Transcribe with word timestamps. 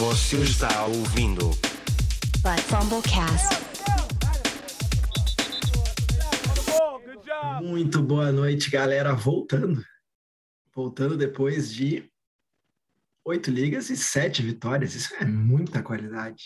Você 0.00 0.38
está 0.38 0.86
ouvindo 0.86 1.50
But 2.40 2.58
Fumblecast. 2.70 3.54
Muito 7.62 8.02
boa 8.02 8.32
noite, 8.32 8.70
galera. 8.70 9.12
Voltando. 9.12 9.84
Voltando 10.74 11.18
depois 11.18 11.70
de 11.70 12.10
oito 13.26 13.50
ligas 13.50 13.90
e 13.90 13.96
sete 13.98 14.40
vitórias. 14.40 14.94
Isso 14.94 15.14
é 15.16 15.26
muita 15.26 15.82
qualidade. 15.82 16.44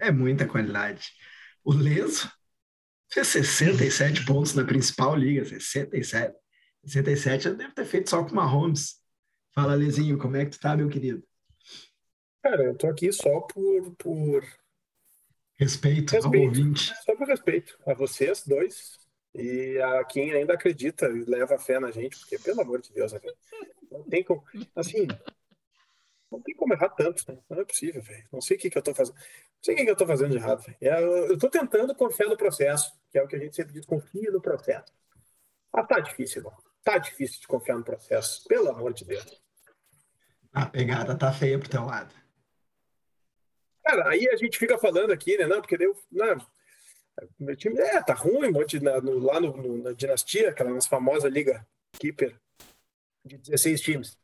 É 0.00 0.10
muita 0.10 0.46
qualidade. 0.46 1.10
O 1.62 1.74
Leso 1.74 2.32
fez 3.12 3.26
67 3.26 4.24
pontos 4.24 4.54
na 4.54 4.64
principal 4.64 5.14
liga. 5.14 5.44
67. 5.44 6.34
67 6.86 7.46
eu 7.46 7.56
devo 7.56 7.74
ter 7.74 7.84
feito 7.84 8.08
só 8.08 8.24
com 8.24 8.30
o 8.30 8.36
Mahomes. 8.36 8.94
Fala, 9.54 9.74
Lezinho, 9.74 10.16
como 10.16 10.38
é 10.38 10.46
que 10.46 10.52
tu 10.52 10.60
tá, 10.60 10.74
meu 10.74 10.88
querido? 10.88 11.22
Cara, 12.42 12.64
eu 12.64 12.74
tô 12.76 12.86
aqui 12.86 13.12
só 13.12 13.40
por, 13.40 13.94
por 13.96 14.42
Respeito, 15.56 16.16
ao 16.16 16.22
Respeito. 16.22 16.46
ouvinte. 16.46 16.94
só 17.04 17.14
por 17.14 17.26
respeito 17.26 17.78
a 17.86 17.92
vocês 17.94 18.44
dois 18.46 18.98
e 19.34 19.78
a 19.78 20.04
quem 20.04 20.32
ainda 20.32 20.54
acredita 20.54 21.06
e 21.06 21.24
leva 21.24 21.58
fé 21.58 21.78
na 21.78 21.90
gente, 21.90 22.18
porque 22.18 22.38
pelo 22.38 22.62
amor 22.62 22.80
de 22.80 22.92
Deus, 22.92 23.12
não 23.90 24.02
tem 24.04 24.24
como, 24.24 24.42
assim, 24.74 25.06
não 26.32 26.40
tem 26.40 26.54
como 26.56 26.72
errar 26.72 26.88
tanto, 26.90 27.30
né? 27.30 27.38
Não 27.48 27.60
é 27.60 27.64
possível, 27.64 28.00
velho. 28.02 28.26
Não 28.32 28.40
sei 28.40 28.56
o 28.56 28.60
que 28.60 28.70
que 28.70 28.78
eu 28.78 28.82
tô 28.82 28.94
fazendo. 28.94 29.14
Não 29.16 29.62
sei 29.62 29.74
o 29.74 29.76
que 29.76 29.84
que 29.84 29.90
eu 29.90 29.96
tô 29.96 30.06
fazendo 30.06 30.30
de 30.30 30.36
errado, 30.38 30.62
velho. 30.62 30.76
É, 30.80 31.02
Eu, 31.02 31.26
eu 31.32 31.38
tô 31.38 31.50
tentando 31.50 31.94
confiar 31.94 32.28
no 32.28 32.36
processo, 32.36 32.90
que 33.10 33.18
é 33.18 33.22
o 33.22 33.28
que 33.28 33.36
a 33.36 33.38
gente 33.38 33.54
sempre 33.54 33.74
diz, 33.74 33.84
confia 33.84 34.30
no 34.30 34.40
processo. 34.40 34.92
Ah, 35.72 35.84
tá 35.84 36.00
difícil, 36.00 36.38
irmão. 36.40 36.56
Tá 36.82 36.96
difícil 36.98 37.40
de 37.40 37.46
confiar 37.46 37.76
no 37.76 37.84
processo, 37.84 38.42
pelo 38.48 38.70
amor 38.70 38.94
de 38.94 39.04
Deus. 39.04 39.42
A 40.52 40.66
pegada 40.66 41.14
tá 41.16 41.30
feia 41.32 41.58
pro 41.58 41.68
teu 41.68 41.84
lado. 41.84 42.14
Cara, 43.90 44.08
aí 44.10 44.28
a 44.28 44.36
gente 44.36 44.56
fica 44.58 44.78
falando 44.78 45.12
aqui, 45.12 45.36
né? 45.36 45.46
Não, 45.46 45.60
porque 45.60 45.76
deu. 45.76 45.96
Não, 46.12 46.36
meu 47.38 47.56
time 47.56 47.78
é, 47.80 48.00
tá 48.02 48.14
ruim, 48.14 48.48
um 48.48 48.52
monte 48.52 48.78
na, 48.80 49.00
no- 49.00 49.18
lá 49.18 49.40
no, 49.40 49.56
no- 49.56 49.82
na 49.82 49.92
Dinastia, 49.92 50.50
aquela 50.50 50.70
nossa 50.70 50.88
famosa 50.88 51.28
Liga 51.28 51.66
Keeper 51.98 52.38
de 53.24 53.36
16 53.38 53.80
times. 53.80 54.18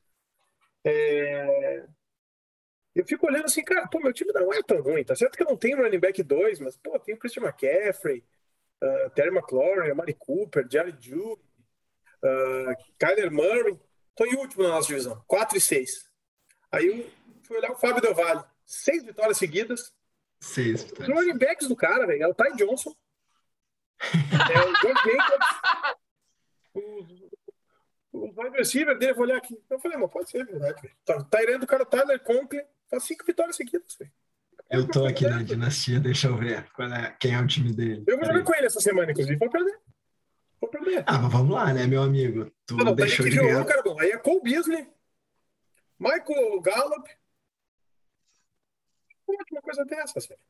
É, 0.85 1.85
Eu 2.95 3.05
fico 3.05 3.27
olhando 3.27 3.47
assim, 3.47 3.63
cara, 3.65 3.87
pô, 3.89 3.99
meu 4.01 4.13
time 4.13 4.33
não 4.33 4.53
é 4.53 4.63
tão 4.63 4.81
ruim, 4.81 5.05
tá 5.05 5.15
certo 5.17 5.37
que 5.37 5.43
eu 5.43 5.49
não 5.49 5.57
tenho 5.57 5.77
running 5.83 5.99
back 5.99 6.23
2, 6.23 6.61
mas, 6.61 6.77
pô, 6.77 6.99
tem 6.99 7.15
o 7.15 7.19
Christian 7.19 7.43
McCaffrey, 7.43 8.25
ah, 8.83 9.11
Terry 9.15 9.29
McLaurin, 9.37 9.91
Amari 9.91 10.15
Cooper, 10.15 10.67
Jared 10.71 10.97
Judy, 11.01 11.43
uh, 12.23 12.75
Kyler 12.99 13.31
Murray. 13.33 13.79
Tô 14.15 14.25
em 14.25 14.37
último 14.37 14.63
na 14.63 14.71
nossa 14.71 14.89
divisão, 14.89 15.23
4 15.27 15.59
e 15.59 15.61
6. 15.61 16.09
Aí 16.73 16.87
eu 16.87 17.07
fui 17.43 17.59
olhar 17.59 17.73
o 17.73 17.77
Fábio 17.77 18.01
Del 18.01 18.15
Valle, 18.15 18.43
seis 18.67 19.05
vitórias 19.05 19.39
seguidas, 19.39 19.95
Seis 20.41 20.83
os 20.83 20.91
vitórias. 20.91 21.17
running 21.19 21.39
backs 21.39 21.69
do 21.69 21.75
cara, 21.77 22.07
velho, 22.07 22.23
é 22.23 22.27
o 22.29 22.35
Ty 22.35 22.57
Johnson, 22.57 22.95
é 24.01 24.61
o 24.61 24.73
John 24.75 24.95
Jacobs, 24.95 25.47
o, 26.75 27.07
o 28.13 28.43
wide 28.43 28.57
receiver 28.59 28.99
dele, 28.99 29.15
vou 29.15 29.23
olhar 29.25 29.39
aqui. 29.39 29.59
Eu 29.71 29.79
falei, 29.79 29.97
mas 29.97 30.11
pode 30.11 30.29
ser 30.31 30.45
verdade, 30.45 30.83
velho. 30.83 30.95
Tá, 31.05 31.23
tá 31.25 31.43
irendo 31.43 31.65
o 31.65 31.69
cara 31.69 31.87
Tyler 31.87 32.21
Conklin, 32.23 32.61
faz 32.91 33.05
cinco 33.05 33.25
vitórias 33.25 33.57
seguidas, 33.57 33.97
velho. 33.99 34.13
Eu 34.69 34.87
tô 34.89 35.07
aqui 35.07 35.27
na 35.29 35.43
dinastia, 35.43 36.01
deixa 36.01 36.27
eu 36.27 36.37
ver 36.37 36.67
é, 36.79 37.11
quem 37.21 37.35
é 37.35 37.41
o 37.41 37.47
time 37.47 37.73
dele. 37.73 38.03
Eu 38.07 38.17
vou 38.19 38.27
jogar 38.27 38.43
com 38.43 38.55
ele 38.55 38.67
essa 38.67 38.81
semana, 38.81 39.13
inclusive, 39.13 39.37
vou 39.37 39.49
perder. 39.49 39.79
Vou 40.61 40.69
perder. 40.69 41.05
Ah, 41.07 41.19
mas 41.19 41.33
vamos 41.33 41.55
lá, 41.55 41.73
né, 41.73 41.87
meu 41.87 42.03
amigo? 42.03 42.51
Tu 42.67 42.77
Não, 42.77 42.87
não, 42.87 42.95
deixou 42.95 43.25
daí 43.25 43.31
de 43.31 43.37
jogou 43.37 43.51
ganhar. 43.53 43.63
o 43.63 43.67
cara 43.67 43.83
bom. 43.83 44.01
Aí 44.01 44.11
é 44.11 44.19
Cole 44.19 44.41
Beasley, 44.43 44.89
Michael 45.99 46.61
Gallup. 46.61 47.09
É 49.29 49.53
uma 49.53 49.63
coisa 49.63 49.85
dessas, 49.85 50.27
velho? 50.27 50.41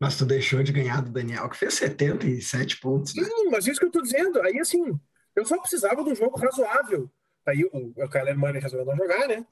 Mas 0.00 0.16
tu 0.16 0.24
deixou 0.24 0.62
de 0.62 0.72
ganhar 0.72 1.02
do 1.02 1.10
Daniel, 1.10 1.48
que 1.48 1.56
fez 1.56 1.74
77 1.74 2.80
pontos, 2.80 3.14
né? 3.14 3.24
Sim, 3.24 3.50
mas 3.50 3.66
isso 3.66 3.78
que 3.78 3.86
eu 3.86 3.90
tô 3.90 4.00
dizendo. 4.00 4.40
Aí, 4.40 4.58
assim, 4.58 4.98
eu 5.36 5.44
só 5.44 5.58
precisava 5.58 6.02
de 6.02 6.10
um 6.10 6.14
jogo 6.14 6.38
razoável. 6.38 7.10
Aí 7.46 7.64
o, 7.64 7.92
o 7.96 8.08
Kyler 8.08 8.38
Murray 8.38 8.60
resolveu 8.60 8.86
não 8.86 8.96
jogar, 8.96 9.28
né? 9.28 9.46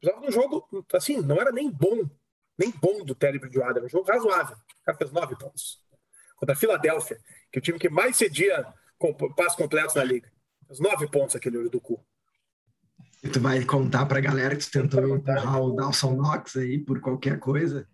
Precisava 0.00 0.22
de 0.22 0.28
um 0.28 0.32
jogo, 0.32 0.86
assim, 0.92 1.20
não 1.20 1.40
era 1.40 1.50
nem 1.50 1.68
bom. 1.68 2.08
Nem 2.56 2.70
bom 2.70 3.04
do 3.04 3.14
Terry 3.14 3.38
Bridgewater. 3.38 3.78
Era 3.78 3.86
um 3.86 3.88
jogo 3.88 4.08
razoável. 4.08 4.56
O 4.56 4.84
cara 4.84 4.98
fez 4.98 5.10
nove 5.10 5.36
pontos. 5.36 5.78
Contra 6.36 6.54
a 6.54 6.58
Filadélfia, 6.58 7.18
que 7.50 7.58
é 7.58 7.60
o 7.60 7.62
time 7.62 7.78
que 7.78 7.88
mais 7.88 8.16
cedia 8.16 8.66
com, 8.96 9.12
passos 9.12 9.56
completos 9.56 9.96
na 9.96 10.04
liga. 10.04 10.30
Fez 10.68 10.78
nove 10.78 11.08
pontos 11.08 11.34
aquele 11.34 11.58
olho 11.58 11.70
do 11.70 11.80
cu. 11.80 12.04
E 13.22 13.28
tu 13.28 13.40
vai 13.40 13.64
contar 13.64 14.06
pra 14.06 14.20
galera 14.20 14.54
que 14.54 14.64
tu 14.64 14.70
tentou 14.70 15.16
empurrar 15.16 15.60
o 15.60 15.72
Dawson 15.72 16.14
Knox 16.14 16.56
aí 16.56 16.78
por 16.78 17.00
qualquer 17.00 17.40
coisa. 17.40 17.88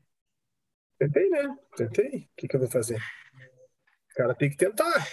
Tentei, 1.04 1.28
né? 1.28 1.54
Tentei. 1.76 2.19
O 2.20 2.28
que, 2.34 2.48
que 2.48 2.56
eu 2.56 2.60
vou 2.60 2.70
fazer? 2.70 2.97
O 2.97 4.15
cara 4.16 4.34
tem 4.34 4.48
que 4.48 4.56
tentar. 4.56 5.06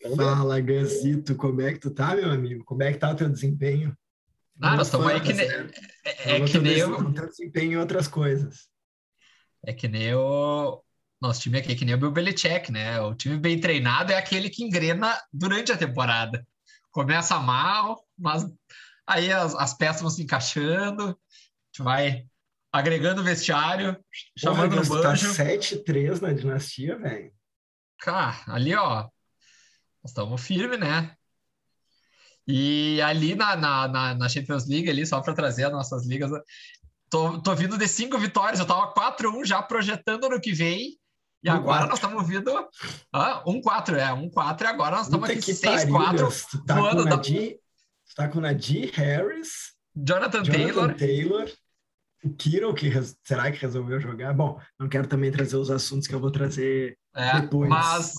Não. 0.00 0.16
Fala, 0.16 0.60
Gazito, 0.60 1.34
como 1.34 1.60
é 1.60 1.72
que 1.72 1.80
tu 1.80 1.90
tá, 1.90 2.14
meu 2.14 2.30
amigo? 2.30 2.64
Como 2.64 2.84
é 2.84 2.92
que 2.92 2.98
tá 2.98 3.10
o 3.10 3.16
teu 3.16 3.28
desempenho? 3.28 3.96
Ah, 4.60 4.76
nós 4.76 4.86
estamos 4.86 5.08
aí 5.08 5.20
que 5.20 5.32
nem. 5.32 5.48
sério. 5.48 5.70
É, 6.04 6.36
é 6.36 6.44
que 6.44 6.58
nem 6.58 6.84
o, 6.84 7.00
o 7.00 7.12
teu 7.12 7.26
desempenho 7.26 7.72
em 7.72 7.76
outras 7.76 8.06
coisas. 8.06 8.68
é 9.66 9.72
que 9.72 9.88
nem 9.88 10.14
o 10.14 10.80
nosso 11.20 11.40
time 11.40 11.58
aqui, 11.58 11.72
é 11.72 11.74
que 11.74 11.84
nem 11.84 11.96
o 11.96 11.98
Bill 11.98 12.12
Belichick, 12.12 12.70
né? 12.70 13.00
O 13.00 13.12
time 13.16 13.38
bem 13.38 13.58
treinado 13.58 14.12
é 14.12 14.16
aquele 14.16 14.50
que 14.50 14.62
engrena 14.62 15.20
durante 15.32 15.72
a 15.72 15.76
temporada. 15.76 16.46
Começa 16.92 17.40
mal, 17.40 18.06
mas 18.16 18.46
aí 19.04 19.32
as, 19.32 19.52
as 19.56 19.74
peças 19.74 20.02
vão 20.02 20.10
se 20.10 20.22
encaixando, 20.22 21.02
a 21.02 21.06
gente 21.08 21.82
vai 21.82 22.24
agregando 22.74 23.22
vestiário, 23.22 23.96
chamando 24.36 24.74
Porra, 24.76 24.82
no 24.96 25.02
tá 25.02 25.08
banjo. 25.10 25.28
7-3 25.32 26.20
na 26.20 26.32
dinastia, 26.32 26.98
velho. 26.98 27.32
Cara, 28.00 28.36
ali, 28.48 28.74
ó, 28.74 29.02
nós 30.02 30.10
estamos 30.10 30.40
firmes, 30.44 30.78
né? 30.80 31.14
E 32.46 33.00
ali 33.00 33.34
na, 33.34 33.54
na, 33.56 33.88
na, 33.88 34.14
na 34.14 34.28
Champions 34.28 34.66
League, 34.68 34.90
ali, 34.90 35.06
só 35.06 35.20
para 35.20 35.34
trazer 35.34 35.64
as 35.64 35.72
nossas 35.72 36.04
ligas, 36.06 36.30
tô, 37.08 37.40
tô 37.40 37.54
vindo 37.54 37.78
de 37.78 37.86
cinco 37.88 38.18
vitórias, 38.18 38.58
eu 38.58 38.66
tava 38.66 38.92
4-1 38.92 39.44
já 39.46 39.62
projetando 39.62 40.28
no 40.28 40.40
que 40.40 40.52
vem, 40.52 40.98
e 41.42 41.48
Um 41.50 41.52
agora 41.52 41.86
quatro. 41.86 41.88
nós 41.90 41.98
estamos 41.98 42.26
vindo. 42.28 42.50
Ah, 43.12 43.42
1-4, 43.46 43.94
é, 43.96 44.08
1-4, 44.12 44.62
e 44.62 44.66
agora 44.66 44.96
nós 44.96 45.06
estamos 45.06 45.30
aqui 45.30 45.40
que 45.40 45.54
pariu, 45.54 45.86
6-4. 45.88 46.24
Gus. 46.24 46.46
Tu 46.50 46.64
tá 46.64 46.74
com 46.74 46.80
voando 46.82 47.00
o 47.02 47.04
da- 47.04 47.10
Nadir, 47.16 47.56
tu 48.08 48.14
tá 48.16 48.28
com 48.28 48.40
Nadir 48.40 48.90
Harris, 48.94 49.74
Jonathan, 49.94 50.42
Jonathan 50.42 50.52
Taylor. 50.52 50.94
Taylor, 50.96 51.50
o 52.24 52.34
Kiro, 52.34 52.74
que 52.74 52.88
res- 52.88 53.18
será 53.22 53.50
que 53.52 53.58
resolveu 53.58 54.00
jogar? 54.00 54.32
Bom, 54.32 54.60
não 54.78 54.88
quero 54.88 55.06
também 55.06 55.30
trazer 55.30 55.56
os 55.56 55.70
assuntos 55.70 56.06
que 56.06 56.14
eu 56.14 56.20
vou 56.20 56.30
trazer 56.30 56.98
É, 57.14 57.40
depois. 57.40 57.68
mas. 57.68 58.14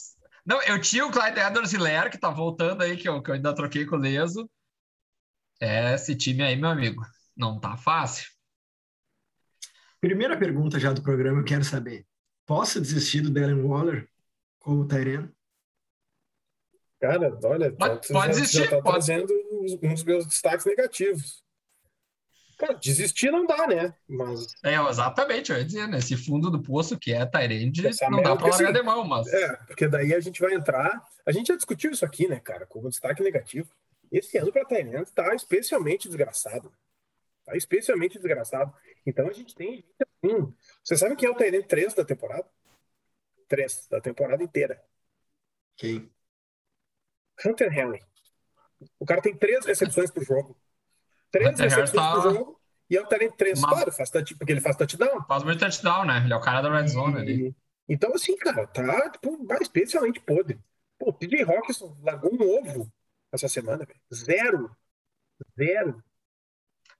Não, 0.45 0.61
eu 0.63 0.79
tinha 0.79 1.05
o 1.05 1.11
Clyde 1.11 1.39
Edwards 1.39 1.73
Hilaire, 1.73 2.09
que 2.11 2.19
tá 2.19 2.29
voltando 2.29 2.83
aí, 2.83 2.95
que 2.97 3.09
eu, 3.09 3.21
que 3.21 3.31
eu 3.31 3.35
ainda 3.35 3.53
troquei 3.55 3.85
com 3.85 3.95
o 3.95 3.99
Leso. 3.99 4.49
É, 5.59 5.95
esse 5.95 6.16
time 6.16 6.43
aí, 6.43 6.55
meu 6.55 6.69
amigo, 6.69 7.01
não 7.35 7.59
tá 7.59 7.75
fácil. 7.77 8.27
Primeira 9.99 10.37
pergunta 10.37 10.79
já 10.79 10.93
do 10.93 11.01
programa, 11.01 11.39
eu 11.39 11.45
quero 11.45 11.63
saber. 11.63 12.05
Posso 12.45 12.79
desistir 12.79 13.22
do 13.22 13.31
Darren 13.31 13.63
Waller 13.63 14.07
como 14.59 14.87
Tyrene? 14.87 15.31
Cara, 16.99 17.37
olha, 17.43 17.72
Pode- 17.75 18.07
já- 18.07 18.13
pode 18.13 18.33
já, 18.33 18.39
existir, 18.39 18.63
já 18.66 18.69
tá 18.69 18.81
pode. 18.81 19.05
trazendo 19.05 19.33
uns, 19.51 19.73
uns 19.81 20.03
meus 20.03 20.27
destaques 20.27 20.66
negativos. 20.66 21.43
Cara, 22.57 22.73
desistir 22.73 23.31
não 23.31 23.45
dá, 23.45 23.67
né? 23.67 23.93
Mas 24.07 24.47
É, 24.63 24.75
exatamente, 24.89 25.51
eu 25.51 25.57
ia 25.57 25.66
dizer, 25.66 25.88
nesse 25.88 26.16
fundo 26.16 26.49
do 26.49 26.61
poço 26.61 26.97
que 26.97 27.13
é 27.13 27.25
Tyrande, 27.25 27.83
não 28.09 28.21
dá 28.21 28.35
pra 28.35 28.47
largar 28.47 28.69
assim, 28.69 28.73
de 28.73 28.81
mão, 28.81 29.03
mas. 29.03 29.27
é, 29.27 29.55
porque 29.67 29.88
daí 29.88 30.13
a 30.13 30.19
gente 30.19 30.41
vai 30.41 30.53
entrar. 30.53 31.03
A 31.25 31.31
gente 31.31 31.47
já 31.47 31.55
discutiu 31.55 31.91
isso 31.91 32.05
aqui, 32.05 32.27
né, 32.27 32.39
cara, 32.39 32.66
como 32.66 32.89
destaque 32.89 33.21
negativo. 33.21 33.69
Esse 34.11 34.38
ano 34.38 34.51
para 34.51 34.66
Tyrande 34.66 35.11
tá 35.11 35.33
especialmente 35.35 36.07
desgraçado. 36.07 36.71
Tá 37.43 37.55
especialmente 37.57 38.17
desgraçado. 38.17 38.73
Então 39.05 39.27
a 39.27 39.33
gente 39.33 39.53
tem. 39.53 39.84
Hum, 40.23 40.53
você 40.84 40.96
sabe 40.96 41.16
quem 41.16 41.28
é 41.28 41.31
o 41.31 41.35
Tyrande 41.35 41.67
3 41.67 41.93
da 41.93 42.05
temporada? 42.05 42.47
3 43.47 43.87
da 43.90 43.99
temporada 43.99 44.41
inteira. 44.43 44.81
Quem? 45.75 46.09
Hunter 47.46 47.78
Henry. 47.78 48.01
O 48.99 49.05
cara 49.05 49.22
tem 49.22 49.35
três 49.35 49.66
recepções 49.66 50.09
por 50.09 50.23
jogo. 50.23 50.55
Três 51.40 51.59
recepções 51.59 51.90
por 51.91 51.96
tá- 51.96 52.22
jogo. 52.22 52.59
E 52.90 52.96
é 52.97 53.02
o 53.02 53.05
Tyrande 53.08 53.35
3. 53.37 53.59
Mas- 53.61 53.72
Claro, 53.72 53.91
faz 53.91 54.09
touch- 54.11 54.35
porque 54.35 54.52
ele 54.53 54.61
faz 54.61 54.76
touchdown. 54.76 55.23
Faz 55.28 55.43
muito 55.43 55.59
touchdown, 55.59 56.05
né? 56.05 56.22
Ele 56.23 56.34
é 56.34 56.35
o 56.35 56.41
cara 56.41 56.61
da 56.61 56.70
red 56.79 56.87
zone 56.87 57.17
ali. 57.20 57.47
E- 57.49 57.55
Então, 57.90 58.14
assim, 58.14 58.35
cara, 58.37 58.66
tá 58.67 59.09
tipo, 59.11 59.46
especialmente 59.61 60.20
podre. 60.20 60.59
Pô, 60.99 61.09
o 61.09 61.14
TJ 61.14 61.43
Hawkinson 61.43 61.96
largou 62.02 62.34
um 62.34 62.41
ovo 62.59 62.91
essa 63.32 63.47
semana, 63.47 63.85
velho. 63.85 63.99
Zero. 64.14 64.72
Zero. 65.58 66.03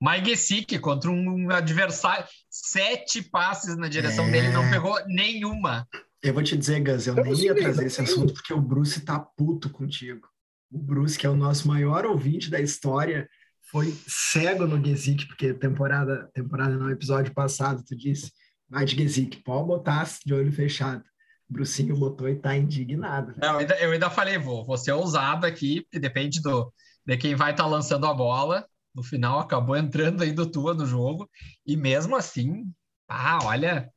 Mike 0.02 0.30
Gesicki 0.32 0.78
contra 0.78 1.10
um 1.10 1.50
adversário, 1.52 2.28
sete 2.50 3.22
passes 3.24 3.78
na 3.78 3.88
direção 3.88 4.26
É. 4.26 4.32
dele, 4.32 4.50
não 4.50 4.70
pegou 4.70 4.96
nenhuma. 5.08 5.88
Eu 6.22 6.34
vou 6.34 6.44
te 6.44 6.58
dizer, 6.58 6.82
Gus, 6.82 7.08
eu 7.08 7.14
Então, 7.14 7.24
nem 7.24 7.34
assim, 7.34 7.46
ia 7.46 7.56
trazer 7.56 7.86
esse 7.86 8.02
assunto 8.02 8.34
porque 8.34 8.54
o 8.54 8.60
Bruce 8.62 9.00
tá 9.06 9.20
puto 9.20 9.70
contigo. 9.70 10.28
O 10.72 10.78
Bruce, 10.78 11.18
que 11.18 11.26
é 11.26 11.30
o 11.30 11.36
nosso 11.36 11.68
maior 11.68 12.06
ouvinte 12.06 12.50
da 12.50 12.60
história, 12.60 13.30
foi 13.66 13.96
cego 14.08 14.68
no 14.68 14.84
Gesick, 14.84 15.26
porque 15.28 15.54
temporada, 15.54 16.30
temporada 16.34 16.78
não, 16.78 16.90
episódio 16.90 17.34
passado, 17.34 17.84
tu 17.84 17.96
disse, 17.96 18.32
vai 18.70 18.86
de 18.86 18.96
Gesick, 18.96 19.44
pode 19.44 19.68
botar 19.68 20.08
de 20.26 20.34
olho 20.34 20.52
fechado. 20.52 21.04
Brucinho 21.48 21.96
botou 21.96 22.28
e 22.28 22.36
tá 22.36 22.56
indignado. 22.56 23.34
Não, 23.38 23.54
eu, 23.54 23.58
ainda, 23.60 23.76
eu 23.80 23.92
ainda 23.92 24.10
falei, 24.10 24.38
vou, 24.38 24.66
vou 24.66 24.78
ser 24.78 24.94
ousado 24.94 25.46
aqui, 25.46 25.82
porque 25.82 26.00
depende 26.00 26.42
do, 26.42 26.74
de 27.06 27.18
quem 27.18 27.36
vai 27.36 27.52
estar 27.52 27.64
tá 27.64 27.70
lançando 27.70 28.06
a 28.08 28.14
bola. 28.14 28.66
No 28.94 29.04
final, 29.04 29.40
acabou 29.40 29.76
entrando 29.76 30.24
aí 30.24 30.32
do 30.32 30.50
Tua 30.50 30.74
no 30.74 30.86
jogo, 30.86 31.30
e 31.66 31.76
mesmo 31.76 32.16
assim, 32.16 32.72
ah, 33.08 33.40
olha, 33.44 33.92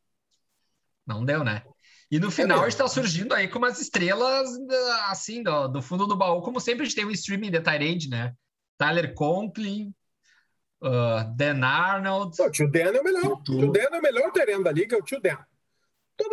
não 1.06 1.24
deu, 1.24 1.44
né? 1.44 1.62
E 2.10 2.18
no 2.18 2.30
final, 2.30 2.64
é 2.64 2.68
está 2.68 2.88
surgindo 2.88 3.34
aí 3.34 3.48
com 3.48 3.58
umas 3.58 3.80
estrelas, 3.80 4.48
assim, 5.08 5.42
do, 5.42 5.68
do, 5.68 5.82
fundo 5.82 6.06
do 6.06 6.16
baú, 6.16 6.42
como 6.42 6.58
sempre 6.58 6.82
a 6.82 6.84
gente 6.84 6.96
tem 6.96 7.04
um 7.04 7.10
streaming 7.10 7.50
de 7.50 7.60
Tyrande, 7.60 8.08
né? 8.08 8.34
Tyler 8.78 9.12
Conklin, 9.14 9.92
uh, 10.82 11.34
Dan 11.36 11.64
Arnold. 11.64 12.40
o 12.40 12.50
tio 12.50 12.70
Dan 12.70 12.92
é 12.94 13.00
o 13.00 13.04
melhor. 13.04 13.32
O 13.32 13.42
tio 13.42 13.72
Dan 13.72 13.88
é 13.92 13.98
o 13.98 14.02
melhor 14.02 14.32
terreno 14.32 14.64
da 14.64 14.72
liga, 14.72 14.96
é 14.96 14.98
o 14.98 15.02
tio 15.02 15.20
Dan. 15.20 15.36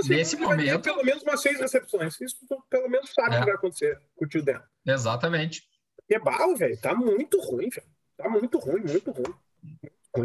Nesse 0.07 0.35
momento. 0.37 0.81
pelo 0.81 1.03
menos 1.03 1.21
umas 1.23 1.41
seis 1.41 1.59
recepções. 1.59 2.19
Isso 2.21 2.37
pelo 2.69 2.89
menos 2.89 3.11
sabe 3.13 3.31
o 3.31 3.33
é. 3.33 3.39
que 3.39 3.45
vai 3.45 3.55
acontecer 3.55 3.99
com 4.15 4.25
o 4.25 4.27
tio 4.27 4.43
Dan. 4.43 4.61
Exatamente. 4.85 5.63
É 6.09 6.19
barro, 6.19 6.55
velho. 6.55 6.79
Tá 6.79 6.93
muito 6.93 7.39
ruim, 7.41 7.69
velho. 7.69 7.87
Tá 8.17 8.29
muito 8.29 8.57
ruim, 8.59 8.81
muito 8.81 9.11
ruim. 9.11 9.33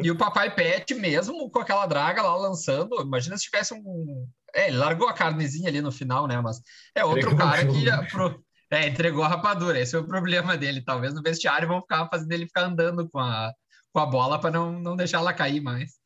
E 0.02 0.11
o 0.11 0.17
papai 0.17 0.55
Pet, 0.55 0.94
mesmo 0.94 1.50
com 1.50 1.58
aquela 1.58 1.87
draga 1.87 2.22
lá 2.22 2.37
lançando, 2.37 3.00
imagina 3.02 3.37
se 3.37 3.44
tivesse 3.44 3.75
um. 3.75 4.28
É, 4.55 4.69
ele 4.69 4.76
largou 4.76 5.08
a 5.08 5.12
carnezinha 5.12 5.69
ali 5.69 5.81
no 5.81 5.90
final, 5.90 6.26
né? 6.26 6.40
Mas 6.40 6.61
é 6.94 7.05
outro 7.05 7.37
cara 7.37 7.67
que 7.67 7.84
ia 7.84 8.06
pro... 8.06 8.43
é, 8.70 8.87
entregou 8.87 9.25
a 9.25 9.28
rapadura. 9.28 9.81
Esse 9.81 9.96
é 9.96 9.99
o 9.99 10.06
problema 10.06 10.56
dele. 10.56 10.81
Talvez 10.81 11.12
no 11.12 11.22
vestiário 11.22 11.67
vão 11.67 11.81
ficar 11.81 12.08
fazendo 12.08 12.31
ele 12.32 12.46
ficar 12.46 12.67
andando 12.67 13.08
com 13.08 13.19
a, 13.19 13.52
com 13.93 13.99
a 13.99 14.06
bola 14.06 14.40
para 14.40 14.50
não, 14.50 14.72
não 14.78 14.96
deixar 14.96 15.19
ela 15.19 15.34
cair 15.34 15.61
mais. 15.61 15.99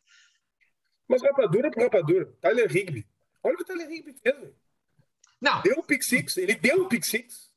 Mas 1.06 1.22
rapadura 1.22 1.70
por 1.70 1.82
rapadura. 1.82 2.32
Tyler 2.40 2.74
Higby. 2.74 3.06
Olha 3.42 3.54
o 3.54 3.56
que 3.58 3.62
o 3.62 3.66
Tyler 3.66 3.90
Higby 3.90 4.14
fez, 4.14 4.40
velho. 4.40 4.56
Não. 5.40 5.60
Deu 5.60 5.78
um 5.78 5.82
pick 5.82 6.02
six. 6.02 6.36
Ele 6.38 6.54
deu 6.54 6.84
um 6.84 6.88
pick 6.88 7.04
six. 7.04 7.50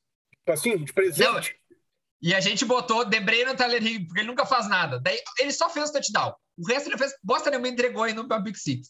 Assim, 0.45 0.83
de 0.83 0.91
presente. 0.91 1.23
Não. 1.25 1.77
E 2.21 2.33
a 2.33 2.39
gente 2.39 2.65
botou 2.65 3.05
Debrei 3.05 3.45
no 3.45 3.55
Tyler 3.55 3.81
Higby, 3.81 4.07
porque 4.07 4.19
ele 4.21 4.27
nunca 4.27 4.45
faz 4.45 4.67
nada. 4.67 4.99
Daí 4.99 5.19
ele 5.39 5.51
só 5.51 5.69
fez 5.69 5.89
o 5.89 5.93
touchdown. 5.93 6.35
O 6.57 6.67
resto 6.67 6.89
ele 6.89 6.97
fez, 6.97 7.13
bosta 7.23 7.49
nenhuma, 7.49 7.69
entregou 7.69 8.03
aí 8.03 8.13
no 8.13 8.27
Big 8.41 8.57
Six. 8.57 8.89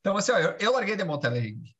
Então, 0.00 0.16
assim, 0.16 0.32
ó, 0.32 0.38
eu, 0.38 0.56
eu 0.58 0.72
larguei 0.72 0.96
de 0.96 1.04
mão 1.04 1.16
o 1.16 1.20
Tyler 1.20 1.44
Higby. 1.44 1.74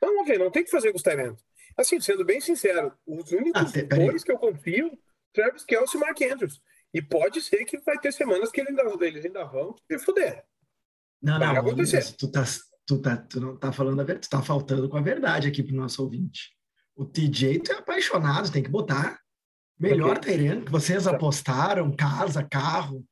Não, 0.00 0.24
ver, 0.24 0.38
não 0.38 0.50
tem 0.50 0.64
que 0.64 0.70
fazer 0.70 0.90
com 0.90 0.96
os 0.96 1.02
Tyrants. 1.02 1.42
Assim, 1.76 2.00
sendo 2.00 2.24
bem 2.24 2.40
sincero, 2.40 2.92
os 3.06 3.30
únicos 3.32 3.72
ah, 3.76 3.96
dois 3.96 4.24
que 4.24 4.32
eu 4.32 4.38
confio, 4.38 4.98
Travis 5.32 5.64
Kelsey 5.64 6.00
e 6.00 6.04
Mark 6.04 6.20
Andrews. 6.22 6.60
E 6.94 7.02
pode 7.02 7.42
ser 7.42 7.64
que 7.64 7.78
vai 7.78 7.98
ter 7.98 8.12
semanas 8.12 8.50
que 8.50 8.60
eles 8.60 8.76
ainda, 8.78 9.06
eles 9.06 9.24
ainda 9.24 9.44
vão 9.44 9.76
se 9.86 9.98
fuder. 9.98 10.42
Não, 11.20 11.38
vai 11.38 11.52
não, 11.52 11.60
acontecer. 11.60 12.16
tu, 12.16 12.30
tá, 12.30 12.44
tu, 12.86 13.02
tá, 13.02 13.16
tu 13.16 13.40
não 13.40 13.56
tá 13.56 13.70
falando 13.72 14.00
a 14.00 14.04
verdade, 14.04 14.26
tu 14.26 14.30
tá 14.30 14.42
faltando 14.42 14.88
com 14.88 14.96
a 14.96 15.02
verdade 15.02 15.48
aqui 15.48 15.62
pro 15.62 15.76
nosso 15.76 16.02
ouvinte. 16.02 16.56
O 16.94 17.04
TJ, 17.04 17.60
tu 17.60 17.72
é 17.72 17.76
apaixonado, 17.76 18.50
tem 18.50 18.62
que 18.62 18.70
botar. 18.70 19.20
Melhor 19.78 20.16
okay. 20.16 20.32
terreno 20.32 20.64
que 20.64 20.72
vocês 20.72 21.04
tá. 21.04 21.10
apostaram, 21.10 21.94
casa, 21.94 22.42
carro, 22.42 23.06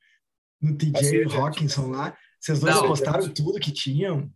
no 0.59 0.75
TJ 0.79 1.25
e 1.25 1.37
Hawkinson 1.37 1.91
lá. 1.91 2.17
Vocês 2.41 2.61
dois 2.61 2.75
não, 2.75 2.85
apostaram 2.85 3.29
tudo 3.29 3.61
que 3.61 3.71
tinham. 3.71 4.33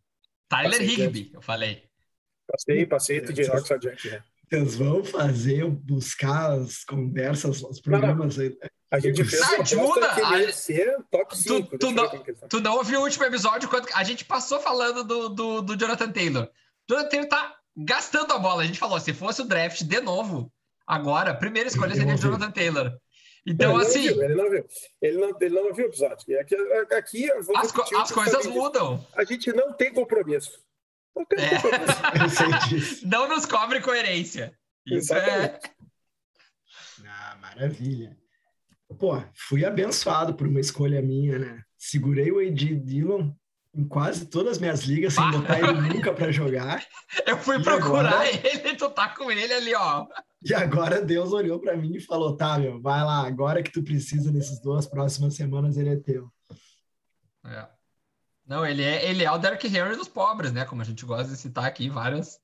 Tyler 0.48 0.82
Higby, 0.82 1.30
eu 1.32 1.40
falei. 1.40 1.87
Passei, 2.50 2.86
passei, 2.86 3.20
TJ 3.20 3.48
Hawkinson 3.48 3.74
adiante, 3.74 4.10
né? 4.10 4.22
Vocês 4.48 4.76
vão 4.76 5.04
fazer, 5.04 5.66
buscar 5.66 6.52
as 6.52 6.82
conversas, 6.82 7.62
os 7.62 7.80
programas 7.80 8.38
aí. 8.38 8.56
A 8.90 8.98
gente 8.98 9.22
fez 9.22 9.42
uma 9.42 9.60
ajuda 9.60 10.14
que 10.14 10.20
a... 10.22 10.52
ser 10.52 10.96
top 11.10 11.36
5. 11.36 11.68
Tu, 11.68 11.78
tu, 11.78 11.90
não, 11.90 12.08
tá. 12.08 12.46
tu 12.48 12.60
não 12.60 12.76
ouviu 12.76 13.00
o 13.00 13.02
último 13.02 13.24
episódio 13.24 13.68
quando 13.68 13.86
a 13.92 14.02
gente 14.02 14.24
passou 14.24 14.58
falando 14.60 15.04
do, 15.04 15.28
do, 15.28 15.60
do 15.60 15.76
Jonathan 15.76 16.10
Taylor. 16.10 16.48
Jonathan 16.88 17.08
Taylor 17.10 17.28
tá 17.28 17.56
gastando 17.76 18.32
a 18.32 18.38
bola. 18.38 18.62
A 18.62 18.66
gente 18.66 18.78
falou, 18.78 18.98
se 18.98 19.12
fosse 19.12 19.42
o 19.42 19.44
draft 19.44 19.82
de 19.82 20.00
novo, 20.00 20.50
agora, 20.86 21.34
primeira 21.34 21.68
escolha 21.68 21.94
seria 21.94 22.16
Jonathan 22.16 22.50
Taylor. 22.50 22.98
Então, 23.46 23.74
ele 23.74 23.82
assim. 23.82 24.06
Não 24.06 24.14
viu, 24.14 24.22
ele 24.22 24.34
não 24.34 24.50
viu. 24.50 24.66
Ele 25.02 25.18
não, 25.18 25.36
ele 25.40 25.54
não 25.54 25.74
viu 25.74 25.84
o 25.84 25.88
episódio. 25.88 26.24
E 26.26 26.36
aqui, 26.36 26.56
aqui 26.96 27.30
as, 27.30 27.72
co 27.72 27.96
as 27.96 28.10
coisas 28.10 28.46
mudam. 28.46 29.06
A 29.14 29.24
gente 29.24 29.52
não 29.52 29.74
tem 29.74 29.92
compromisso. 29.92 30.58
É. 31.32 33.06
não 33.06 33.28
nos 33.28 33.46
cobre 33.46 33.80
coerência. 33.80 34.56
Isso 34.86 35.14
é 35.14 35.18
Exatamente. 35.18 35.66
é. 35.66 37.08
Ah, 37.08 37.38
maravilha. 37.40 38.16
Pô, 38.98 39.22
fui 39.34 39.64
abençoado 39.64 40.34
por 40.34 40.46
uma 40.46 40.60
escolha 40.60 41.02
minha, 41.02 41.38
né? 41.38 41.62
Segurei 41.76 42.32
o 42.32 42.40
Ed 42.40 42.76
Dillon 42.76 43.32
em 43.74 43.86
quase 43.86 44.26
todas 44.26 44.52
as 44.52 44.58
minhas 44.58 44.82
ligas 44.82 45.14
sem 45.14 45.30
botar 45.30 45.58
ele 45.58 45.72
nunca 45.92 46.12
para 46.12 46.32
jogar. 46.32 46.84
Eu 47.26 47.38
fui 47.38 47.62
procurar 47.62 48.12
agora... 48.12 48.28
ele, 48.28 48.76
tu 48.76 48.88
tá 48.90 49.10
com 49.10 49.30
ele 49.30 49.52
ali, 49.52 49.74
ó. 49.74 50.06
E 50.42 50.54
agora 50.54 51.02
Deus 51.02 51.32
olhou 51.32 51.60
para 51.60 51.76
mim 51.76 51.94
e 51.94 52.00
falou: 52.00 52.36
tá, 52.36 52.58
meu, 52.58 52.80
vai 52.80 53.04
lá, 53.04 53.26
agora 53.26 53.62
que 53.62 53.70
tu 53.70 53.82
precisa 53.82 54.32
nessas 54.32 54.60
duas 54.60 54.86
próximas 54.86 55.34
semanas, 55.34 55.76
ele 55.76 55.90
é 55.90 55.96
teu. 55.96 56.30
É. 57.44 57.68
Não, 58.48 58.64
ele 58.64 58.82
é, 58.82 59.04
ele 59.04 59.22
é 59.22 59.30
o 59.30 59.36
Derek 59.36 59.66
Henry 59.66 59.94
dos 59.94 60.08
pobres, 60.08 60.50
né? 60.52 60.64
Como 60.64 60.80
a 60.80 60.84
gente 60.84 61.04
gosta 61.04 61.28
de 61.28 61.36
citar 61.36 61.66
aqui 61.66 61.90
várias. 61.90 62.40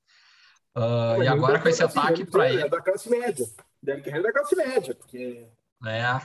Uh, 0.75 1.23
e 1.23 1.27
agora 1.27 1.59
com 1.59 1.67
esse 1.67 1.83
ataque 1.83 2.23
para 2.23 2.47
ele. 2.47 2.61
É 2.61 2.69
da 2.69 2.79
classe 2.79 3.09
média. 3.09 3.45
Derek 3.81 4.07
Henry 4.07 4.19
é 4.19 4.23
da 4.23 4.31
classe 4.31 4.55
média, 4.55 4.93
porque. 4.93 5.47
É. 5.83 6.21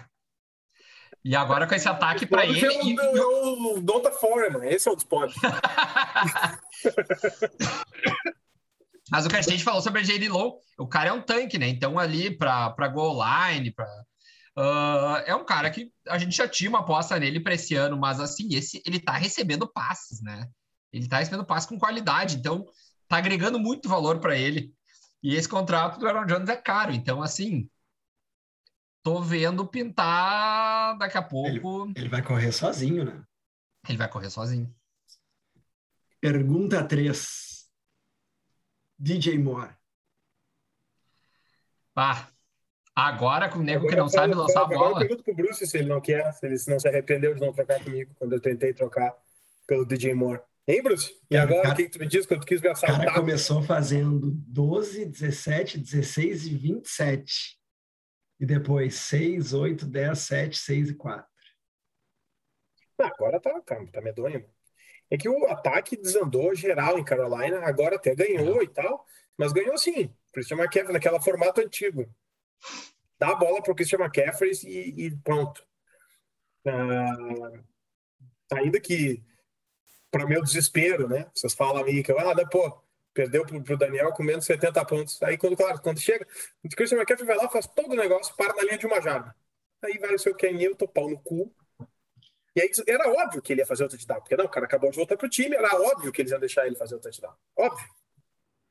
E 1.25 1.35
agora 1.35 1.67
com 1.67 1.75
esse 1.75 1.89
ataque 1.89 2.27
para 2.27 2.45
ele. 2.45 2.65
É 2.65 2.69
o, 2.69 2.83
e... 2.83 2.95
o, 2.99 3.79
o 3.79 3.81
Donta 3.81 4.11
Foreman, 4.11 4.69
esse 4.69 4.87
é 4.87 4.93
o 4.93 4.95
dos 4.95 5.05
pobres. 5.05 5.35
Mas 9.11 9.27
o 9.27 9.29
que 9.29 9.37
a 9.37 9.43
gente 9.43 9.65
falou 9.65 9.81
sobre 9.81 10.01
a 10.01 10.05
J.D. 10.05 10.29
Low, 10.29 10.61
o 10.79 10.87
cara 10.87 11.09
é 11.09 11.13
um 11.13 11.23
tanque, 11.23 11.59
né? 11.59 11.69
Então, 11.69 11.99
ali 11.99 12.31
para 12.31 12.89
goal 12.89 13.19
line, 13.19 13.71
para. 13.73 13.89
Uh, 14.61 15.17
é 15.25 15.35
um 15.35 15.43
cara 15.43 15.71
que 15.71 15.91
a 16.07 16.19
gente 16.19 16.37
já 16.37 16.47
tinha 16.47 16.69
uma 16.69 16.81
aposta 16.81 17.19
nele 17.19 17.41
para 17.41 17.55
esse 17.55 17.75
ano, 17.75 17.97
mas 17.97 18.21
assim, 18.21 18.55
esse 18.55 18.83
ele 18.85 19.01
tá 19.01 19.13
recebendo 19.13 19.67
passes, 19.67 20.21
né? 20.21 20.51
Ele 20.93 21.09
tá 21.09 21.17
recebendo 21.17 21.47
passes 21.47 21.67
com 21.67 21.79
qualidade, 21.79 22.37
então 22.37 22.67
tá 23.09 23.17
agregando 23.17 23.59
muito 23.59 23.89
valor 23.89 24.21
para 24.21 24.37
ele. 24.37 24.71
E 25.23 25.35
esse 25.35 25.49
contrato 25.49 25.99
do 25.99 26.07
Aaron 26.07 26.27
Jones 26.27 26.51
é 26.51 26.57
caro, 26.57 26.93
então 26.93 27.23
assim, 27.23 27.71
tô 29.03 29.23
vendo 29.23 29.67
pintar 29.67 30.99
daqui 30.99 31.17
a 31.17 31.23
pouco. 31.23 31.85
Ele, 31.87 31.93
ele 31.97 32.09
vai 32.11 32.23
correr 32.23 32.53
sozinho, 32.53 33.07
né? 33.07 33.25
Ele 33.89 33.97
vai 33.97 34.11
correr 34.11 34.29
sozinho. 34.29 34.71
Pergunta 36.21 36.85
3. 36.85 37.67
DJ 38.99 39.39
Moore. 39.39 39.75
Ah, 41.97 42.29
agora 42.95 43.49
com 43.49 43.59
o 43.59 43.63
nego 43.63 43.87
que 43.87 43.97
não 43.97 44.09
sabe 44.09 44.35
lançar 44.35 44.63
a 44.63 44.67
bola. 44.67 44.87
Agora 44.89 45.05
eu 45.05 45.09
pergunto 45.09 45.25
pro 45.25 45.35
Bruce 45.35 45.67
se 45.67 45.79
ele 45.79 45.89
não 45.89 46.01
quer, 46.01 46.33
se 46.33 46.47
ele 46.47 46.57
não 46.69 46.79
se 46.79 46.89
arrependeu 46.89 47.35
de 47.35 47.41
não 47.41 47.53
trocar 47.53 47.83
comigo 47.83 48.15
quando 48.17 48.33
eu 48.33 48.41
tentei 48.41 48.73
trocar 48.73 49.15
pelo 49.67 49.85
DJ 49.85 50.15
Moore. 50.15 50.41
Hein, 50.67 50.83
Bruce? 50.83 51.13
E 51.31 51.37
é, 51.37 51.41
agora, 51.41 51.71
o 51.71 51.75
que, 51.75 51.89
tu 51.89 51.99
me 51.99 52.07
diz 52.07 52.27
quando 52.27 52.41
tu 52.41 52.47
quis 52.47 52.61
me 52.61 52.69
assaltar? 52.69 53.01
O 53.01 53.05
cara 53.05 53.15
começou 53.15 53.63
fazendo 53.63 54.31
12, 54.31 55.07
17, 55.07 55.79
16 55.79 56.47
e 56.47 56.55
27. 56.55 57.59
E 58.39 58.47
depois 58.47 58.95
6, 58.95 59.53
8, 59.53 59.87
10, 59.87 60.19
7, 60.19 60.59
6 60.59 60.91
e 60.91 60.95
4. 60.95 61.27
agora 62.99 63.41
tá, 63.41 63.61
tá, 63.61 63.85
tá 63.93 64.01
medonho 64.01 64.45
é 65.11 65.17
que 65.19 65.29
o 65.29 65.47
ataque 65.47 65.97
desandou 65.97 66.55
geral 66.55 66.99
em 66.99 67.05
Carolina, 67.05 67.61
agora 67.65 67.97
até 67.97 68.15
ganhou 68.15 68.63
e 68.63 68.69
tal, 68.69 69.05
mas 69.37 69.53
ganhou 69.53 69.77
sim. 69.77 70.15
Christian 70.33 70.57
McCaffrey, 70.57 70.93
naquela 70.93 71.21
formato 71.21 71.61
antigo. 71.61 72.09
Dá 73.19 73.31
a 73.31 73.35
bola 73.35 73.63
para 73.63 73.73
o 73.73 73.75
Christian 73.75 73.99
McCaffrey 73.99 74.53
e, 74.65 75.07
e 75.07 75.17
pronto. 75.19 75.65
Ah, 76.67 77.63
ainda 78.53 78.81
que, 78.81 79.23
para 80.11 80.27
meu 80.27 80.43
desespero, 80.43 81.09
né? 81.09 81.31
Vocês 81.35 81.55
falam 81.55 81.85
aí 81.85 82.03
que, 82.03 82.13
ah, 82.13 82.35
pô, 82.51 82.83
perdeu 83.13 83.45
para 83.45 83.75
o 83.75 83.79
Daniel 83.79 84.13
com 84.13 84.23
menos 84.23 84.45
70 84.45 84.85
pontos. 84.85 85.23
Aí, 85.23 85.37
quando, 85.37 85.57
claro, 85.57 85.81
quando 85.81 86.01
chega, 86.01 86.27
o 86.65 86.69
Christian 86.69 86.99
McCaffrey 86.99 87.27
vai 87.27 87.37
lá, 87.37 87.49
faz 87.49 87.67
todo 87.67 87.93
o 87.93 87.97
negócio, 87.97 88.35
para 88.37 88.55
na 88.55 88.63
linha 88.63 88.79
de 88.79 88.87
uma 88.87 89.01
jarda. 89.01 89.35
Aí 89.83 89.99
vai 89.99 90.15
o 90.15 90.19
seu 90.19 90.35
Ken 90.35 90.53
Newton, 90.53 90.87
pau 90.87 91.09
no 91.09 91.19
cu, 91.19 91.55
e 92.55 92.61
aí 92.61 92.71
era 92.87 93.09
óbvio 93.09 93.41
que 93.41 93.53
ele 93.53 93.61
ia 93.61 93.67
fazer 93.67 93.85
o 93.85 93.89
touchdown, 93.89 94.21
porque 94.21 94.37
não, 94.37 94.47
o 94.47 94.49
cara 94.49 94.67
acabou 94.67 94.91
de 94.91 94.97
voltar 94.97 95.17
pro 95.17 95.29
time, 95.29 95.55
era 95.55 95.81
óbvio 95.81 96.11
que 96.11 96.21
eles 96.21 96.33
iam 96.33 96.41
deixar 96.41 96.67
ele 96.67 96.77
fazer 96.77 96.97
o 96.97 97.01
touchdown. 97.01 97.35
Óbvio. 97.57 97.89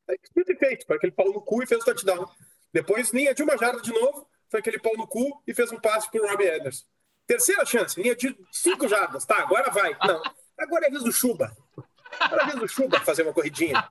Aí, 0.07 0.17
tudo 0.33 0.57
feito, 0.57 0.85
foi 0.85 0.97
aquele 0.97 1.11
pau 1.11 1.31
no 1.31 1.41
cu 1.41 1.63
e 1.63 1.67
fez 1.67 1.81
o 1.81 1.85
touchdown. 1.85 2.27
Depois, 2.73 3.11
linha 3.11 3.33
de 3.33 3.43
uma 3.43 3.57
jarda 3.57 3.81
de 3.81 3.91
novo, 3.91 4.27
foi 4.49 4.59
aquele 4.59 4.79
pau 4.79 4.95
no 4.95 5.07
cu 5.07 5.41
e 5.47 5.53
fez 5.53 5.71
um 5.71 5.79
passe 5.79 6.09
pro 6.09 6.27
Robbie 6.27 6.49
Anderson. 6.49 6.85
Terceira 7.25 7.65
chance, 7.65 8.01
linha 8.01 8.15
de 8.15 8.35
cinco 8.51 8.87
jardas. 8.87 9.25
Tá, 9.25 9.37
agora 9.39 9.69
vai. 9.69 9.95
Não, 10.03 10.21
agora 10.57 10.87
é 10.87 10.89
vez 10.89 11.03
do 11.03 11.11
Chuba. 11.11 11.55
Agora 12.19 12.43
é 12.43 12.45
vez 12.47 12.59
do 12.59 12.67
Chuba 12.67 12.99
fazer 13.01 13.23
uma 13.23 13.33
corridinha. 13.33 13.87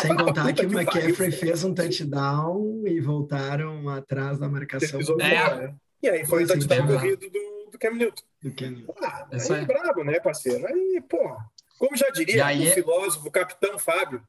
Sem 0.00 0.16
contar 0.16 0.52
que 0.52 0.66
o 0.66 0.70
McCaffrey 0.72 1.30
fez 1.30 1.62
um 1.62 1.74
touchdown 1.74 2.82
e 2.86 3.00
voltaram 3.00 3.88
atrás 3.88 4.38
da 4.38 4.48
marcação. 4.48 5.00
É. 5.20 5.72
E 6.02 6.08
aí 6.08 6.26
foi 6.26 6.44
o 6.44 6.46
touchdown 6.46 6.86
corrido 6.86 7.30
do, 7.30 7.70
do 7.70 7.78
Cam 7.78 7.92
Newton. 7.92 8.22
Do 8.42 8.54
Cam 8.54 8.84
Ah, 9.02 9.28
Isso 9.32 9.52
aí 9.52 9.62
é 9.62 9.64
brabo, 9.66 10.02
né, 10.02 10.18
parceiro? 10.18 10.66
Aí, 10.66 11.02
pô, 11.08 11.36
como 11.78 11.96
já 11.96 12.10
diria 12.10 12.44
o 12.46 12.48
é- 12.48 12.70
filósofo, 12.72 13.28
o 13.28 13.30
capitão 13.30 13.78
Fábio, 13.78 14.26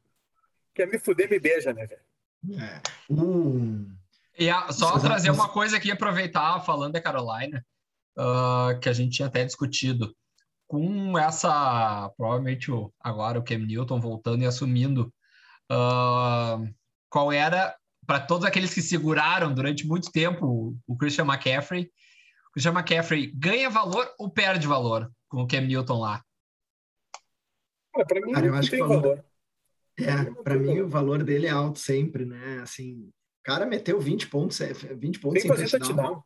quer 0.73 0.87
me 0.87 0.99
fuder, 0.99 1.29
me 1.29 1.39
beija, 1.39 1.73
né, 1.73 1.85
velho? 1.87 2.01
É. 2.49 2.81
Um, 3.09 3.95
E 4.39 4.49
a- 4.49 4.71
só 4.71 4.91
Exato. 4.91 5.01
trazer 5.01 5.29
uma 5.29 5.49
coisa 5.49 5.77
aqui, 5.77 5.91
aproveitar 5.91 6.59
falando 6.61 6.93
da 6.93 7.01
Carolina, 7.01 7.63
ah, 8.17 8.77
que 8.81 8.89
a 8.89 8.93
gente 8.93 9.15
tinha 9.17 9.27
até 9.27 9.45
discutido. 9.45 10.15
Com 10.67 11.17
essa, 11.19 12.09
provavelmente 12.17 12.71
o- 12.71 12.91
agora 12.99 13.37
o 13.37 13.43
Cam 13.43 13.59
Newton 13.59 13.99
voltando 13.99 14.41
e 14.41 14.45
assumindo, 14.47 15.13
ah, 15.69 16.57
qual 17.09 17.31
era, 17.31 17.75
para 18.07 18.19
todos 18.21 18.45
aqueles 18.47 18.73
que 18.73 18.81
seguraram 18.81 19.53
durante 19.53 19.85
muito 19.85 20.09
tempo 20.11 20.45
o- 20.47 20.77
o 20.87 20.97
Christian 20.97 21.25
McCaffrey, 21.25 21.91
o 22.49 22.51
Christian 22.53 22.71
McCaffrey 22.73 23.31
ganha 23.35 23.69
valor 23.69 24.09
ou 24.17 24.29
perde 24.29 24.65
valor 24.65 25.11
com 25.29 25.43
o 25.43 25.47
Cam 25.47 25.61
Newton 25.61 25.99
lá? 25.99 26.23
Cara, 27.93 28.05
pra 28.07 28.21
mim 28.21 28.31
Cara, 28.31 28.45
eu 28.45 28.51
não 28.53 28.59
acho 28.59 28.71
tem 28.71 28.79
valor. 28.79 29.25
É, 30.03 30.25
para 30.43 30.55
mim 30.57 30.81
o 30.81 30.87
valor 30.89 31.23
dele 31.23 31.47
é 31.47 31.51
alto 31.51 31.79
sempre, 31.79 32.25
né? 32.25 32.59
Assim, 32.61 33.03
o 33.03 33.43
cara 33.43 33.65
meteu 33.65 33.99
20 33.99 34.27
pontos, 34.27 34.59
é, 34.61 34.73
20 34.73 35.19
pontos 35.19 35.41
Tem 35.41 35.49
que 35.51 35.57
em 35.57 35.67
fazer 35.67 35.79
touchdown. 35.79 36.21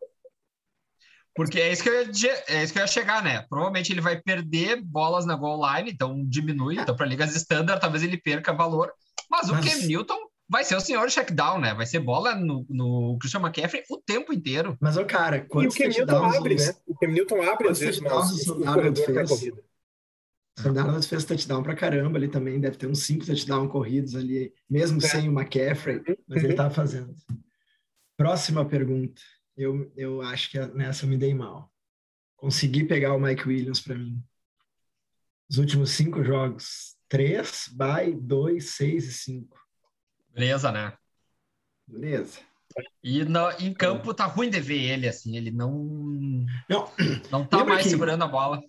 Porque 1.35 1.59
é 1.59 1.71
isso 1.71 1.83
que 1.83 1.89
eu 1.89 1.93
ia, 1.93 2.43
é 2.47 2.63
isso 2.63 2.71
que 2.71 2.79
eu 2.79 2.83
ia 2.83 2.87
chegar, 2.87 3.21
né? 3.21 3.45
Provavelmente 3.49 3.91
ele 3.91 3.99
vai 3.99 4.21
perder 4.21 4.81
bolas 4.81 5.25
na 5.25 5.35
goal 5.35 5.59
line, 5.75 5.91
então 5.91 6.23
diminui. 6.25 6.77
Então, 6.79 6.95
para 6.95 7.05
ligas 7.05 7.35
standard, 7.35 7.81
talvez 7.81 8.03
ele 8.03 8.17
perca 8.17 8.53
valor. 8.53 8.91
Mas, 9.29 9.49
o 9.49 9.53
Mas- 9.53 9.65
Cam 9.65 9.85
Newton 9.85 10.17
vai 10.47 10.63
ser 10.63 10.75
o 10.75 10.79
senhor 10.79 11.09
checkdown, 11.09 11.59
né? 11.59 11.73
Vai 11.73 11.85
ser 11.85 11.99
bola 11.99 12.35
no, 12.35 12.65
no 12.69 13.17
Christian 13.19 13.41
McCaffrey 13.41 13.83
o 13.89 13.97
tempo 13.97 14.31
inteiro. 14.31 14.77
Mas, 14.79 14.95
ô, 14.95 15.03
cara, 15.03 15.37
E 15.37 15.67
o 15.67 15.71
Cam 15.73 15.87
Newton 15.89 16.23
abre, 16.23 16.55
os- 16.55 16.67
né? 16.67 16.75
O 16.87 16.95
Cam 16.95 17.07
Newton 17.11 17.41
abre, 17.41 17.67
às 17.67 17.79
vezes, 17.79 17.99
mas 17.99 18.47
o 18.47 18.53
o 18.61 18.63
corredor 18.63 19.05
fez? 19.05 19.29
corrida. 19.29 19.63
O 20.63 20.71
Darnold 20.71 21.05
fez 21.05 21.25
touchdown 21.25 21.61
pra 21.61 21.75
caramba 21.75 22.17
ali 22.17 22.29
também, 22.29 22.59
deve 22.59 22.77
ter 22.77 22.87
uns 22.87 22.99
5 23.03 23.25
touchdowns 23.25 23.69
corridos 23.71 24.15
ali, 24.15 24.53
mesmo 24.69 24.99
É. 25.03 25.07
sem 25.07 25.27
o 25.27 25.31
McCaffrey, 25.37 26.01
mas 26.27 26.43
ele 26.43 26.53
tava 26.53 26.73
fazendo. 26.73 27.13
Próxima 28.15 28.63
pergunta. 28.65 29.21
Eu, 29.57 29.91
eu 29.97 30.21
acho 30.21 30.49
que 30.51 30.59
nessa 30.67 31.05
eu 31.05 31.09
me 31.09 31.17
dei 31.17 31.33
mal. 31.33 31.69
Consegui 32.37 32.85
pegar 32.85 33.13
o 33.13 33.19
Mike 33.19 33.47
Williams 33.47 33.81
para 33.81 33.95
mim. 33.95 34.21
Os 35.49 35.57
últimos 35.57 35.91
cinco 35.91 36.23
jogos: 36.23 36.95
3, 37.09 37.69
bye, 37.73 38.13
2, 38.13 38.71
6 38.75 39.07
e 39.07 39.11
5. 39.13 39.57
Beleza, 40.33 40.71
né? 40.71 40.93
Beleza. 41.85 42.39
E 43.03 43.23
no- 43.25 43.51
em 43.59 43.73
campo 43.73 44.13
tá 44.13 44.25
ruim 44.25 44.49
de 44.49 44.59
ver 44.59 44.81
ele, 44.81 45.07
assim. 45.07 45.35
Ele 45.37 45.51
não, 45.51 45.71
Não, 46.69 46.91
não 47.31 47.45
tá 47.45 47.57
Lembra 47.57 47.73
mais 47.75 47.83
que- 47.83 47.89
segurando 47.89 48.23
a 48.23 48.27
bola. 48.27 48.61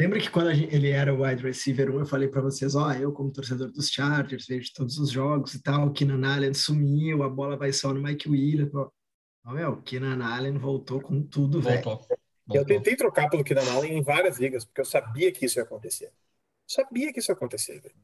Lembra 0.00 0.18
que 0.18 0.28
quando 0.28 0.52
gente- 0.52 0.74
ele 0.74 0.90
era 0.90 1.14
o 1.14 1.22
wide 1.22 1.42
receiver 1.42 1.88
1, 1.94 2.00
eu 2.00 2.06
falei 2.06 2.26
para 2.28 2.40
vocês, 2.42 2.74
ó, 2.74 2.92
eu 2.92 3.12
como 3.12 3.32
torcedor 3.32 3.70
dos 3.70 3.88
Chargers, 3.90 4.46
vejo 4.46 4.72
todos 4.74 4.98
os 4.98 5.10
jogos 5.10 5.54
e 5.54 5.62
tal, 5.62 5.86
o 5.86 5.92
Keenan 5.92 6.26
Allen 6.34 6.52
sumiu, 6.52 7.22
a 7.22 7.28
bola 7.28 7.56
vai 7.56 7.72
só 7.72 7.92
no 7.94 8.02
Mike 8.02 8.28
Williams. 8.28 8.72
Ó, 8.74 9.52
meu, 9.52 9.70
o 9.74 9.82
Keenan 9.82 10.24
Allen 10.24 10.58
voltou 10.58 11.00
com 11.00 11.22
tudo, 11.22 11.60
velho. 11.60 11.82
Eu 12.52 12.64
tentei 12.66 12.96
trocar 12.96 13.30
pelo 13.30 13.44
Keenan 13.44 13.70
Allen 13.72 13.96
em 13.98 14.02
várias 14.02 14.38
ligas, 14.38 14.64
porque 14.64 14.80
eu 14.80 14.84
sabia 14.84 15.30
que 15.30 15.46
isso 15.46 15.58
ia 15.58 15.62
acontecer. 15.62 16.10
Sabia 16.66 17.12
que 17.12 17.20
isso 17.20 17.30
ia 17.30 17.34
acontecer. 17.34 17.80
velho. 17.80 17.94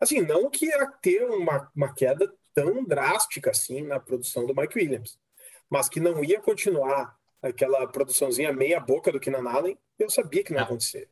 Assim, 0.00 0.20
não 0.22 0.48
que 0.48 0.66
ia 0.66 0.86
ter 1.02 1.24
uma, 1.24 1.70
uma 1.76 1.92
queda 1.92 2.32
tão 2.54 2.84
drástica 2.84 3.50
assim 3.50 3.82
na 3.82 4.00
produção 4.00 4.46
do 4.46 4.54
Mike 4.54 4.78
Williams, 4.78 5.18
mas 5.68 5.88
que 5.90 6.00
não 6.00 6.24
ia 6.24 6.40
continuar 6.40 7.16
aquela 7.42 7.86
produçãozinha 7.86 8.52
meia 8.52 8.80
boca 8.80 9.12
do 9.12 9.20
Keenan 9.20 9.48
Allen, 9.50 9.78
eu 9.98 10.08
sabia 10.08 10.42
que 10.42 10.52
não 10.52 10.58
ia 10.58 10.62
Ah. 10.62 10.66
acontecer. 10.66 11.08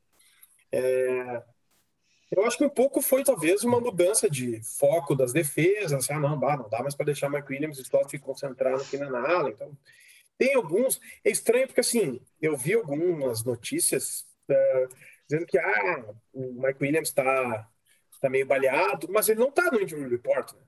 É, 0.73 1.43
Eu 2.31 2.45
acho 2.45 2.59
que 2.59 2.65
um 2.65 2.69
pouco 2.71 3.01
foi 3.01 3.23
talvez 3.25 3.63
uma 3.65 3.81
mudança 3.81 4.29
de 4.29 4.61
foco 4.63 5.15
das 5.15 5.33
defesas. 5.33 6.11
Ah, 6.11 6.19
não, 6.19 6.39
dá, 6.39 6.57
não 6.57 6.69
dá 6.69 6.83
mais 6.83 6.95
para 6.95 7.07
deixar 7.07 7.29
o 7.29 7.31
Mike 7.33 7.53
Williams 7.53 7.79
e 7.79 7.85
só 7.85 8.07
se 8.09 8.19
concentrar 8.19 8.79
Keenan 8.91 9.17
Allen. 9.19 9.53
Então, 9.53 9.77
tem 10.39 10.55
alguns. 10.55 11.01
É 11.25 11.31
estranho 11.31 11.67
porque 11.67 11.81
assim, 11.81 12.21
eu 12.41 12.57
vi 12.57 12.75
algumas 12.75 13.45
notícias 13.45 14.27
eh, 14.49 14.89
dizendo 15.29 15.47
que 15.47 15.59
ah, 15.59 16.15
o 16.33 16.53
Mike 16.63 16.83
Williams 16.83 17.09
está 17.09 17.69
tá 18.21 18.29
meio 18.31 18.47
baleado, 18.47 19.09
mas 19.11 19.29
ele 19.29 19.41
não 19.41 19.49
está 19.49 19.71
no 19.71 19.81
injury 19.81 20.09
report. 20.09 20.53
Né? 20.53 20.61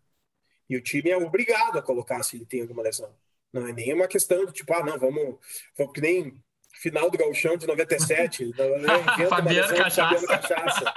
E 0.68 0.76
o 0.76 0.82
time 0.82 1.10
é 1.10 1.16
obrigado 1.16 1.78
a 1.78 1.82
colocar 1.82 2.22
se 2.22 2.36
ele 2.36 2.46
tem 2.46 2.62
alguma 2.62 2.82
lesão. 2.82 3.14
Não 3.52 3.66
é 3.66 3.72
nem 3.72 3.94
uma 3.94 4.08
questão 4.08 4.44
de 4.44 4.52
tipo, 4.52 4.72
ah, 4.74 4.84
não, 4.84 4.98
vamos, 4.98 5.38
vamos 5.76 5.92
que 5.92 6.00
nem 6.00 6.42
final 6.80 7.10
do 7.10 7.18
Gauchão 7.18 7.56
de 7.56 7.66
97, 7.66 8.52
não, 8.56 8.78
não, 8.78 9.00
inventa 9.00 9.22
uma 9.22 9.28
Fabiano 9.28 9.68
Fabiano 9.68 9.76
Cachaça. 9.76 10.26
Cachaça. 10.26 10.94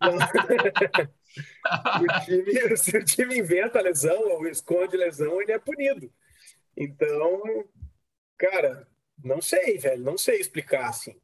O 2.02 2.24
time, 2.24 2.76
se 2.76 2.96
o 2.96 3.04
time 3.04 3.38
inventa 3.38 3.78
a 3.78 3.82
lesão 3.82 4.18
ou 4.30 4.46
esconde 4.46 4.96
lesão, 4.96 5.40
ele 5.40 5.52
é 5.52 5.58
punido. 5.58 6.12
Então, 6.76 7.68
cara, 8.36 8.88
não 9.22 9.40
sei, 9.40 9.78
velho, 9.78 10.02
não 10.02 10.16
sei 10.16 10.40
explicar 10.40 10.88
assim. 10.88 11.20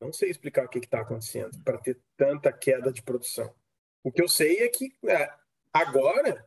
Não 0.00 0.12
sei 0.12 0.30
explicar 0.30 0.66
o 0.66 0.68
que 0.68 0.78
está 0.78 1.00
acontecendo 1.00 1.58
para 1.62 1.78
ter 1.78 1.98
tanta 2.16 2.52
queda 2.52 2.92
de 2.92 3.02
produção. 3.02 3.54
O 4.02 4.12
que 4.12 4.22
eu 4.22 4.28
sei 4.28 4.58
é 4.58 4.68
que 4.68 4.94
é, 5.06 5.32
agora, 5.72 6.46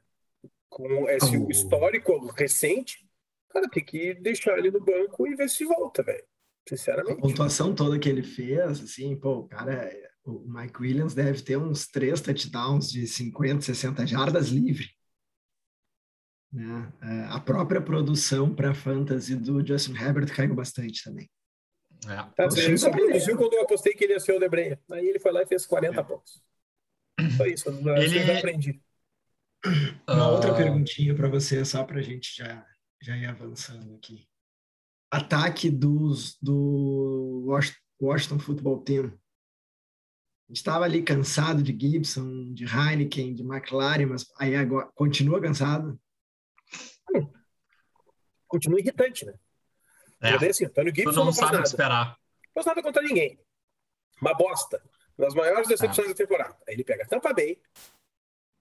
com 0.70 1.10
esse 1.10 1.38
Oh. 1.38 1.50
histórico 1.50 2.18
recente, 2.27 3.08
cara, 3.50 3.68
tem 3.70 3.84
que 3.84 4.13
deixar 4.15 4.58
ele 4.58 4.70
no 4.70 4.79
banco 4.79 5.27
e 5.27 5.36
ver 5.36 5.50
se 5.50 5.65
volta, 5.65 6.03
velho. 6.03 6.24
A 6.74 6.78
Sinceramente. 6.78 7.20
pontuação 7.22 7.74
toda 7.74 7.98
que 8.00 8.08
ele 8.08 8.22
fez, 8.24 8.82
assim, 8.82 9.16
pô, 9.16 9.40
o 9.40 9.48
cara, 9.48 9.92
o 10.24 10.40
Mike 10.48 10.82
Williams 10.82 11.14
deve 11.16 11.42
ter 11.42 11.58
uns 11.58 11.88
três 11.88 12.22
touchdowns 12.22 12.92
de 12.92 13.08
50, 13.08 13.62
60 13.62 14.06
jardas 14.06 14.50
livre. 14.50 14.88
Né? 16.52 16.92
É, 17.02 17.24
A 17.26 17.40
própria 17.40 17.82
produção 17.82 18.54
para 18.54 18.74
fantasy 18.74 19.36
do 19.36 19.66
Justin 19.66 19.94
Herbert 19.96 20.34
caiu 20.36 20.56
bastante 20.56 21.04
também. 21.04 21.30
É. 22.06 22.16
Tá, 22.36 22.48
ele 22.56 22.78
só 22.78 22.90
produziu 22.92 23.36
quando 23.38 23.54
eu 23.54 23.62
apostei 23.64 23.94
que 23.94 24.04
ele 24.04 24.14
ia 24.14 24.20
ser 24.20 24.36
o 24.36 24.40
Debreia. 24.40 24.80
Aí 24.92 25.08
ele 25.08 25.20
foi 25.20 25.32
lá 25.32 25.42
e 25.44 25.46
fez 25.48 25.66
40 25.66 26.04
pontos. 26.04 26.42
Só 27.36 27.46
isso, 27.46 27.70
eu 27.70 27.98
Ele- 27.98 28.32
eu 28.32 28.38
aprendi. 28.38 28.82
Uma 30.08 30.24
Ah, 30.24 30.30
outra 30.32 30.56
perguntinha 30.56 31.14
para 31.14 31.28
você, 31.28 31.66
só 31.66 31.84
para 31.84 32.00
a 32.00 32.02
gente 32.02 32.36
já, 32.38 32.66
já 33.02 33.18
ir 33.18 33.26
avançando 33.26 33.94
aqui. 33.96 34.26
Ataque 35.12 35.70
dos, 35.70 36.38
do 36.42 37.44
Wash- 37.48 37.80
Washington 38.01 38.39
Football 38.39 38.82
Team. 38.82 39.06
A 39.06 40.51
gente 40.51 40.58
estava 40.58 40.86
ali 40.86 41.04
cansado 41.04 41.62
de 41.62 41.78
Gibson, 41.78 42.54
de 42.54 42.66
Heineken, 42.66 43.34
de 43.36 43.44
McLaren, 43.44 44.06
mas 44.08 44.25
aí 44.39 44.56
agora 44.56 44.89
continua 44.96 45.39
cansado. 45.42 46.00
Continua 48.48 48.80
irritante, 48.80 49.25
né? 49.25 49.34
É, 50.22 50.34
Eu 50.34 50.39
dei 50.39 50.50
assim, 50.50 50.66
Antônio 50.66 50.94
Gibson 50.94 51.24
não 51.25 51.32
sabe 51.32 51.46
o 51.48 51.50
que 51.51 51.56
nada. 51.58 51.68
esperar. 51.68 52.06
Não 52.48 52.54
faz 52.56 52.66
nada 52.66 52.82
contra 52.84 53.01
ninguém. 53.01 53.39
Uma 54.22 54.34
bosta. 54.34 54.82
Uma 55.18 55.28
das 55.28 55.36
maiores 55.36 55.68
decepções 55.68 56.08
da 56.08 56.13
temporada. 56.16 56.58
Aí 56.68 56.74
ele 56.74 56.84
pega 56.84 57.08
Tampa 57.08 57.34
Bay. 57.34 57.62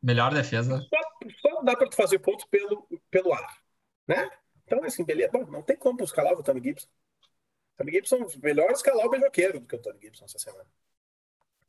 Melhor 0.02 0.32
defesa. 0.34 0.78
Só, 0.78 1.50
só 1.50 1.62
dá 1.62 1.74
para 1.76 1.88
tu 1.88 1.96
fazer 1.96 2.18
ponto 2.18 2.46
pelo, 2.48 2.86
pelo 3.10 3.32
ar. 3.32 3.58
Né? 4.06 4.30
Então, 4.68 4.84
assim, 4.84 5.02
beleza. 5.02 5.32
Bom, 5.32 5.46
não 5.46 5.62
tem 5.62 5.76
como 5.76 6.04
escalar 6.04 6.34
o 6.34 6.42
Tony 6.42 6.62
Gibson. 6.62 6.86
O 6.86 7.78
Tony 7.78 7.92
Gibson, 7.92 8.26
melhor 8.42 8.70
escalar 8.70 9.06
o 9.06 9.10
beijoqueiro 9.10 9.60
do 9.60 9.66
que 9.66 9.76
o 9.76 9.80
Tony 9.80 9.98
Gibson 9.98 10.26
essa 10.26 10.38
semana. 10.38 10.68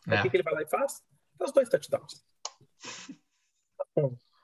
É. 0.09 0.19
O 0.19 0.21
que, 0.21 0.29
que 0.29 0.35
ele 0.37 0.43
vai 0.43 0.53
lá 0.53 0.61
e 0.63 0.67
faz? 0.67 1.01
Faz 1.37 1.53
dois 1.53 1.69
touchdowns. 1.69 2.25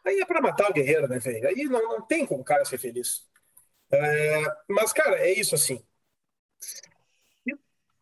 Aí 0.06 0.22
é 0.22 0.26
para 0.26 0.42
matar 0.42 0.70
o 0.70 0.74
guerreiro, 0.74 1.08
né, 1.10 1.20
velho? 1.20 1.48
Aí 1.50 1.66
não, 1.66 1.82
não 1.82 2.02
tem 2.02 2.26
como 2.26 2.42
o 2.42 2.46
cara 2.46 2.64
ser 2.64 2.78
feliz. 2.78 3.28
É, 3.92 4.44
mas, 4.70 4.94
cara, 4.94 5.20
é 5.20 5.34
isso 5.34 5.54
assim. 5.54 5.86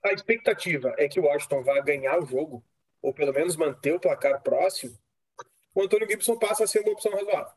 A 0.04 0.12
expectativa 0.12 0.94
é 0.98 1.08
que 1.08 1.20
o 1.20 1.24
Washington 1.24 1.64
vá 1.64 1.80
ganhar 1.80 2.20
o 2.20 2.26
jogo, 2.26 2.64
ou 3.02 3.12
pelo 3.14 3.34
menos 3.34 3.56
manter 3.56 3.94
o 3.94 4.00
placar 4.00 4.44
próximo. 4.44 4.96
O 5.74 5.82
Antônio 5.82 6.08
Gibson 6.08 6.38
passa 6.38 6.66
a 6.66 6.68
ser 6.68 6.82
uma 6.82 6.92
opção 6.92 7.12
razoável. 7.12 7.54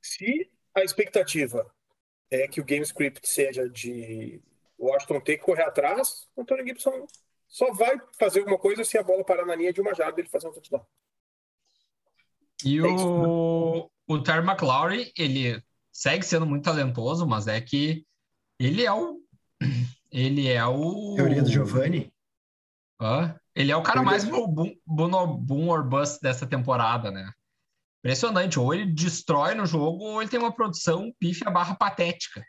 Se 0.00 0.52
a 0.76 0.84
expectativa 0.84 1.66
é 2.30 2.46
que 2.46 2.60
o 2.60 2.64
game 2.64 2.84
script 2.84 3.26
seja 3.26 3.68
de 3.68 4.40
Washington 4.78 5.20
ter 5.20 5.38
que 5.38 5.44
correr 5.44 5.62
atrás, 5.62 6.28
o 6.36 6.42
Antônio 6.42 6.66
Gibson 6.66 7.06
só 7.48 7.72
vai 7.72 7.98
fazer 8.18 8.40
alguma 8.40 8.58
coisa 8.58 8.84
se 8.84 8.98
a 8.98 9.02
bola 9.02 9.24
parar 9.24 9.46
na 9.46 9.54
linha 9.54 9.72
de 9.72 9.80
uma 9.80 9.94
jarda 9.94 10.20
e 10.20 10.22
ele 10.22 10.28
fazer 10.28 10.48
um 10.48 10.52
touchdown. 10.52 10.84
E 12.64 12.78
É 12.78 12.94
isso, 12.94 13.08
o, 13.08 13.90
o 14.06 14.22
Terry 14.22 14.46
McLaurin, 14.46 15.10
ele 15.16 15.62
segue 15.92 16.24
sendo 16.24 16.44
muito 16.46 16.64
talentoso, 16.64 17.26
mas 17.26 17.46
é 17.46 17.60
que 17.60 18.04
ele 18.58 18.84
é 18.84 18.92
o. 18.92 19.20
Ele 20.10 20.48
é 20.50 20.64
o. 20.64 21.14
Teoria 21.16 21.42
do 21.42 21.50
Giovanni. 21.50 22.12
Hã? 23.00 23.38
Ele 23.54 23.70
é 23.70 23.76
o 23.76 23.82
cara 23.82 24.00
Teoria- 24.00 24.10
mais 24.10 24.24
boom, 24.24 24.76
boom, 24.86 25.36
boom 25.38 25.68
or 25.68 25.84
bust 25.86 26.20
dessa 26.20 26.46
temporada, 26.46 27.10
né? 27.10 27.30
Impressionante. 28.06 28.58
Ou 28.58 28.72
ele 28.72 28.86
destrói 28.86 29.54
no 29.54 29.66
jogo, 29.66 30.04
ou 30.04 30.22
ele 30.22 30.30
tem 30.30 30.38
uma 30.38 30.54
produção 30.54 31.12
pífia 31.18 31.50
barra 31.50 31.74
patética. 31.74 32.44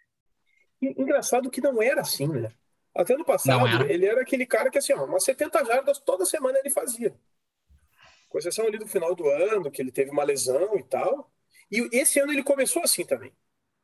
Engraçado 0.82 1.50
que 1.50 1.60
não 1.60 1.82
era 1.82 2.02
assim, 2.02 2.28
né? 2.28 2.52
Até 2.96 3.16
no 3.16 3.26
passado, 3.26 3.68
era. 3.68 3.92
ele 3.92 4.06
era 4.06 4.22
aquele 4.22 4.46
cara 4.46 4.70
que, 4.70 4.78
assim, 4.78 4.94
ó, 4.94 5.06
umas 5.06 5.24
70 5.24 5.64
jardas 5.66 6.00
toda 6.00 6.26
semana 6.26 6.58
ele 6.60 6.70
fazia. 6.70 7.16
Com 8.28 8.40
exceção 8.40 8.66
ali 8.66 8.78
do 8.78 8.88
final 8.88 9.16
do 9.16 9.28
ano, 9.30 9.70
que 9.72 9.82
ele 9.82 9.92
teve 9.92 10.12
uma 10.12 10.24
lesão 10.24 10.76
e 10.78 10.84
tal. 10.84 11.32
E 11.72 11.88
esse 11.92 12.20
ano 12.20 12.32
ele 12.32 12.44
começou 12.44 12.84
assim 12.84 13.06
também. 13.06 13.32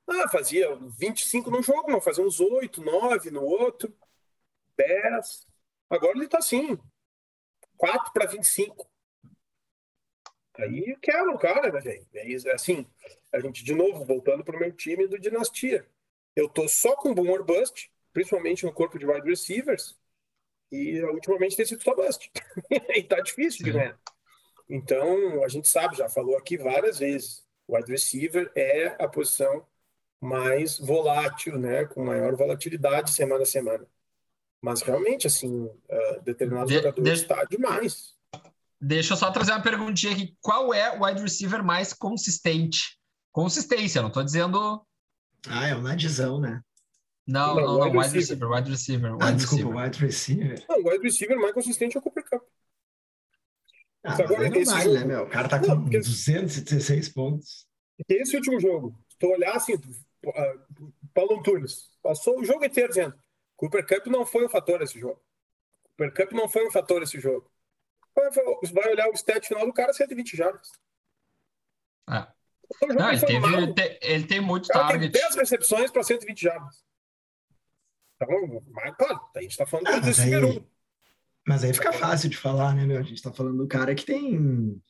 Ah, 0.08 0.28
fazia 0.30 0.76
25 0.98 1.50
num 1.50 1.64
jogo, 1.64 1.92
mas 1.92 2.04
fazia 2.04 2.24
uns 2.24 2.40
8, 2.40 2.82
9 2.82 3.32
no 3.32 3.44
outro, 3.44 3.96
10. 4.78 5.48
Agora 5.90 6.18
ele 6.18 6.28
tá 6.28 6.40
assim, 6.40 6.78
4 7.78 8.12
para 8.14 8.26
25. 8.26 8.90
Aí 10.58 10.96
quebra 11.02 11.32
o 11.32 11.40
cara, 11.40 11.72
né, 11.72 11.80
velho? 11.80 12.06
É 12.14 12.54
assim, 12.54 12.86
a 13.32 13.40
gente, 13.40 13.64
de 13.64 13.74
novo, 13.74 14.06
voltando 14.06 14.44
pro 14.44 14.60
meu 14.60 14.72
time 14.72 15.08
do 15.08 15.20
Dinastia. 15.20 15.86
Eu 16.36 16.48
tô 16.48 16.68
só 16.68 16.96
com 16.96 17.14
boom 17.14 17.30
or 17.30 17.44
bust, 17.44 17.92
principalmente 18.12 18.66
no 18.66 18.74
corpo 18.74 18.98
de 19.00 19.06
wide 19.06 19.28
receivers, 19.28 19.98
e 20.72 21.02
ultimamente 21.04 21.56
tem 21.56 21.66
sido 21.66 21.84
só 21.84 21.96
bust. 21.96 22.32
e 22.96 23.04
tá 23.04 23.20
difícil 23.20 23.66
de 23.66 23.72
ganhar. 23.72 24.00
Então, 24.70 25.44
a 25.44 25.48
gente 25.48 25.68
sabe, 25.68 25.98
já 25.98 26.08
falou 26.10 26.38
aqui 26.38 26.58
várias 26.58 27.00
vezes, 27.00 27.46
o 27.68 27.76
wide 27.76 27.92
receiver 27.92 28.52
é 28.56 28.96
a 29.00 29.08
posição 29.08 29.66
mais 30.20 30.80
volátil, 30.80 31.60
né, 31.60 31.86
com 31.86 32.06
maior 32.06 32.36
volatilidade 32.36 33.12
semana 33.12 33.44
a 33.44 33.46
semana. 33.46 33.86
Mas 34.62 34.82
realmente, 34.82 35.28
assim, 35.28 35.66
uh, 35.66 36.22
determinados 36.24 36.70
De- 36.72 36.78
jogadores 36.78 37.20
de- 37.20 37.26
está 37.26 37.44
demais. 37.44 38.18
Deixa 38.86 39.14
eu 39.14 39.18
só 39.18 39.32
trazer 39.32 39.52
uma 39.52 39.62
perguntinha 39.62 40.14
aqui. 40.14 40.36
Qual 40.42 40.74
é 40.74 40.98
o 40.98 41.06
wide 41.06 41.22
receiver 41.22 41.64
mais 41.64 41.94
consistente? 41.94 42.98
Consistência, 43.32 44.02
não 44.02 44.12
tô 44.12 44.22
dizendo. 44.24 44.86
Ah, 45.48 45.68
é 45.68 45.76
o 45.76 45.82
Nadzão, 45.82 46.40
né? 46.40 46.62
Não, 47.26 47.56
Não, 47.56 47.62
não, 47.62 47.78
não, 47.80 47.84
wide 47.86 47.98
wide 47.98 48.10
receiver. 48.20 48.20
receiver, 48.20 48.50
wide 48.52 48.70
receiver. 48.72 49.12
Ah, 49.12 49.26
Wide 49.26 49.36
desculpa, 49.38 49.64
receiver. 49.64 49.84
wide 49.84 50.00
receiver. 50.00 50.66
Não, 50.70 50.78
o 50.78 50.90
wide 50.90 51.04
receiver 51.04 51.40
mais 51.40 51.54
consistente 51.54 51.96
é 51.96 52.00
o 52.00 52.04
Cooper 52.04 52.24
Cup. 52.30 52.44
Ah, 54.04 54.14
agora 54.16 54.44
aí 54.44 54.50
não 54.50 54.58
esse 54.58 54.72
vale, 54.72 54.84
jogo- 54.84 54.96
né, 55.00 55.06
meu? 55.06 55.24
O 55.24 55.30
cara 55.30 55.48
tá 55.48 55.60
com 55.60 55.68
Não, 55.68 55.82
porque- 55.82 56.00
216 56.00 57.08
pontos. 57.10 57.66
Esse 58.10 58.36
último 58.36 58.60
jogo, 58.60 59.00
se 59.10 59.18
tu 59.18 59.28
olhar 59.28 59.56
assim, 59.56 59.76
uh, 59.76 60.94
Paulo 61.14 61.40
Antunes 61.40 61.90
passou 62.02 62.40
o 62.40 62.44
jogo 62.44 62.66
inteiro 62.66 62.90
dizendo 62.90 63.16
Cooper 63.56 63.88
Cup 63.88 64.08
não 64.08 64.26
foi 64.26 64.46
um 64.46 64.50
fator 64.50 64.82
esse 64.82 65.00
jogo. 65.00 65.22
Cooper 65.96 66.14
Cup 66.14 66.34
não 66.34 66.50
foi 66.50 66.68
um 66.68 66.72
fator 66.72 67.02
esse 67.02 67.18
jogo. 67.22 67.50
Vai, 68.74 68.92
olhar 68.92 69.10
o 69.10 69.14
stat 69.14 69.48
final 69.48 69.66
do 69.66 69.74
cara, 69.74 69.94
120 69.94 70.38
jardas. 70.38 70.70
É. 72.10 72.28
Então, 72.76 72.96
Não, 72.96 73.10
ele, 73.12 73.20
teve, 73.26 73.54
ele, 73.56 73.74
te- 73.74 74.00
ele 74.02 74.24
tem 74.26 74.40
muito 74.42 74.68
cara 74.70 74.88
tem 74.88 75.00
target. 75.00 75.12
10 75.22 75.36
recepções 75.36 75.92
para 75.92 76.04
120 76.04 76.42
jardas. 76.42 76.84
Então, 78.22 78.64
mas, 78.72 78.96
claro, 78.96 79.20
a 79.36 79.42
gente 79.42 79.58
tá 79.58 79.66
falando 79.66 79.88
Ah, 79.88 79.92
do 80.00 80.06
mas 80.06 80.18
receiver 80.18 80.44
aí- 80.44 80.58
1. 80.60 80.66
Mas 81.46 81.64
aí 81.64 81.74
fica 81.74 81.92
fácil 81.92 82.30
de 82.30 82.38
falar, 82.38 82.74
né, 82.74 82.86
meu? 82.86 82.98
A 82.98 83.04
gente 83.04 83.22
tá 83.22 83.32
falando 83.34 83.58
do 83.58 83.68
cara 83.68 83.94
que 83.94 84.06
tem 84.06 84.82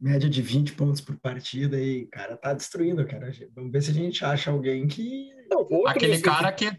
média 0.00 0.30
de 0.30 0.40
20 0.40 0.72
pontos 0.72 0.98
por 1.00 1.14
partida 1.18 1.78
e 1.78 2.04
o 2.04 2.08
cara 2.10 2.36
tá 2.38 2.54
destruindo, 2.54 3.06
cara. 3.06 3.30
Vamos 3.54 3.70
ver 3.70 3.82
se 3.82 3.90
a 3.90 3.94
gente 3.94 4.24
acha 4.24 4.50
alguém 4.50 4.88
que. 4.88 5.28
Não, 5.50 5.86
Aquele 5.86 6.18
cara 6.22 6.50
que. 6.52 6.70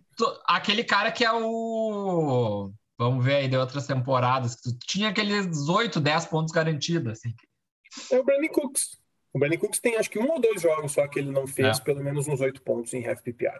Aquele 0.45 0.83
cara 0.83 1.12
que 1.12 1.24
é 1.24 1.31
o. 1.31 2.74
Vamos 3.01 3.25
ver 3.25 3.36
aí 3.38 3.48
de 3.48 3.58
outras 3.58 3.88
temporadas, 3.88 4.53
que 4.55 4.62
tu 4.62 4.77
tinha 4.86 5.10
aqueles 5.10 5.67
8, 5.67 6.00
10 6.00 6.25
pontos 6.27 6.51
garantidos, 6.53 7.13
assim. 7.13 7.34
É 8.12 8.20
o 8.20 8.24
Brandon 8.24 8.48
Cooks. 8.50 9.01
O 9.34 9.39
Brandon 9.39 9.58
Cooks 9.58 9.79
tem 9.79 9.96
acho 9.98 10.08
que 10.10 10.20
um 10.20 10.29
ou 10.29 10.39
dois 10.39 10.62
jogos 10.62 10.91
só 10.91 11.08
que 11.08 11.17
ele 11.17 11.31
não 11.31 11.48
fez 11.48 11.79
É. 11.79 11.81
pelo 11.81 12.03
menos 12.03 12.27
uns 12.27 12.39
oito 12.41 12.62
pontos 12.62 12.93
em 12.93 13.08
half 13.08 13.20
PPR. 13.24 13.60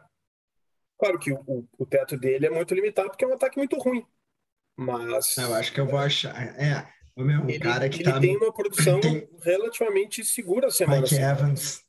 Claro 1.00 1.18
que 1.18 1.32
o, 1.34 1.40
o- 1.48 1.68
o 1.80 1.86
teto 1.88 2.16
dele 2.18 2.46
é 2.46 2.50
muito 2.52 2.76
limitado 2.76 3.10
porque 3.10 3.26
é 3.26 3.28
um 3.28 3.34
ataque 3.34 3.58
muito 3.58 3.76
ruim. 3.80 4.06
Mas 4.78 5.36
Eu 5.38 5.56
acho 5.56 5.74
que 5.74 5.80
eu 5.80 5.88
vou 5.88 5.98
achar. 5.98 6.36
É, 6.62 6.88
o 7.16 7.24
meu, 7.24 7.42
o 7.44 7.50
ele, 7.50 7.58
cara 7.60 7.90
que 7.90 8.04
ele 8.04 8.12
tá. 8.12 8.20
tem 8.20 8.38
uma 8.38 8.54
produção 8.54 9.00
tem- 9.02 9.28
relativamente 9.42 10.24
segura 10.24 10.70
semana 10.70 11.00
a 11.00 11.02
Mike 11.02 11.16
semana. 11.16 11.32
Evans. 11.40 11.84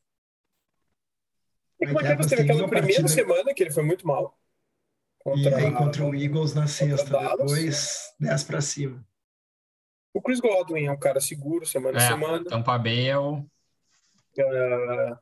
E 1.81 1.87
como 1.87 1.91
é 1.99 2.03
Mike 2.03 2.07
que 2.07 2.13
Evans 2.13 2.27
teve 2.29 2.43
aquela 2.43 2.69
primeira 2.69 3.03
partida- 3.03 3.09
semana 3.09 3.53
que 3.55 3.63
ele 3.63 3.71
foi 3.73 3.83
muito 3.83 4.07
mal? 4.07 4.39
E 5.25 5.45
Contra 5.45 5.57
aí 5.57 5.73
contra 5.73 6.05
o 6.05 6.15
Eagles 6.15 6.53
na 6.53 6.67
sexta. 6.67 7.17
Depois 7.37 8.13
10 8.19 8.45
pra 8.45 8.61
cima. 8.61 9.07
O 10.13 10.21
Chris 10.21 10.41
Godwin 10.41 10.87
é 10.87 10.93
um 10.93 10.99
cara 10.99 11.21
seguro 11.21 11.65
semana 11.65 11.99
a 11.99 12.03
É, 12.03 12.09
semana. 12.09 12.45
Tampa 12.45 12.77
Bay 12.77 13.09
é 13.09 13.17
o. 13.19 13.47
Ah, 14.39 15.19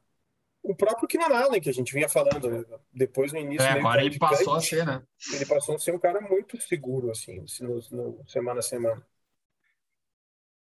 o 0.62 0.74
próprio 0.74 1.06
Keenan 1.06 1.34
Allen, 1.36 1.60
que 1.60 1.68
a 1.68 1.74
gente 1.74 1.92
vinha 1.92 2.08
falando, 2.08 2.50
né? 2.50 2.64
depois 2.92 3.32
no 3.32 3.38
início. 3.38 3.66
É, 3.66 3.72
agora 3.72 4.02
ele 4.04 4.18
claudicante, 4.18 4.44
passou 4.44 4.54
a 4.54 4.60
ser, 4.60 4.86
né? 4.86 5.02
ele 5.34 5.46
passou 5.46 5.74
a 5.74 5.78
ser 5.78 5.94
um 5.94 5.98
cara 5.98 6.20
muito 6.20 6.60
seguro, 6.60 7.10
assim, 7.10 7.44
no, 7.60 7.80
no 7.90 8.24
semana 8.28 8.60
a 8.60 8.62
semana. 8.62 9.06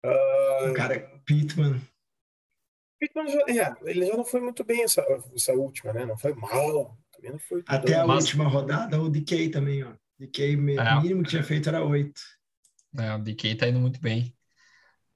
Ah, 0.05 0.71
O 0.71 0.75
cara 0.75 0.99
Pittman. 1.25 1.81
Pittman 2.99 3.29
já- 3.29 3.41
é, 3.49 3.91
ele 3.91 4.07
já 4.07 4.17
não 4.17 4.25
foi 4.25 4.41
muito 4.41 4.63
bem 4.65 4.83
essa, 4.83 5.03
essa 5.35 5.53
última, 5.53 5.93
né? 5.93 6.05
Não 6.05 6.19
foi 6.19 6.35
mal. 6.35 6.97
Também 7.21 7.33
não 7.33 7.39
foi. 7.39 7.63
Até 7.67 7.95
a 7.97 8.07
Mas- 8.07 8.25
última 8.25 8.49
rodada, 8.49 9.01
o 9.01 9.09
DK 9.11 9.51
também, 9.51 9.83
ó. 9.85 9.93
DK, 10.19 10.53
É. 10.53 10.57
o 10.95 11.01
mínimo 11.03 11.23
que 11.23 11.31
tinha 11.31 11.43
feito 11.45 11.69
era 11.69 11.85
8. 11.85 12.21
É, 12.99 13.15
o 13.15 13.19
DK 13.19 13.55
tá 13.55 13.69
indo 13.69 13.79
muito 13.79 14.01
bem. 14.01 14.35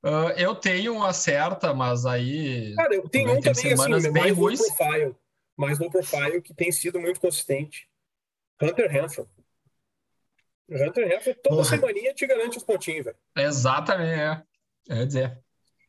Ah, 0.03 0.35
eu 0.37 0.55
tenho 0.55 0.95
uma 0.95 1.13
certa, 1.13 1.73
mas 1.73 2.05
aí. 2.05 2.75
Cara, 2.75 2.95
eu 2.95 3.09
tenho 3.09 3.27
Também 3.27 3.39
um 3.39 3.43
também, 3.43 3.73
assim, 3.73 4.13
bem 4.13 4.23
mais 4.23 4.33
low 4.37 4.45
ruins. 4.47 4.61
profile. 4.75 5.17
Mais 5.57 5.79
low 5.79 5.91
profile, 5.91 6.43
que 6.43 6.53
tem 6.53 6.71
sido 6.71 7.01
muito 7.01 7.21
consistente. 7.21 7.89
Hunter 8.61 8.91
Renfro. 8.91 9.29
Hunter 10.69 11.09
Renfro, 11.09 11.35
toda 11.37 11.57
Porra. 11.57 11.65
semaninha 11.65 12.13
te 12.15 12.27
garante 12.27 12.57
os 12.59 12.65
pontinhos, 12.65 13.05
velho. 13.05 13.17
Exatamente, 13.37 14.21
é. 14.21 14.43
Eu 14.89 14.97
ia 14.99 15.07
dizer. 15.07 15.39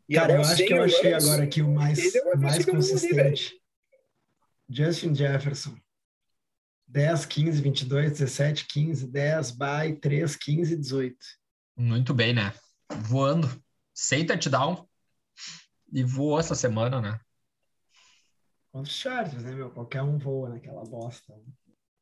E 0.08 0.15
Cara, 0.15 0.34
eu 0.34 0.36
agora, 0.39 0.54
acho 0.54 0.65
que 0.65 0.73
eu 0.73 0.84
achei 0.84 1.13
agora 1.13 1.43
aqui 1.43 1.62
o 1.62 1.67
mais, 1.69 2.15
é 2.15 2.36
mais 2.36 2.56
ali, 2.56 2.65
consistente. 2.65 3.60
Justin 4.69 5.13
Jefferson. 5.15 5.75
10, 6.88 7.26
15, 7.26 7.62
22, 7.62 8.12
17, 8.12 8.65
15, 8.67 9.08
10, 9.08 9.52
bye, 9.52 9.95
3, 9.95 10.36
15, 10.36 10.76
18. 10.78 11.17
Muito 11.76 12.13
bem, 12.13 12.34
né? 12.34 12.54
Voando. 13.02 13.50
Sem 13.93 14.26
touchdown. 14.26 14.88
E 15.91 16.04
voou 16.04 16.39
essa 16.39 16.56
semana, 16.56 17.02
né? 17.02 17.19
Contra 18.71 18.89
os 18.91 18.98
Chargers, 18.98 19.43
né, 19.43 19.52
meu? 19.54 19.71
Qualquer 19.71 20.02
um 20.02 20.17
voa 20.17 20.50
naquela 20.50 20.84
bosta. 20.84 21.34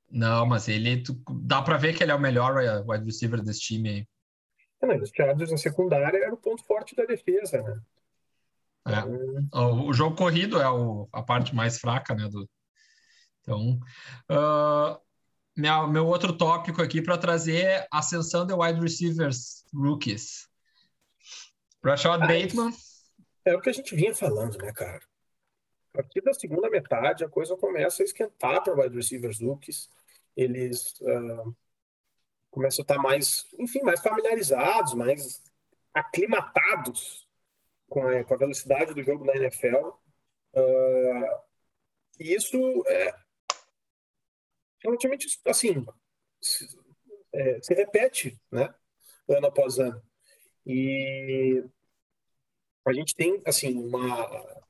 Não, 0.10 0.46
mas 0.46 0.68
ele. 0.68 1.02
tu- 1.04 1.22
dá 1.42 1.62
pra 1.62 1.78
ver 1.78 1.96
que 1.96 2.04
ele 2.04 2.12
é 2.12 2.16
o 2.16 2.20
melhor 2.20 2.62
eh, 2.64 2.84
wide 2.88 3.06
receiver 3.06 3.42
desse 3.42 3.62
time 3.62 3.90
aí. 3.90 4.08
É, 4.82 4.88
né, 4.88 4.96
Os 4.98 5.10
Chargers 5.16 5.52
na 5.52 5.58
secundária 5.58 6.18
era 6.18 6.34
o 6.34 6.38
ponto 6.38 6.64
forte 6.66 6.96
da 6.96 7.06
defesa, 7.06 7.62
né? 7.62 7.82
É. 8.88 9.00
Então, 9.40 9.86
O, 9.86 9.90
o 9.90 9.94
jogo 9.94 10.16
corrido 10.16 10.60
é 10.62 10.70
o- 10.70 11.08
a 11.12 11.22
parte 11.24 11.56
mais 11.56 11.80
fraca, 11.80 12.14
né? 12.16 12.28
Do, 12.28 12.50
então, 13.44 13.78
ah, 14.30 15.00
minha- 15.56 15.86
meu 15.88 16.08
outro 16.08 16.36
tópico 16.36 16.82
aqui 16.82 17.02
para 17.02 17.18
trazer 17.18 17.66
é 17.66 17.88
ascensão 17.92 18.48
de 18.48 18.54
wide 18.54 18.80
receivers 18.80 19.66
rookies. 19.74 20.50
Rashad 21.84 22.24
Ah, 22.24 22.28
Bateman, 22.28 22.72
É 23.46 23.54
o 23.54 23.60
que 23.60 23.70
a 23.70 23.74
gente 23.74 23.94
vinha 23.94 24.16
falando, 24.16 24.58
né, 24.58 24.72
cara? 24.72 25.02
A 25.94 25.98
partir 25.98 26.22
da 26.22 26.34
segunda 26.34 26.70
metade, 26.70 27.26
a 27.26 27.30
coisa 27.30 27.58
começa 27.58 28.02
a 28.02 28.06
esquentar 28.06 28.64
para 28.64 28.74
wide 28.74 28.96
receivers 28.96 29.42
rookies. 29.42 29.90
Eles 30.36 30.96
ah, 31.06 31.52
começam 32.50 32.82
a 32.82 32.86
estar 32.86 32.98
mais, 32.98 33.46
enfim, 33.60 33.82
mais 33.82 34.00
familiarizados, 34.00 34.94
mais 34.94 35.44
aclimatados 35.94 37.28
com 37.90 38.08
a, 38.08 38.24
com 38.24 38.34
a 38.34 38.38
velocidade 38.38 38.94
do 38.94 39.04
jogo 39.04 39.26
na 39.26 39.36
NFL. 39.36 39.90
Ah, 40.56 41.42
e 42.20 42.34
isso 42.34 42.58
é 42.88 43.14
relativamente, 44.84 45.40
assim, 45.46 45.86
se, 46.42 46.68
é, 47.34 47.62
se 47.62 47.74
repete, 47.74 48.40
né, 48.52 48.74
ano 49.28 49.48
após 49.48 49.80
ano. 49.80 50.02
E 50.66 51.64
a 52.86 52.94
gente 52.94 53.16
tem, 53.16 53.42
assim, 53.46 53.78
uma. 53.78 54.64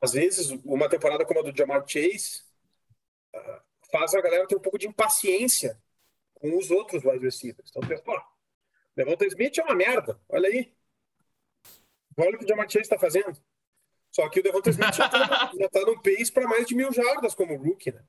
Às 0.00 0.12
vezes, 0.12 0.50
uma 0.64 0.88
temporada 0.88 1.24
como 1.24 1.40
a 1.40 1.42
do 1.42 1.56
Jamar 1.56 1.84
Chase 1.86 2.42
ah, 3.34 3.62
faz 3.90 4.14
a 4.14 4.20
galera 4.20 4.46
ter 4.46 4.56
um 4.56 4.60
pouco 4.60 4.78
de 4.78 4.86
impaciência 4.86 5.80
com 6.34 6.56
os 6.56 6.70
outros 6.70 7.04
wide 7.04 7.24
receivers. 7.24 7.70
Então, 7.70 7.86
pensa, 7.86 8.02
pô, 8.02 8.20
Devonta 8.94 9.26
Smith 9.26 9.58
é 9.58 9.62
uma 9.62 9.74
merda, 9.74 10.20
olha 10.28 10.48
aí. 10.48 10.72
Olha 12.16 12.34
o 12.34 12.38
que 12.38 12.44
o 12.44 12.48
Jamar 12.48 12.68
Chase 12.68 12.82
está 12.82 12.98
fazendo. 12.98 13.40
Só 14.10 14.28
que 14.28 14.40
o 14.40 14.42
Devonta 14.42 14.70
Smith 14.70 14.94
já 14.94 15.06
está 15.06 15.68
tá 15.68 15.80
no 15.86 16.00
pace 16.02 16.32
para 16.32 16.48
mais 16.48 16.66
de 16.66 16.74
mil 16.74 16.92
jardas 16.92 17.34
como 17.34 17.56
rookie, 17.56 17.92
né? 17.92 18.04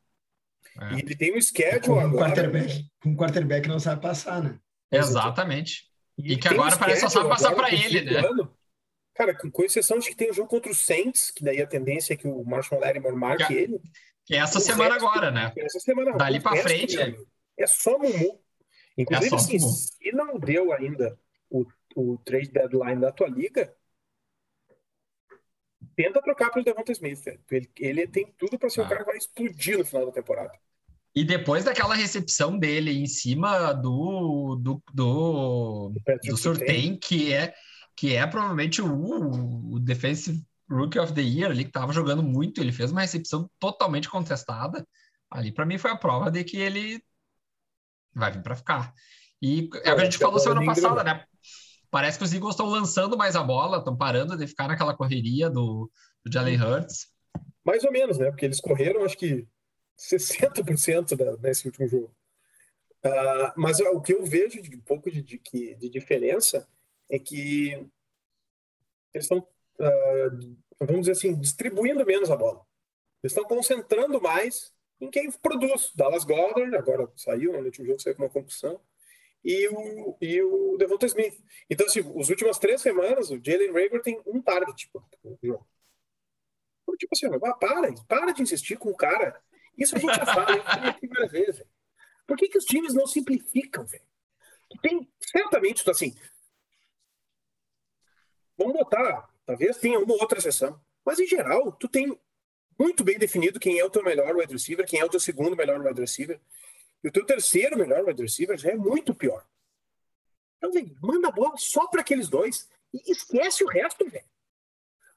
É. 0.82 0.94
E 0.94 1.00
ele 1.00 1.16
tem 1.16 1.32
um 1.32 1.36
Com 1.36 1.42
schedule 1.42 1.92
um 1.98 2.00
agora. 2.00 2.26
quarterback, 2.30 2.86
com 3.02 3.10
um 3.10 3.16
quarterback 3.16 3.68
não 3.68 3.80
sabe 3.80 4.02
passar, 4.02 4.42
né? 4.44 4.60
exatamente. 4.92 5.88
E 6.18 6.34
ele 6.34 6.36
que 6.38 6.50
tem 6.50 6.58
um 6.58 6.62
agora 6.62 6.78
parece 6.78 7.02
só 7.02 7.10
sabe 7.10 7.30
passar 7.30 7.50
agora 7.52 7.68
pra 7.70 7.78
pro 7.78 7.86
ele, 7.86 8.02
né? 8.12 8.20
ano. 8.20 8.56
Cara, 9.16 9.36
com, 9.36 9.52
com 9.52 9.64
exceção 9.64 10.00
de 10.00 10.10
que 10.10 10.16
tem 10.16 10.30
o 10.30 10.34
jogo 10.34 10.48
contra 10.50 10.72
o 10.72 10.76
Saints, 10.76 11.32
que 11.32 11.44
daí 11.44 11.62
a 11.62 11.68
tendência 11.68 12.14
é 12.14 12.18
que 12.18 12.28
o 12.28 12.44
Marshall 12.46 12.80
Lattimore 12.80 13.16
marque 13.16 13.46
Que- 13.48 13.54
ele. 13.54 13.82
Que 14.26 14.36
é 14.36 14.40
essa 14.40 14.60
semana 14.60 14.94
resto- 14.94 15.08
agora, 15.08 15.32
né? 15.32 15.52
Essa 15.58 15.80
semana 15.80 16.12
Dali 16.16 16.38
resto, 16.40 16.62
frente, 16.62 17.02
amigo, 17.02 17.26
É 17.58 17.66
só 17.68 17.98
Mumu. 17.98 18.40
Inclusive, 18.98 19.28
É 19.28 19.30
só 19.30 19.36
assim, 19.38 19.58
bom. 19.58 19.68
se 19.68 20.12
não 20.14 20.38
deu 20.40 20.72
ainda 20.72 21.18
o, 21.50 21.66
o 21.96 22.18
trade 22.20 22.50
deadline 22.52 23.02
da 23.02 23.12
tua 23.12 23.28
liga, 23.28 23.74
tenta 26.02 26.22
trocar 26.22 26.50
pelo 26.52 26.64
Devonta 26.64 26.94
Smith. 26.94 27.28
Ele, 27.52 27.70
ele 27.78 28.08
tem 28.08 28.34
tudo 28.38 28.58
para 28.58 28.70
ser 28.70 28.80
o 28.80 28.84
Ah. 28.86 28.88
cara 28.88 29.00
que 29.02 29.06
vai 29.08 29.18
explodir 29.18 29.78
no 29.78 29.84
final 29.84 30.06
da 30.06 30.12
temporada. 30.14 30.52
E 31.14 31.26
depois 31.26 31.66
daquela 31.66 31.94
recepção 31.94 32.58
dele 32.58 32.92
em 32.92 33.06
cima 33.08 33.74
do 33.74 34.56
do, 34.56 34.82
do, 34.94 35.92
do 36.24 36.38
Surtain, 36.38 36.96
que 36.98 37.34
é 37.34 37.54
que 37.98 38.16
é 38.16 38.26
provavelmente 38.26 38.82
o, 38.82 39.74
o 39.74 39.80
Defensive 39.80 40.42
Rookie 40.72 41.00
of 41.00 41.12
the 41.14 41.22
Year 41.22 41.52
ali 41.52 41.64
que 41.66 41.70
estava 41.70 41.92
jogando 41.92 42.24
muito, 42.24 42.62
ele 42.62 42.72
fez 42.72 42.92
uma 42.92 43.02
recepção 43.02 43.50
totalmente 43.60 44.08
contestada. 44.08 44.88
Ali 45.30 45.52
para 45.52 45.66
mim 45.66 45.78
foi 45.78 45.92
a 45.92 45.98
prova 45.98 46.32
de 46.32 46.44
que 46.46 46.56
ele 46.58 47.04
vai 48.16 48.32
vir 48.32 48.42
para 48.42 48.56
ficar. 48.56 48.94
E 49.42 49.70
é 49.84 49.92
o 49.92 49.96
que 49.96 50.02
a 50.02 50.06
gente 50.06 50.16
É, 50.16 50.20
falou 50.20 50.40
semana 50.40 50.66
passada, 50.66 51.04
né? 51.04 51.26
Parece 51.92 52.18
que 52.18 52.24
os 52.24 52.34
Eagles 52.34 52.54
estão 52.54 52.68
lançando 52.68 53.18
mais 53.18 53.36
a 53.36 53.44
bola, 53.44 53.80
estão 53.80 53.96
parando 53.96 54.38
de 54.38 54.48
ficar 54.48 54.68
naquela 54.68 54.96
correria 54.96 55.50
do, 55.50 55.90
do 56.24 56.32
Jalen 56.32 56.62
Hurts. 56.62 57.08
Mais 57.64 57.84
ou 57.84 57.92
menos, 57.92 58.18
né? 58.18 58.30
Porque 58.30 58.46
eles 58.46 58.62
correram, 58.62 59.04
acho 59.04 59.18
que 59.18 59.48
60% 59.98 61.16
da, 61.16 61.38
nesse 61.38 61.68
último 61.68 61.88
jogo. 61.88 62.16
Ah, 63.04 63.54
mas 63.58 63.80
o 63.80 64.02
que 64.02 64.14
eu 64.14 64.26
vejo 64.26 64.62
de 64.62 64.76
um 64.76 64.82
pouco 64.82 65.10
de, 65.10 65.22
de, 65.22 65.40
de 65.76 65.90
diferença 65.90 66.68
é 67.10 67.18
que 67.18 67.72
eles 69.14 69.26
estão, 69.26 69.46
ah, 69.80 70.30
vamos 70.80 71.02
dizer 71.02 71.14
assim, 71.14 71.40
distribuindo 71.40 72.06
menos 72.06 72.30
a 72.30 72.36
bola. 72.36 72.66
Eles 73.24 73.34
estão 73.34 73.46
concentrando 73.46 74.22
mais 74.22 74.74
em 75.02 75.10
quem 75.10 75.32
produz. 75.32 75.92
Dallas 75.96 76.24
Goddard, 76.24 76.76
agora 76.76 77.12
saiu, 77.16 77.52
né, 77.54 77.60
no 77.60 77.66
último 77.66 77.86
jogo 77.86 78.02
saiu 78.02 78.16
com 78.16 78.24
uma 78.24 78.30
concussão, 78.30 78.80
e 79.44 79.68
o, 79.70 80.18
e 80.22 80.42
o 80.42 80.78
Devonta 80.78 81.06
Smith. 81.06 81.40
Então, 81.70 81.86
assim, 81.86 82.00
as 82.20 82.30
últimas 82.30 82.58
três 82.58 82.82
semanas, 82.82 83.30
o 83.30 83.40
Jalen 83.44 83.72
Rager 83.72 84.02
tem 84.02 84.22
um 84.26 84.42
target 84.42 84.90
jogo. 85.42 85.68
Então, 86.86 86.98
Tipo 86.98 87.16
assim, 87.16 87.28
ah, 87.28 87.54
para, 87.54 87.94
para 88.08 88.32
de 88.32 88.42
insistir 88.42 88.78
com 88.78 88.90
o 88.90 88.98
cara. 88.98 89.42
Isso 89.78 89.96
a 89.96 90.00
gente 90.00 90.14
já 90.14 90.26
fala, 90.26 90.56
aqui 90.90 91.08
várias 91.08 91.32
vezes. 91.32 91.64
Por 92.28 92.36
que, 92.36 92.50
que 92.50 92.58
os 92.58 92.66
times 92.66 92.94
não 92.94 93.08
simplificam, 93.08 93.86
velho? 93.86 94.04
Tem, 94.82 95.10
certamente, 95.20 95.90
assim, 95.90 96.14
vamos 98.56 98.74
botar, 98.74 99.28
talvez 99.46 99.78
tenha 99.78 99.98
uma 99.98 100.14
ou 100.14 100.22
outra 100.22 100.38
exceção, 100.38 100.80
mas 101.04 101.20
em 101.20 101.26
geral, 101.26 101.72
tu 101.72 101.88
tem 101.88 102.20
muito 102.78 103.04
bem 103.04 103.18
definido 103.18 103.60
quem 103.60 103.80
é 103.80 103.86
o 103.86 103.90
teu 103.90 104.04
melhor 104.04 104.36
wide 104.36 104.54
receiver, 104.54 104.86
quem 104.86 105.00
é 105.00 105.06
o 105.06 105.10
teu 105.10 105.20
segundo 105.20 105.56
melhor 105.56 105.82
wide 105.82 106.00
receiver, 106.00 106.40
e 107.04 107.08
o 107.08 107.12
teu 107.12 107.26
terceiro 107.26 107.78
melhor 107.78 108.06
wide 108.06 108.22
receiver 108.22 108.58
já 108.58 108.72
é 108.72 108.76
muito 108.76 109.14
pior. 109.14 109.46
Então, 110.58 110.72
velho, 110.72 110.96
manda 111.02 111.30
a 111.30 111.32
bola 111.32 111.56
só 111.58 111.88
para 111.88 112.02
aqueles 112.02 112.28
dois 112.28 112.70
e 112.94 113.12
esquece 113.12 113.64
o 113.64 113.68
resto, 113.68 114.10
velho. 114.10 114.26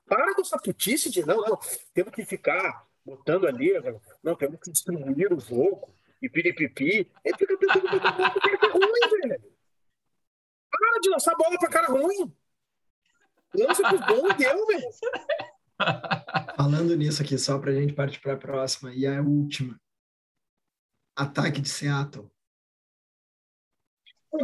Para 0.06 0.34
com 0.34 0.42
essa 0.42 0.58
putice 0.58 1.10
de 1.10 1.24
não, 1.24 1.40
não, 1.40 1.58
temos 1.92 2.12
que 2.14 2.24
ficar 2.24 2.86
botando 3.04 3.46
ali, 3.46 3.72
não, 4.22 4.36
temos 4.36 4.60
que 4.60 4.70
distribuir 4.70 5.32
o 5.32 5.40
jogo 5.40 5.94
e 6.20 6.28
piripipi. 6.28 7.10
Ele 7.24 7.36
fica 7.36 7.54
a 7.54 7.88
bola 7.88 8.30
pro 8.30 8.40
cara 8.40 8.58
que 8.58 8.66
ruim, 8.66 9.28
velho. 9.28 9.52
Para 10.70 11.00
de 11.00 11.08
lançar 11.10 11.32
a 11.32 11.36
bola 11.36 11.58
pra 11.58 11.68
cara 11.68 11.88
ruim. 11.88 12.36
Lança 13.54 13.82
pros 13.82 14.00
bons 14.06 14.30
e 14.30 14.34
deu, 14.34 14.66
velho. 14.66 14.88
Falando 16.56 16.96
nisso 16.96 17.22
aqui, 17.22 17.36
só 17.36 17.58
pra 17.58 17.72
gente 17.72 17.92
partir 17.92 18.20
para 18.20 18.34
a 18.34 18.38
próxima 18.38 18.94
e 18.94 19.06
a 19.06 19.20
última. 19.20 19.78
Ataque 21.16 21.60
de 21.60 21.68
Seattle. 21.68 22.30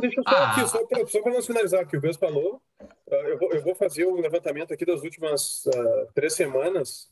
Deixa 0.01 0.21
eu 0.21 0.25
só 0.25 0.37
Ah. 0.37 0.51
aqui, 0.53 1.11
só 1.11 1.23
para 1.23 1.33
nós 1.33 1.47
finalizar 1.47 1.81
aqui. 1.81 1.97
O 1.97 2.01
Bess 2.01 2.17
falou. 2.17 2.61
ah, 2.81 3.15
eu, 3.15 3.39
vou, 3.39 3.53
eu 3.53 3.63
vou 3.63 3.75
fazer 3.75 4.07
um 4.07 4.21
levantamento 4.21 4.73
aqui 4.73 4.85
das 4.85 5.03
últimas 5.03 5.67
ah, 5.67 6.07
três 6.15 6.35
semanas. 6.35 7.11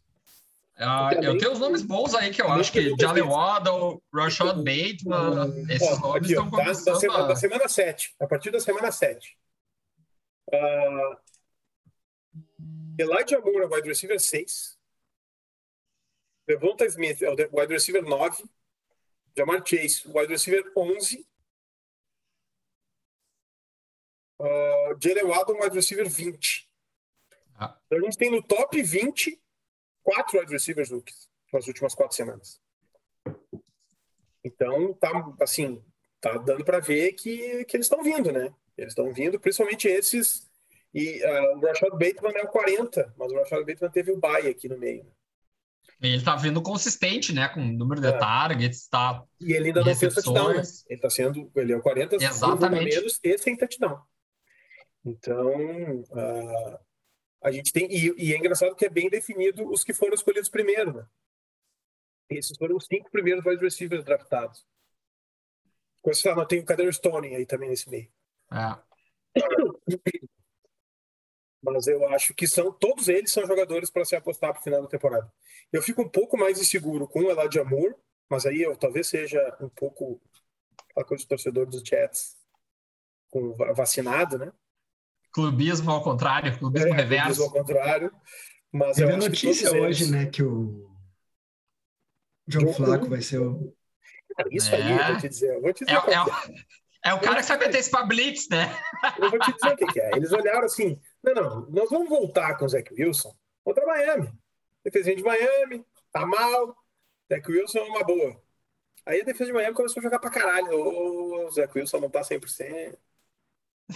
Ah, 0.78 1.08
eu 1.14 1.30
além- 1.30 1.38
tenho 1.38 1.52
os 1.52 1.58
nomes 1.58 1.80
bons 1.80 2.14
aí 2.14 2.30
que 2.30 2.42
eu 2.42 2.52
acho 2.52 2.70
que 2.70 2.94
Jalen 3.00 3.22
Waddle, 3.22 4.02
Rashad 4.12 4.56
Bateman, 4.58 5.64
esses 5.70 5.88
Ó, 5.88 6.00
nomes 6.00 6.30
aqui, 6.30 6.36
ó, 6.36 6.42
estão 6.44 6.50
tá? 6.50 6.56
da, 6.58 6.64
começando 6.64 7.00
semana, 7.00 7.24
a... 7.24 7.28
da 7.28 7.36
semana 7.36 7.66
7, 7.68 8.14
a 8.20 8.26
partir 8.26 8.50
da 8.50 8.60
semana 8.60 8.92
7. 8.92 9.38
Uh, 10.52 11.16
Elijah 12.98 13.40
Moore 13.40 13.62
é 13.62 13.66
o 13.66 13.74
wide 13.74 13.88
receiver 13.88 14.20
6. 14.20 14.78
Devonta 16.46 16.84
Smith 16.84 17.22
é 17.22 17.30
o 17.30 17.34
de- 17.34 17.48
wide 17.50 17.72
receiver 17.72 18.02
9. 18.04 18.44
Jamar 19.36 19.62
Chase, 19.64 20.02
wide 20.06 20.32
receiver 20.32 20.72
11. 20.74 21.26
Uh, 24.38 24.94
Jalen 24.98 25.24
Waddle, 25.24 25.60
wide 25.60 25.74
receiver 25.74 26.08
20. 26.08 26.68
Ah. 27.58 27.78
Então 27.86 27.98
a 27.98 28.02
gente 28.02 28.18
tem 28.18 28.30
no 28.30 28.42
top 28.42 28.82
20 28.82 29.40
quatro 30.02 30.38
wide 30.38 30.52
receivers 30.52 30.90
rookies 30.90 31.28
nas 31.52 31.66
últimas 31.66 31.94
quatro 31.94 32.16
semanas. 32.16 32.60
Então, 34.44 34.94
tá 34.94 35.34
assim, 35.40 35.82
tá 36.20 36.38
dando 36.38 36.64
para 36.64 36.78
ver 36.78 37.12
que, 37.12 37.64
que 37.64 37.76
eles 37.76 37.86
estão 37.86 38.02
vindo, 38.02 38.30
né? 38.30 38.54
Eles 38.76 38.92
estão 38.92 39.12
vindo, 39.12 39.40
principalmente 39.40 39.88
esses. 39.88 40.48
E 40.94 41.22
ah, 41.24 41.56
o 41.56 41.60
Rashad 41.60 41.90
Bateman 41.90 42.32
é 42.36 42.42
o 42.42 42.48
40, 42.48 43.14
mas 43.16 43.32
o 43.32 43.34
Rashad 43.34 43.64
Bateman 43.64 43.90
teve 43.90 44.12
o 44.12 44.18
bye 44.18 44.48
aqui 44.48 44.68
no 44.68 44.78
meio. 44.78 45.04
né? 45.04 45.10
Ele 46.00 46.22
tá 46.22 46.36
vindo 46.36 46.62
consistente, 46.62 47.32
né? 47.32 47.48
Com 47.48 47.60
o 47.60 47.72
número 47.72 48.00
de 48.00 48.08
É. 48.08 48.18
targets, 48.18 48.86
tá... 48.88 49.24
E 49.40 49.52
ele 49.52 49.68
ainda 49.68 49.82
não 49.82 49.94
fez 49.96 50.14
touchdown. 50.14 50.54
né? 50.54 50.62
Ele 50.88 51.00
tá 51.00 51.08
sendo. 51.10 51.50
Ele 51.56 51.72
é 51.72 51.76
o 51.76 51.82
40, 51.82 52.16
Exatamente. 52.16 52.94
menos 52.96 53.18
e 53.22 53.38
sem 53.38 53.56
touchdown. 53.56 54.00
Então, 55.04 56.04
ah, 56.12 56.80
a 57.44 57.50
gente 57.52 57.72
tem. 57.72 57.86
E, 57.90 58.12
e 58.18 58.34
é 58.34 58.36
engraçado 58.38 58.74
que 58.74 58.84
é 58.84 58.88
bem 58.90 59.08
definido 59.08 59.68
os 59.70 59.84
que 59.84 59.94
foram 59.94 60.14
escolhidos 60.14 60.48
primeiro, 60.50 60.92
né? 60.94 61.06
Esses 62.28 62.56
foram 62.58 62.76
os 62.76 62.86
cinco 62.86 63.10
primeiros 63.10 63.44
wide 63.46 63.62
receivers 63.62 64.04
draftados. 64.04 64.66
Esse, 66.06 66.28
ah, 66.28 66.44
tem 66.44 66.60
o 66.60 66.64
Kader 66.64 66.92
Stone 66.92 67.34
aí 67.34 67.46
também 67.46 67.68
nesse 67.70 67.88
meio. 67.88 68.08
É. 68.52 68.76
Mas 71.72 71.86
eu 71.88 72.08
acho 72.10 72.32
que 72.34 72.46
são 72.46 72.70
todos 72.72 73.08
eles 73.08 73.32
são 73.32 73.44
jogadores 73.46 73.90
para 73.90 74.04
se 74.04 74.14
apostar 74.14 74.52
para 74.52 74.60
o 74.60 74.62
final 74.62 74.82
da 74.82 74.88
temporada. 74.88 75.30
Eu 75.72 75.82
fico 75.82 76.02
um 76.02 76.08
pouco 76.08 76.36
mais 76.38 76.60
inseguro 76.60 77.08
com 77.08 77.20
o 77.20 77.30
Elijah 77.30 77.64
Moore, 77.64 77.94
mas 78.30 78.46
aí 78.46 78.62
eu 78.62 78.76
talvez 78.76 79.08
seja 79.08 79.40
um 79.60 79.68
pouco 79.68 80.20
aquela 80.90 81.04
coisa 81.04 81.22
de 81.22 81.28
torcedor 81.28 81.66
dos 81.66 81.82
Jets 81.82 82.36
com 83.30 83.52
va- 83.54 83.72
vacinado, 83.72 84.38
né? 84.38 84.52
Clubismo 85.32 85.90
ao 85.90 86.02
contrário, 86.02 86.56
clubismo 86.58 86.88
É, 86.94 86.96
reverso. 86.96 87.28
mesmo 87.28 87.44
ao 87.44 87.50
contrário. 87.52 88.12
Mas 88.72 88.98
eu 88.98 89.06
Teve 89.08 89.18
que 89.20 89.28
notícia 89.28 89.68
todos 89.70 89.82
hoje, 89.84 90.04
eles- 90.04 90.10
né, 90.10 90.26
que 90.26 90.42
o 90.42 90.88
Joe 92.48 92.72
Flacco 92.74 93.08
vai 93.08 93.20
ser 93.22 93.38
o. 93.40 93.74
Cara, 94.36 94.48
Isso 94.52 94.74
aí, 94.74 94.82
É. 94.82 95.00
eu 95.02 95.06
vou 95.08 95.16
te 95.18 95.28
dizer. 95.28 95.54
Eu 95.56 95.62
vou 95.62 95.72
te 95.72 95.84
dizer, 95.84 95.98
É, 95.98 96.12
é, 96.14 96.22
o- 96.22 96.26
é 97.06 97.14
o 97.14 97.20
cara 97.20 97.36
que 97.36 97.42
sabe 97.44 97.64
antecipar 97.66 98.06
blitz, 98.06 98.48
né? 98.48 98.66
eu 99.18 99.30
vou 99.30 99.38
te 99.40 99.52
dizer 99.52 99.72
o 99.72 99.76
que, 99.76 99.86
que 99.86 100.00
é. 100.00 100.10
Eles 100.16 100.32
olharam 100.32 100.64
assim: 100.64 101.00
não, 101.22 101.34
não, 101.34 101.70
nós 101.70 101.90
vamos 101.90 102.08
voltar 102.08 102.56
com 102.56 102.64
o 102.64 102.68
Zach 102.68 102.92
Wilson 102.92 103.34
contra 103.64 103.86
Miami. 103.86 104.32
Defesinha 104.84 105.16
de 105.16 105.22
Miami, 105.22 105.84
tá 106.12 106.24
mal. 106.24 106.76
Zach 107.28 107.50
Wilson 107.50 107.78
é 107.78 107.82
uma 107.82 108.04
boa. 108.04 108.40
Aí 109.04 109.20
a 109.20 109.24
defesa 109.24 109.46
de 109.46 109.52
Miami 109.52 109.74
começou 109.74 110.00
a 110.00 110.02
jogar 110.02 110.18
pra 110.18 110.30
caralho. 110.30 110.72
Ô, 110.72 111.46
o 111.46 111.50
Zach 111.50 111.76
Wilson 111.76 112.00
não 112.00 112.10
tá 112.10 112.22
100%. 112.22 112.96
O 113.88 113.94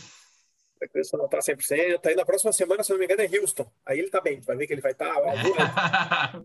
Zach 0.79 0.93
Wilson 0.95 1.17
não 1.17 1.29
tá 1.29 1.39
100%. 1.39 2.07
Aí 2.07 2.15
na 2.15 2.25
próxima 2.25 2.53
semana, 2.53 2.83
se 2.85 2.91
não 2.91 2.99
me 2.99 3.05
engano, 3.05 3.23
é 3.23 3.39
Houston. 3.39 3.71
Aí 3.85 3.99
ele 3.99 4.09
tá 4.11 4.21
bem, 4.21 4.41
vai 4.41 4.57
ver 4.57 4.67
que 4.67 4.73
ele 4.73 4.81
vai 4.81 4.93
estar. 4.93 5.13
Tá, 5.13 6.43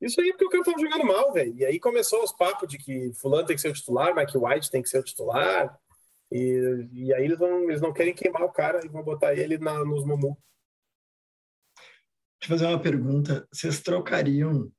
Isso 0.00 0.20
aí 0.20 0.32
porque 0.32 0.44
o 0.44 0.50
cara 0.50 0.64
tava 0.64 0.80
jogando 0.80 1.04
mal, 1.04 1.32
velho. 1.32 1.54
E 1.56 1.64
aí 1.64 1.78
começou 1.78 2.24
os 2.24 2.32
papos 2.32 2.68
de 2.68 2.76
que 2.76 3.12
fulano 3.14 3.46
tem 3.46 3.54
que 3.54 3.62
ser 3.62 3.68
o 3.68 3.72
titular, 3.72 4.12
Mike 4.12 4.36
White 4.36 4.68
tem 4.68 4.82
que 4.82 4.88
ser 4.88 4.98
o 4.98 5.04
titular. 5.04 5.78
E, 6.32 6.88
e 6.92 7.14
aí 7.14 7.24
eles 7.24 7.38
não, 7.38 7.70
eles 7.70 7.80
não 7.80 7.92
querem 7.92 8.14
queimar 8.14 8.42
o 8.42 8.52
cara 8.52 8.84
e 8.84 8.88
vão 8.88 9.02
botar 9.02 9.34
ele 9.34 9.58
na, 9.58 9.84
nos 9.84 10.04
Mumu. 10.04 10.38
Deixa 12.40 12.52
eu 12.52 12.58
fazer 12.58 12.66
uma 12.66 12.80
pergunta. 12.80 13.46
Vocês 13.52 13.80
trocariam? 13.80 14.72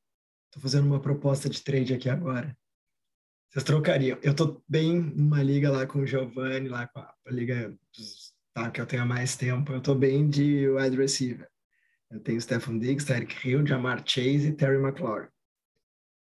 Tô 0.52 0.60
fazendo 0.60 0.86
uma 0.86 1.00
proposta 1.00 1.48
de 1.50 1.64
trade 1.64 1.94
aqui 1.94 2.10
agora. 2.10 2.58
Vocês 3.52 3.64
trocariam? 3.64 4.18
Eu 4.24 4.36
tô 4.36 4.64
bem 4.68 5.00
numa 5.00 5.44
liga 5.44 5.70
lá 5.70 5.86
com 5.86 6.00
o 6.00 6.08
Giovanni, 6.08 6.68
lá 6.68 6.88
com 6.88 7.00
a, 7.00 7.14
a 7.28 7.32
liga 7.32 7.78
tá, 8.54 8.72
que 8.72 8.82
eu 8.82 8.86
tenho 8.86 9.04
há 9.04 9.06
mais 9.06 9.36
tempo. 9.36 9.72
Eu 9.72 9.82
tô 9.82 9.94
bem 9.94 10.28
de 10.28 10.68
wide 10.70 10.98
receiver. 10.98 11.48
Eu 12.10 12.20
tenho 12.20 12.42
Stephen 12.42 12.80
Diggs, 12.80 13.06
Tyreek 13.06 13.48
Hill, 13.48 13.66
Jamar 13.66 14.04
Chase 14.06 14.48
e 14.48 14.54
Terry 14.54 14.78
McLaurin. 14.78 15.28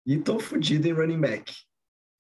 E 0.06 0.18
tô 0.18 0.40
fodido 0.40 0.88
em 0.88 0.94
running 0.94 1.20
back. 1.20 1.54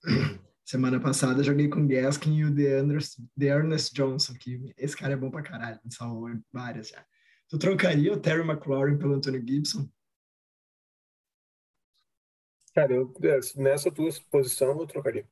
Semana 0.65 0.99
passada 0.99 1.41
eu 1.41 1.43
joguei 1.43 1.67
com 1.67 1.81
o 1.81 1.87
Gaskin 1.87 2.35
e 2.37 2.45
o 2.45 2.51
DeAndres- 2.51 3.19
DeArnest 3.35 3.93
Johnson, 3.93 4.33
que 4.39 4.73
esse 4.77 4.95
cara 4.95 5.13
é 5.13 5.17
bom 5.17 5.29
pra 5.29 5.43
caralho, 5.43 5.79
me 5.83 5.93
salvou 5.93 6.29
várias 6.51 6.89
já. 6.89 7.05
Tu 7.49 7.57
trocaria 7.59 8.13
o 8.13 8.19
Terry 8.19 8.41
McLaurin 8.41 8.97
pelo 8.97 9.13
Anthony 9.13 9.45
Gibson? 9.45 9.89
Cara, 12.73 12.93
eu, 12.93 13.13
é, 13.23 13.39
nessa 13.61 13.91
tua 13.91 14.09
posição 14.31 14.79
eu 14.79 14.87
trocaria. 14.87 15.27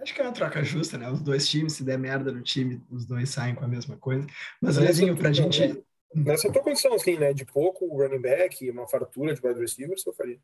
Acho 0.00 0.14
que 0.14 0.20
é 0.20 0.24
uma 0.24 0.32
troca 0.32 0.64
justa, 0.64 0.96
né? 0.96 1.10
Os 1.10 1.20
dois 1.20 1.46
times, 1.46 1.74
se 1.74 1.84
der 1.84 1.98
merda 1.98 2.32
no 2.32 2.40
time, 2.42 2.82
os 2.88 3.04
dois 3.04 3.28
saem 3.28 3.54
com 3.54 3.64
a 3.64 3.68
mesma 3.68 3.98
coisa. 3.98 4.26
Mas, 4.60 4.78
Lezinho, 4.78 5.14
pra 5.16 5.32
gente. 5.32 5.84
Nessa 6.14 6.50
tua 6.50 6.62
condição, 6.62 6.94
assim, 6.94 7.18
né? 7.18 7.34
De 7.34 7.44
pouco 7.44 7.86
running 7.86 8.20
back 8.20 8.70
uma 8.70 8.88
fartura 8.88 9.34
de 9.34 9.46
wide 9.46 9.60
receivers, 9.60 10.04
eu 10.06 10.14
faria. 10.14 10.40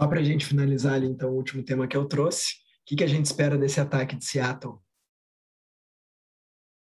Só 0.00 0.08
pra 0.08 0.22
gente 0.22 0.46
finalizar 0.46 0.94
ali, 0.94 1.06
então, 1.06 1.30
o 1.30 1.36
último 1.36 1.64
tema 1.64 1.86
que 1.86 1.96
eu 1.96 2.06
trouxe. 2.06 2.54
O 2.54 2.86
que, 2.86 2.96
que 2.96 3.04
a 3.04 3.08
gente 3.08 3.26
espera 3.26 3.56
desse 3.56 3.80
ataque 3.80 4.16
de 4.16 4.24
Seattle? 4.24 4.78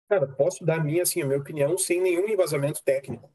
Cara, 0.09 0.27
posso 0.27 0.65
dar 0.65 0.79
a 0.79 0.83
minha, 0.83 1.03
assim, 1.03 1.21
a 1.21 1.25
minha 1.25 1.39
opinião 1.39 1.77
sem 1.77 2.01
nenhum 2.01 2.27
embasamento 2.27 2.83
técnico. 2.83 3.33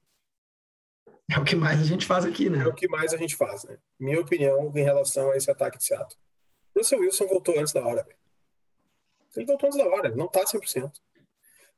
É 1.31 1.39
o 1.39 1.45
que 1.45 1.55
mais 1.55 1.81
a 1.81 1.85
gente 1.85 2.05
faz 2.05 2.25
aqui, 2.25 2.51
né? 2.51 2.65
É 2.65 2.67
o 2.67 2.75
que 2.75 2.89
mais 2.89 3.15
a 3.15 3.17
gente 3.17 3.37
faz, 3.37 3.65
né? 3.65 3.79
Minha 3.99 4.21
opinião 4.21 4.73
em 4.75 4.83
relação 4.83 5.31
a 5.31 5.37
esse 5.37 5.51
ataque 5.51 5.79
de 5.79 5.85
Seattle. 5.85 6.19
Russell 6.77 7.01
Wilson 7.01 7.27
voltou 7.27 7.59
antes 7.59 7.73
da 7.73 7.85
hora. 7.87 8.07
Ele 9.37 9.47
voltou 9.47 9.69
antes 9.69 9.79
da 9.79 9.89
hora, 9.89 10.09
ele 10.09 10.17
não 10.17 10.27
tá 10.27 10.45
100%. 10.45 10.93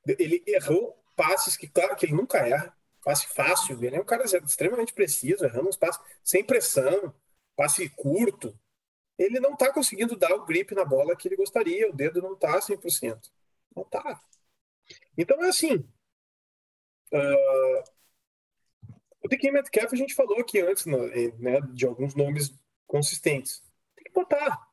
Ele 0.06 0.42
errou 0.46 0.98
passes 1.14 1.56
que, 1.56 1.68
claro, 1.68 1.94
que 1.96 2.06
ele 2.06 2.14
nunca 2.14 2.38
erra. 2.38 2.74
Passe 3.04 3.26
fácil, 3.28 3.82
ele 3.84 3.96
é 3.96 4.00
um 4.00 4.04
cara 4.04 4.24
extremamente 4.24 4.94
preciso, 4.94 5.44
errando 5.44 5.68
uns 5.68 5.76
passes 5.76 6.00
sem 6.22 6.44
pressão, 6.44 7.12
passe 7.56 7.88
curto. 7.90 8.58
Ele 9.18 9.40
não 9.40 9.56
tá 9.56 9.72
conseguindo 9.72 10.16
dar 10.16 10.32
o 10.34 10.44
grip 10.44 10.74
na 10.74 10.84
bola 10.84 11.16
que 11.16 11.28
ele 11.28 11.36
gostaria, 11.36 11.88
o 11.88 11.92
dedo 11.92 12.22
não 12.22 12.36
tá 12.36 12.60
100%. 12.60 13.30
Não 13.74 13.84
tá. 13.84 14.20
Então 15.16 15.42
é 15.42 15.48
assim. 15.48 15.86
ah, 17.12 17.84
o 19.22 19.28
DK 19.28 19.52
Metcalf 19.52 19.92
a 19.92 19.96
gente 19.96 20.14
falou 20.14 20.38
aqui 20.40 20.60
antes 20.60 20.86
né, 20.86 20.98
né, 21.38 21.60
de 21.72 21.86
alguns 21.86 22.14
nomes 22.14 22.52
consistentes. 22.86 23.62
Tem 23.94 24.04
que 24.04 24.12
botar. 24.12 24.68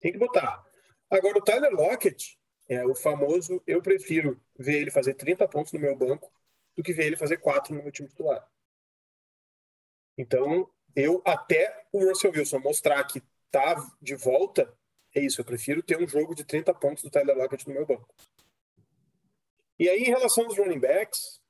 Tem 0.00 0.12
que 0.12 0.18
botar. 0.18 0.64
Agora, 1.08 1.38
o 1.38 1.42
Tyler 1.42 1.72
Lockett 1.72 2.38
é 2.68 2.84
o 2.84 2.94
famoso. 2.94 3.62
Eu 3.66 3.80
prefiro 3.80 4.40
ver 4.58 4.80
ele 4.80 4.90
fazer 4.90 5.14
30 5.14 5.46
pontos 5.48 5.72
no 5.72 5.78
meu 5.78 5.96
banco 5.96 6.32
do 6.76 6.82
que 6.82 6.92
ver 6.92 7.06
ele 7.06 7.16
fazer 7.16 7.38
4 7.38 7.74
no 7.74 7.82
meu 7.82 7.92
time 7.92 8.08
titular. 8.08 8.46
Então, 10.18 10.68
eu 10.96 11.22
até 11.26 11.86
o 11.92 12.02
Russell 12.08 12.32
Wilson 12.32 12.58
mostrar 12.58 13.04
que 13.04 13.22
tá 13.50 13.76
de 14.00 14.16
volta, 14.16 14.74
é 15.14 15.20
isso. 15.20 15.40
Eu 15.40 15.44
prefiro 15.44 15.82
ter 15.82 16.02
um 16.02 16.08
jogo 16.08 16.34
de 16.34 16.42
30 16.42 16.72
pontos 16.74 17.04
do 17.04 17.10
Tyler 17.10 17.36
Lockett 17.36 17.68
no 17.68 17.74
meu 17.74 17.86
banco. 17.86 18.08
E 19.78 19.88
aí, 19.90 20.04
em 20.04 20.10
relação 20.10 20.46
aos 20.46 20.56
running 20.56 20.80
backs, 20.80 21.40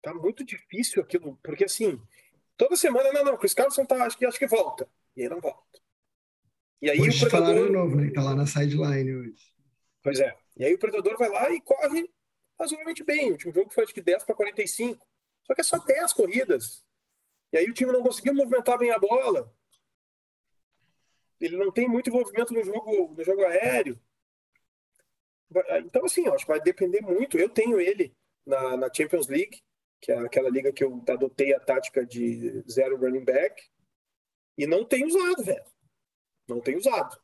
tá 0.00 0.14
muito 0.14 0.42
difícil 0.42 1.02
aquilo, 1.02 1.38
porque 1.42 1.64
assim, 1.64 2.00
toda 2.56 2.76
semana, 2.76 3.12
não, 3.12 3.24
não, 3.24 3.36
Chris 3.36 3.52
Carlson 3.52 3.84
tá, 3.84 4.06
acho 4.06 4.16
que, 4.16 4.24
acho 4.24 4.38
que 4.38 4.46
volta. 4.46 4.88
E 5.14 5.22
aí 5.22 5.28
não 5.28 5.40
volta. 5.40 5.78
E 6.80 6.88
aí 6.88 7.00
Hoje 7.00 7.26
o 7.26 7.30
falaram 7.30 7.54
de 7.54 7.60
predador. 7.60 7.72
novo, 7.72 7.96
né? 7.96 8.06
Que 8.06 8.14
tá 8.14 8.22
lá 8.22 8.34
na 8.34 8.46
sideline 8.46 9.14
hoje. 9.14 9.52
Pois 10.02 10.18
é. 10.20 10.34
E 10.56 10.64
aí 10.64 10.72
o 10.72 10.78
predador 10.78 11.18
vai 11.18 11.28
lá 11.28 11.50
e 11.50 11.60
corre 11.60 12.08
razoavelmente 12.58 13.04
bem. 13.04 13.28
O 13.28 13.32
último 13.32 13.52
jogo 13.52 13.70
foi 13.70 13.84
acho 13.84 13.92
que 13.92 14.00
10 14.00 14.24
para 14.24 14.34
45. 14.34 15.06
Só 15.44 15.54
que 15.54 15.60
é 15.60 15.64
só 15.64 15.78
10 15.78 16.12
corridas. 16.12 16.84
E 17.52 17.58
aí 17.58 17.66
o 17.70 17.74
time 17.74 17.92
não 17.92 18.02
conseguiu 18.02 18.34
movimentar 18.34 18.78
bem 18.78 18.90
a 18.90 18.98
bola. 18.98 19.52
Ele 21.40 21.56
não 21.56 21.72
tem 21.72 21.88
muito 21.88 22.08
envolvimento 22.10 22.54
no 22.54 22.62
jogo, 22.62 23.12
no 23.16 23.24
jogo 23.24 23.44
aéreo. 23.44 23.98
Vai- 25.50 25.80
Então, 25.80 26.04
assim, 26.04 26.26
eu 26.26 26.34
acho 26.34 26.44
que 26.44 26.52
vai 26.52 26.60
depender 26.60 27.00
muito. 27.00 27.38
Eu 27.38 27.48
tenho 27.48 27.80
ele 27.80 28.14
na, 28.46 28.76
na 28.76 28.92
Champions 28.92 29.28
League, 29.28 29.60
que 30.00 30.12
é 30.12 30.18
aquela 30.18 30.50
liga 30.50 30.72
que 30.72 30.84
eu 30.84 31.02
adotei 31.08 31.54
a 31.54 31.60
tática 31.60 32.04
de 32.04 32.62
zero 32.70 32.96
running 32.98 33.24
back, 33.24 33.62
e 34.58 34.66
não 34.66 34.84
tenho 34.84 35.08
usado, 35.08 35.44
velho. 35.44 35.64
Não 36.48 36.60
tenho 36.60 36.78
usado. 36.78 37.18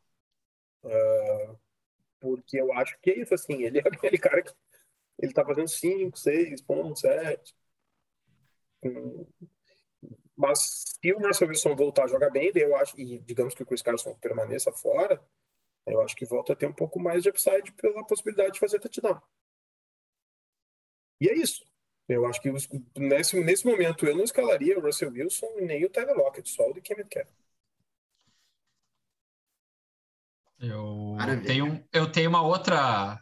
Ah, 0.84 1.56
porque 2.20 2.60
eu 2.60 2.72
acho 2.74 2.98
que 3.00 3.10
é 3.10 3.18
isso, 3.20 3.34
assim, 3.34 3.62
ele 3.62 3.78
é 3.78 3.82
aquele 3.82 4.18
cara 4.18 4.42
que 4.42 4.52
ele 5.20 5.32
tá 5.34 5.44
fazendo 5.44 5.68
5, 5.68 6.18
6 6.18 6.60
pontos, 6.62 7.02
7. 7.02 7.54
Hum, 8.82 9.26
Mas 10.36 10.96
se 11.00 11.12
o 11.12 11.18
Russell 11.18 11.48
Wilson 11.48 11.76
voltar 11.76 12.04
a 12.04 12.08
jogar 12.08 12.30
bem, 12.30 12.50
eu 12.54 12.76
acho, 12.76 12.98
e 13.00 13.18
digamos 13.20 13.54
que 13.54 13.62
o 13.62 13.66
Chris 13.66 13.82
Carson 13.82 14.14
permaneça 14.20 14.72
fora, 14.72 15.20
eu 15.86 16.00
acho 16.02 16.16
que 16.16 16.26
volta 16.26 16.52
a 16.54 16.56
ter 16.56 16.66
um 16.66 16.72
pouco 16.74 17.00
mais 17.00 17.22
de 17.24 17.30
upside 17.30 17.72
pela 17.72 18.06
possibilidade 18.06 18.54
de 18.54 18.60
fazer 18.60 18.80
touchdown. 18.80 19.20
E 21.20 21.28
é 21.28 21.34
isso. 21.36 21.64
Eu 22.08 22.24
acho 22.26 22.40
que 22.40 22.50
os- 22.50 22.68
nesse, 22.96 23.42
nesse 23.42 23.66
momento 23.66 24.06
eu 24.06 24.16
não 24.16 24.24
escalaria 24.24 24.78
o 24.78 24.82
Russell 24.82 25.10
Wilson 25.10 25.46
e 25.58 25.62
nem 25.62 25.84
o 25.84 25.90
Tyler 25.90 26.16
Lockett, 26.16 26.48
só 26.48 26.68
o 26.68 26.72
de 26.74 26.80
Kemet 26.80 27.08
Cap. 27.08 27.28
Eu 30.58 31.02
Maravilha. 31.18 31.44
tenho, 31.46 31.84
eu 31.92 32.10
tenho 32.10 32.30
uma 32.30 32.42
outra, 32.42 33.20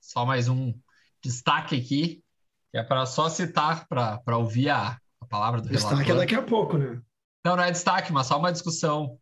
só 0.00 0.24
mais 0.26 0.48
um 0.48 0.74
destaque 1.22 1.76
aqui, 1.76 2.24
que 2.70 2.78
é 2.78 2.82
para 2.82 3.06
só 3.06 3.28
citar, 3.28 3.86
para 3.88 4.38
ouvir 4.38 4.70
a 4.70 4.98
palavra 5.28 5.60
do 5.60 5.68
Destaque 5.68 6.02
é 6.02 6.04
relator. 6.04 6.16
daqui 6.16 6.34
a 6.34 6.42
pouco, 6.42 6.78
né? 6.78 7.00
Não, 7.44 7.56
não 7.56 7.64
é 7.64 7.70
destaque, 7.70 8.12
mas 8.12 8.26
só 8.26 8.38
uma 8.38 8.52
discussão. 8.52 9.18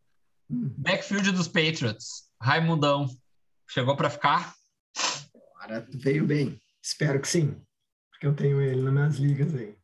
Hum. 0.50 0.72
Backfield 0.78 1.32
dos 1.32 1.48
Patriots, 1.48 2.30
Raimundão, 2.40 3.08
chegou 3.68 3.96
para 3.96 4.10
ficar? 4.10 4.54
Cara, 5.58 5.86
veio 5.90 6.24
bem. 6.24 6.60
Espero 6.82 7.20
que 7.20 7.28
sim. 7.28 7.60
Porque 8.10 8.26
eu 8.26 8.34
tenho 8.34 8.60
ele 8.60 8.80
nas 8.82 8.92
minhas 8.92 9.16
ligas 9.16 9.54
aí. 9.54 9.76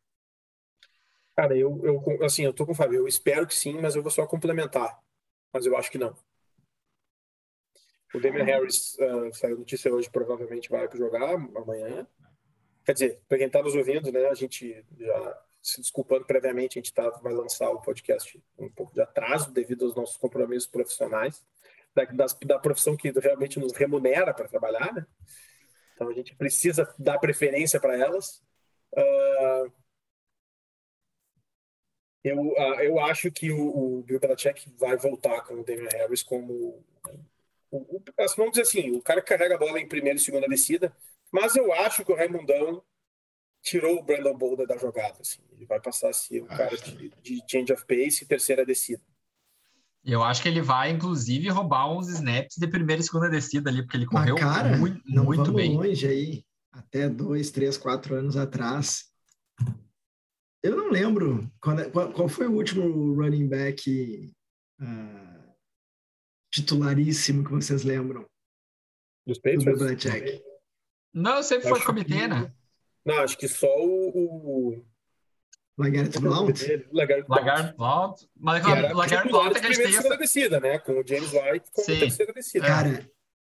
Cara, 1.35 1.57
eu, 1.57 1.83
eu 1.83 2.23
assim, 2.23 2.43
eu 2.43 2.53
tô 2.53 2.65
com 2.65 2.71
o 2.71 2.75
Fábio, 2.75 2.99
eu 2.99 3.07
espero 3.07 3.47
que 3.47 3.55
sim, 3.55 3.79
mas 3.79 3.95
eu 3.95 4.01
vou 4.01 4.11
só 4.11 4.25
complementar. 4.25 4.99
Mas 5.51 5.65
eu 5.65 5.75
acho 5.75 5.91
que 5.91 5.97
não. 5.97 6.15
O 8.13 8.19
Damian 8.19 8.43
Harris 8.43 8.97
ah, 8.99 9.33
saiu 9.33 9.57
notícia 9.57 9.91
hoje, 9.91 10.09
provavelmente 10.09 10.69
vai 10.69 10.87
jogar 10.95 11.33
amanhã. 11.33 12.07
Quer 12.85 12.93
dizer, 12.93 13.21
para 13.27 13.37
quem 13.37 13.47
está 13.47 13.61
nos 13.61 13.75
ouvindo, 13.75 14.11
né, 14.11 14.27
a 14.27 14.33
gente 14.35 14.85
já 14.99 15.43
se 15.63 15.81
desculpando 15.81 16.25
previamente, 16.25 16.77
a 16.79 16.81
gente 16.81 16.93
tá, 16.93 17.09
vai 17.23 17.33
lançar 17.33 17.69
o 17.71 17.81
podcast 17.81 18.41
um 18.59 18.69
pouco 18.69 18.93
de 18.93 19.01
atraso 19.01 19.51
devido 19.51 19.85
aos 19.85 19.95
nossos 19.95 20.17
compromissos 20.17 20.69
profissionais, 20.69 21.43
da, 21.95 22.05
das- 22.05 22.37
da 22.45 22.59
profissão 22.59 22.97
que 22.97 23.11
realmente 23.11 23.59
nos 23.59 23.73
remunera 23.73 24.33
para 24.33 24.47
trabalhar, 24.49 24.93
né? 24.93 25.07
Então 25.95 26.09
a 26.09 26.13
gente 26.13 26.35
precisa 26.35 26.93
dar 26.99 27.19
preferência 27.19 27.79
para 27.79 27.97
elas. 27.97 28.43
Ah, 28.95 29.65
eu, 32.23 32.39
ah, 32.57 32.83
eu 32.83 32.99
acho 32.99 33.31
que 33.31 33.51
o, 33.51 33.99
o 33.99 34.03
Bill 34.03 34.19
Belichick 34.19 34.69
vai 34.77 34.95
voltar 34.97 35.41
com 35.43 35.55
o 35.55 35.63
Damian 35.63 35.89
Harris 35.91 36.23
como 36.23 36.83
o, 37.71 37.77
o- 37.97 38.03
assim, 38.19 38.35
vamos 38.37 38.51
dizer 38.53 38.63
assim, 38.63 38.91
o 38.91 39.01
cara 39.01 39.21
que 39.21 39.27
carrega 39.29 39.55
a 39.55 39.57
bola 39.57 39.79
em 39.79 39.87
primeira 39.87 40.17
e 40.17 40.21
segunda 40.21 40.47
descida, 40.47 40.95
mas 41.31 41.55
eu 41.55 41.73
acho 41.73 42.05
que 42.05 42.11
o 42.11 42.15
Raimundão 42.15 42.83
tirou 43.63 43.97
o 43.97 44.03
Brandon 44.03 44.37
Bolder 44.37 44.67
da 44.67 44.77
jogada. 44.77 45.17
Assim. 45.21 45.41
Ele 45.53 45.65
vai 45.65 45.79
passar 45.79 46.09
a 46.09 46.13
ser 46.13 46.43
um 46.43 46.47
cara 46.47 46.75
de, 46.77 47.09
de 47.21 47.41
change 47.49 47.71
of 47.73 47.85
pace 47.87 48.23
e 48.23 48.27
terceira 48.27 48.65
descida. 48.65 49.01
Eu 50.05 50.21
acho 50.21 50.41
que 50.41 50.49
ele 50.49 50.61
vai, 50.61 50.91
inclusive, 50.91 51.47
roubar 51.47 51.89
uns 51.89 52.09
snaps 52.09 52.57
de 52.57 52.67
primeira 52.67 53.01
e 53.01 53.05
segunda 53.05 53.29
descida 53.29 53.69
ali, 53.69 53.81
porque 53.81 53.95
ele 53.95 54.05
Mas, 54.11 54.13
correu 54.29 54.35
cara, 54.35 54.77
muito, 54.77 55.01
não 55.05 55.23
muito 55.23 55.45
vamos 55.45 55.55
bem. 55.55 55.73
longe 55.77 56.05
aí. 56.05 56.45
Até 56.73 57.07
dois, 57.07 57.51
três, 57.51 57.77
quatro 57.77 58.13
anos 58.15 58.35
atrás. 58.35 59.09
Eu 60.61 60.75
não 60.75 60.89
lembro 60.89 61.49
quando 61.61 61.81
é- 61.83 61.89
qual, 61.89 62.11
qual 62.11 62.27
foi 62.27 62.47
o 62.47 62.53
último 62.53 63.13
running 63.15 63.47
back 63.47 64.33
ah, 64.81 65.53
titularíssimo 66.51 67.43
que 67.43 67.51
vocês 67.51 67.83
lembram 67.83 68.25
Dos 69.25 69.37
do 69.37 69.41
Patriots? 69.41 69.79
Belichick. 69.79 70.43
Não, 71.13 71.41
sempre 71.43 71.69
foi 71.69 71.81
comitê, 71.81 72.13
que- 72.15 72.27
né? 72.27 72.53
Não, 73.05 73.15
acho 73.19 73.37
que 73.37 73.47
só 73.47 73.67
o. 73.67 74.11
o... 74.77 74.85
Lagarto 75.77 76.21
Blount? 76.21 76.59
Lagarde 76.91 77.25
Blount. 77.25 77.39
Lagarde 77.45 77.73
Blount. 77.75 78.15
Mas 78.39 78.61
titular 78.63 79.27
Blount 79.27 79.55
é 79.55 79.59
que 79.59 79.65
a 79.65 79.71
gente 79.71 79.81
primeira 79.81 80.05
e 80.05 80.09
tem 80.09 80.17
descida, 80.19 80.59
né? 80.59 80.77
Com 80.79 80.91
o 80.99 81.07
James 81.07 81.31
White 81.33 81.65
como 81.73 81.85
Sim. 81.87 81.99
terceira 81.99 82.31
descida. 82.33 82.67
Cara, 82.67 83.09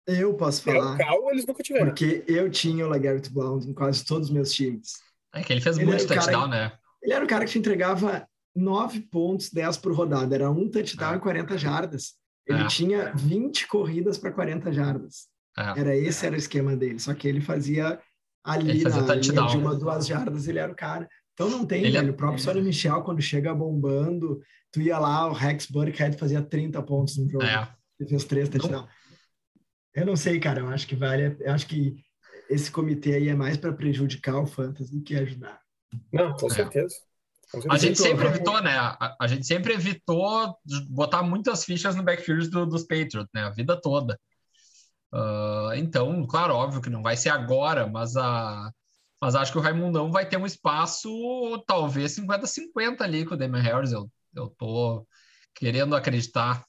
eu 0.06 0.34
posso 0.34 0.68
É, 0.68 0.72
o 0.72 0.82
falar 0.82 0.98
Cal 0.98 1.30
eles 1.30 1.46
nunca 1.46 1.62
tiveram. 1.62 1.86
porque 1.86 2.24
eu 2.26 2.50
tinha 2.50 2.84
o 2.84 2.88
Lagarto 2.88 3.32
Blount 3.32 3.64
em 3.66 3.72
quase 3.72 4.04
todos 4.04 4.28
os 4.28 4.34
meus 4.34 4.52
times. 4.52 4.94
É 5.32 5.42
que 5.42 5.52
ele 5.52 5.60
fez 5.60 5.76
Ele 5.76 5.86
muito 5.86 6.06
touchdown, 6.08 6.48
né? 6.48 6.72
Ele 7.00 7.12
era 7.12 7.24
o 7.24 7.28
cara 7.28 7.44
que 7.44 7.52
te 7.52 7.58
entregava 7.60 8.28
9 8.54 9.00
pontos, 9.02 9.50
10 9.52 9.76
por 9.76 9.92
rodada. 9.92 10.34
Era 10.34 10.50
um 10.50 10.68
touchdown 10.68 11.14
É. 11.14 11.16
e 11.18 11.20
40 11.20 11.56
jardas. 11.56 12.14
Ele 12.46 12.64
É. 12.64 12.66
tinha 12.66 13.12
20 13.14 13.68
corridas 13.68 14.18
para 14.18 14.32
40 14.32 14.72
jardas. 14.72 15.28
É. 15.56 15.80
Era 15.80 15.96
esse 15.96 16.26
era 16.26 16.34
o 16.34 16.38
esquema 16.38 16.74
dele. 16.74 16.98
Só 16.98 17.14
que 17.14 17.28
ele 17.28 17.40
fazia 17.40 18.00
ali 18.44 18.70
Ele 18.70 18.80
fazia 18.80 19.02
na 19.02 19.14
linha 19.14 19.32
de 19.46 19.56
uma, 19.56 19.74
duas 19.74 20.06
jardas, 20.06 20.48
ele 20.48 20.58
era 20.58 20.72
o 20.72 20.76
cara. 20.76 21.08
Então 21.34 21.48
não 21.48 21.64
tem, 21.66 21.84
Ele 21.84 21.96
é- 21.96 22.00
velho. 22.00 22.12
O 22.12 22.16
próprio 22.16 22.42
Sonny 22.42 22.60
Michel, 22.62 23.02
quando 23.02 23.20
chega 23.22 23.54
bombando, 23.54 24.40
tu 24.72 24.80
ia 24.80 24.98
lá, 24.98 25.26
o 25.28 25.32
Rex 25.32 25.66
Burkhead 25.66 26.16
fazia 26.18 26.42
30 26.42 26.82
pontos 26.82 27.16
no 27.16 27.28
jogo. 27.30 27.44
É. 27.44 27.68
Ele 28.00 28.08
fez 28.08 28.24
três 28.24 28.48
touchdowns. 28.48 28.88
Eu 29.94 30.06
não 30.06 30.16
sei, 30.16 30.38
cara. 30.40 30.60
Eu 30.60 30.68
acho 30.68 30.86
que 30.86 30.94
vale. 30.96 31.36
Eu 31.40 31.52
acho 31.52 31.66
que 31.66 31.96
esse 32.48 32.70
comitê 32.70 33.14
aí 33.14 33.28
é 33.28 33.34
mais 33.34 33.56
para 33.56 33.72
prejudicar 33.72 34.36
o 34.36 34.46
Fantasy 34.46 34.96
do 34.96 35.02
que 35.02 35.14
ajudar. 35.16 35.60
Não, 36.12 36.34
com 36.36 36.46
É. 36.46 36.50
certeza. 36.50 36.94
A 37.70 37.78
gente 37.78 37.98
sempre 37.98 38.24
vamos- 38.24 38.34
evitou, 38.36 38.62
né? 38.62 38.76
A, 38.76 39.16
a 39.20 39.26
gente 39.26 39.46
sempre 39.46 39.72
evitou 39.72 40.54
botar 40.88 41.22
muitas 41.22 41.64
fichas 41.64 41.96
no 41.96 42.02
backfield 42.02 42.48
do- 42.50 42.66
dos 42.66 42.82
Patriots, 42.82 43.28
né? 43.34 43.42
A 43.44 43.50
vida 43.50 43.80
toda. 43.80 44.18
Ah, 45.12 45.72
então, 45.76 46.26
claro, 46.26 46.54
óbvio 46.54 46.80
que 46.80 46.90
não 46.90 47.02
vai 47.02 47.16
ser 47.16 47.30
agora, 47.30 47.86
mas, 47.86 48.16
a, 48.16 48.72
mas 49.20 49.34
acho 49.34 49.52
que 49.52 49.58
o 49.58 49.60
Raimundão 49.60 50.10
vai 50.10 50.28
ter 50.28 50.36
um 50.36 50.46
espaço, 50.46 51.08
talvez 51.66 52.16
50-50 52.16 53.00
ali 53.00 53.24
com 53.24 53.34
o 53.34 53.36
Damian 53.36 53.62
Harris. 53.62 53.92
Eu, 53.92 54.10
eu 54.34 54.48
tô 54.50 55.06
querendo 55.54 55.96
acreditar. 55.96 56.64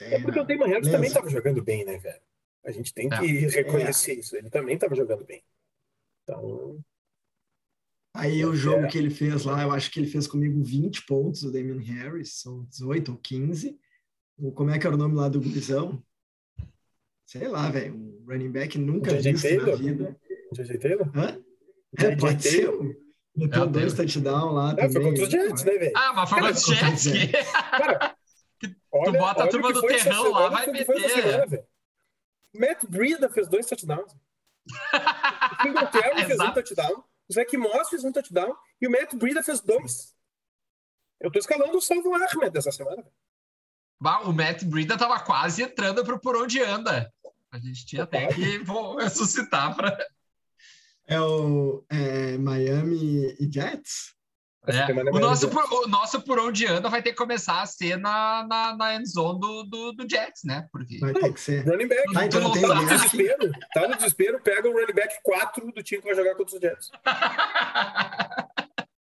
É 0.00 0.20
porque 0.20 0.40
o 0.40 0.44
Damon 0.44 0.66
Harris 0.66 0.90
também 0.90 1.08
estava 1.08 1.28
jogando 1.28 1.62
bem, 1.62 1.84
né, 1.84 1.98
velho? 1.98 2.20
A 2.64 2.70
gente 2.70 2.92
tem 2.92 3.08
que 3.08 3.26
reconhecer 3.46 4.14
isso. 4.14 4.36
Ele 4.36 4.50
também 4.50 4.74
estava 4.74 4.94
jogando 4.94 5.24
bem. 5.24 5.42
Então, 6.22 6.82
Aí 8.14 8.44
o 8.44 8.54
jogo 8.54 8.88
que 8.88 8.98
ele 8.98 9.10
fez 9.10 9.44
lá, 9.44 9.62
eu 9.62 9.70
acho 9.70 9.92
que 9.92 10.00
ele 10.00 10.08
fez 10.08 10.26
comigo 10.26 10.60
20 10.62 11.06
pontos, 11.06 11.44
o 11.44 11.52
Damian 11.52 11.80
Harris, 11.80 12.40
são 12.40 12.64
18 12.64 13.12
ou 13.12 13.18
15. 13.18 13.78
O, 14.36 14.50
como 14.50 14.70
é 14.70 14.78
que 14.78 14.84
era 14.84 14.96
o 14.96 14.98
nome 14.98 15.14
lá 15.14 15.28
do 15.28 15.40
gurizão? 15.40 16.02
Sei 17.28 17.46
lá, 17.46 17.68
velho, 17.68 17.94
um 17.94 18.24
running 18.26 18.50
back 18.50 18.78
nunca 18.78 19.10
J.J. 19.10 19.32
visto 19.32 19.44
na 19.44 19.50
Taylor? 19.64 19.76
vida. 19.78 20.20
J.J. 20.52 20.78
Taylor? 20.78 21.12
Hã? 21.14 21.38
É, 21.98 22.16
pode 22.16 22.42
ser. 22.42 22.70
Um- 22.70 22.94
Meteu 23.36 23.62
É, 23.62 23.66
dois 23.66 23.92
touchdowns 23.94 24.52
lá 24.54 24.70
É, 24.72 24.74
também. 24.76 24.92
foi 24.92 25.02
contra 25.04 25.22
os 25.24 25.30
Jets, 25.30 25.64
né, 25.64 25.72
velho? 25.78 25.92
Ah, 25.94 26.12
mas 26.14 26.28
foi 26.30 26.38
contra 26.40 26.54
os 26.54 27.02
Jets. 27.02 27.50
Cara, 27.70 28.16
olha, 28.90 29.12
bota 29.18 29.44
a 29.44 29.48
turma 29.48 29.72
do 29.72 29.82
terrão 29.82 30.30
lá, 30.32 30.48
vai 30.48 30.66
meter. 30.68 31.66
Matt 32.54 32.84
Breida 32.88 33.28
fez 33.28 33.46
dois 33.48 33.66
touchdowns. 33.66 34.12
O 35.58 35.62
Singletary 35.62 36.24
fez 36.26 36.40
um 36.40 36.52
touchdown. 36.52 37.04
O 37.28 37.32
Zach 37.32 37.56
Moss 37.56 37.88
fez 37.90 38.04
um 38.04 38.12
touchdown. 38.12 38.54
E 38.80 38.86
o 38.86 38.90
Matt 38.90 39.14
Breida 39.14 39.42
fez 39.42 39.60
dois. 39.60 40.14
Eu 41.20 41.30
tô 41.32 41.38
escalando 41.38 41.76
o 41.76 41.80
Salvo 41.80 42.14
Ahmed 42.14 42.50
dessa 42.50 42.70
semana. 42.70 42.96
velho. 42.96 43.12
Bah, 44.00 44.20
o 44.22 44.32
Matt 44.32 44.62
Breida 44.64 44.96
tava 44.96 45.18
quase 45.20 45.62
entrando 45.62 46.04
pro 46.04 46.20
por 46.20 46.36
onde 46.36 46.60
anda. 46.62 47.12
A 47.52 47.58
gente 47.58 47.86
tinha 47.86 48.02
até 48.02 48.26
que 48.28 48.58
vou 48.58 48.96
ressuscitar 48.96 49.74
para. 49.74 49.96
É 51.06 51.18
o 51.20 51.84
é, 51.88 52.36
Miami 52.36 53.34
e 53.40 53.50
Jets? 53.50 54.14
Semana 54.70 55.08
é 55.08 55.12
O, 55.14 55.18
nosso 55.18 55.48
por, 55.48 55.64
o 55.64 55.88
nosso 55.88 56.20
por 56.20 56.38
onde 56.38 56.66
anda 56.66 56.90
vai 56.90 57.00
ter 57.02 57.12
que 57.12 57.16
começar 57.16 57.62
a 57.62 57.66
ser 57.66 57.96
na, 57.96 58.46
na, 58.46 58.76
na 58.76 58.94
end 58.96 59.08
zone 59.08 59.40
do, 59.40 59.62
do, 59.64 59.92
do 59.92 60.06
Jets, 60.10 60.42
né? 60.44 60.68
Porque. 60.70 60.98
Vai 60.98 61.14
ter 61.14 61.32
que 61.32 61.40
ser. 61.40 61.66
Running 61.66 61.88
back. 61.88 62.02
Ah, 62.14 62.26
então 62.26 62.40
não 62.42 62.52
tem 62.52 62.60
tá 62.60 62.74
no 62.74 62.86
desespero. 62.86 63.50
Tá 63.72 63.88
no 63.88 63.96
desespero, 63.96 64.42
pega 64.42 64.68
o 64.68 64.72
running 64.72 64.92
back 64.92 65.14
4 65.22 65.72
do 65.72 65.82
time 65.82 66.02
que 66.02 66.08
vai 66.08 66.16
jogar 66.16 66.34
contra 66.34 66.54
os 66.54 66.60
Jets. 66.60 66.90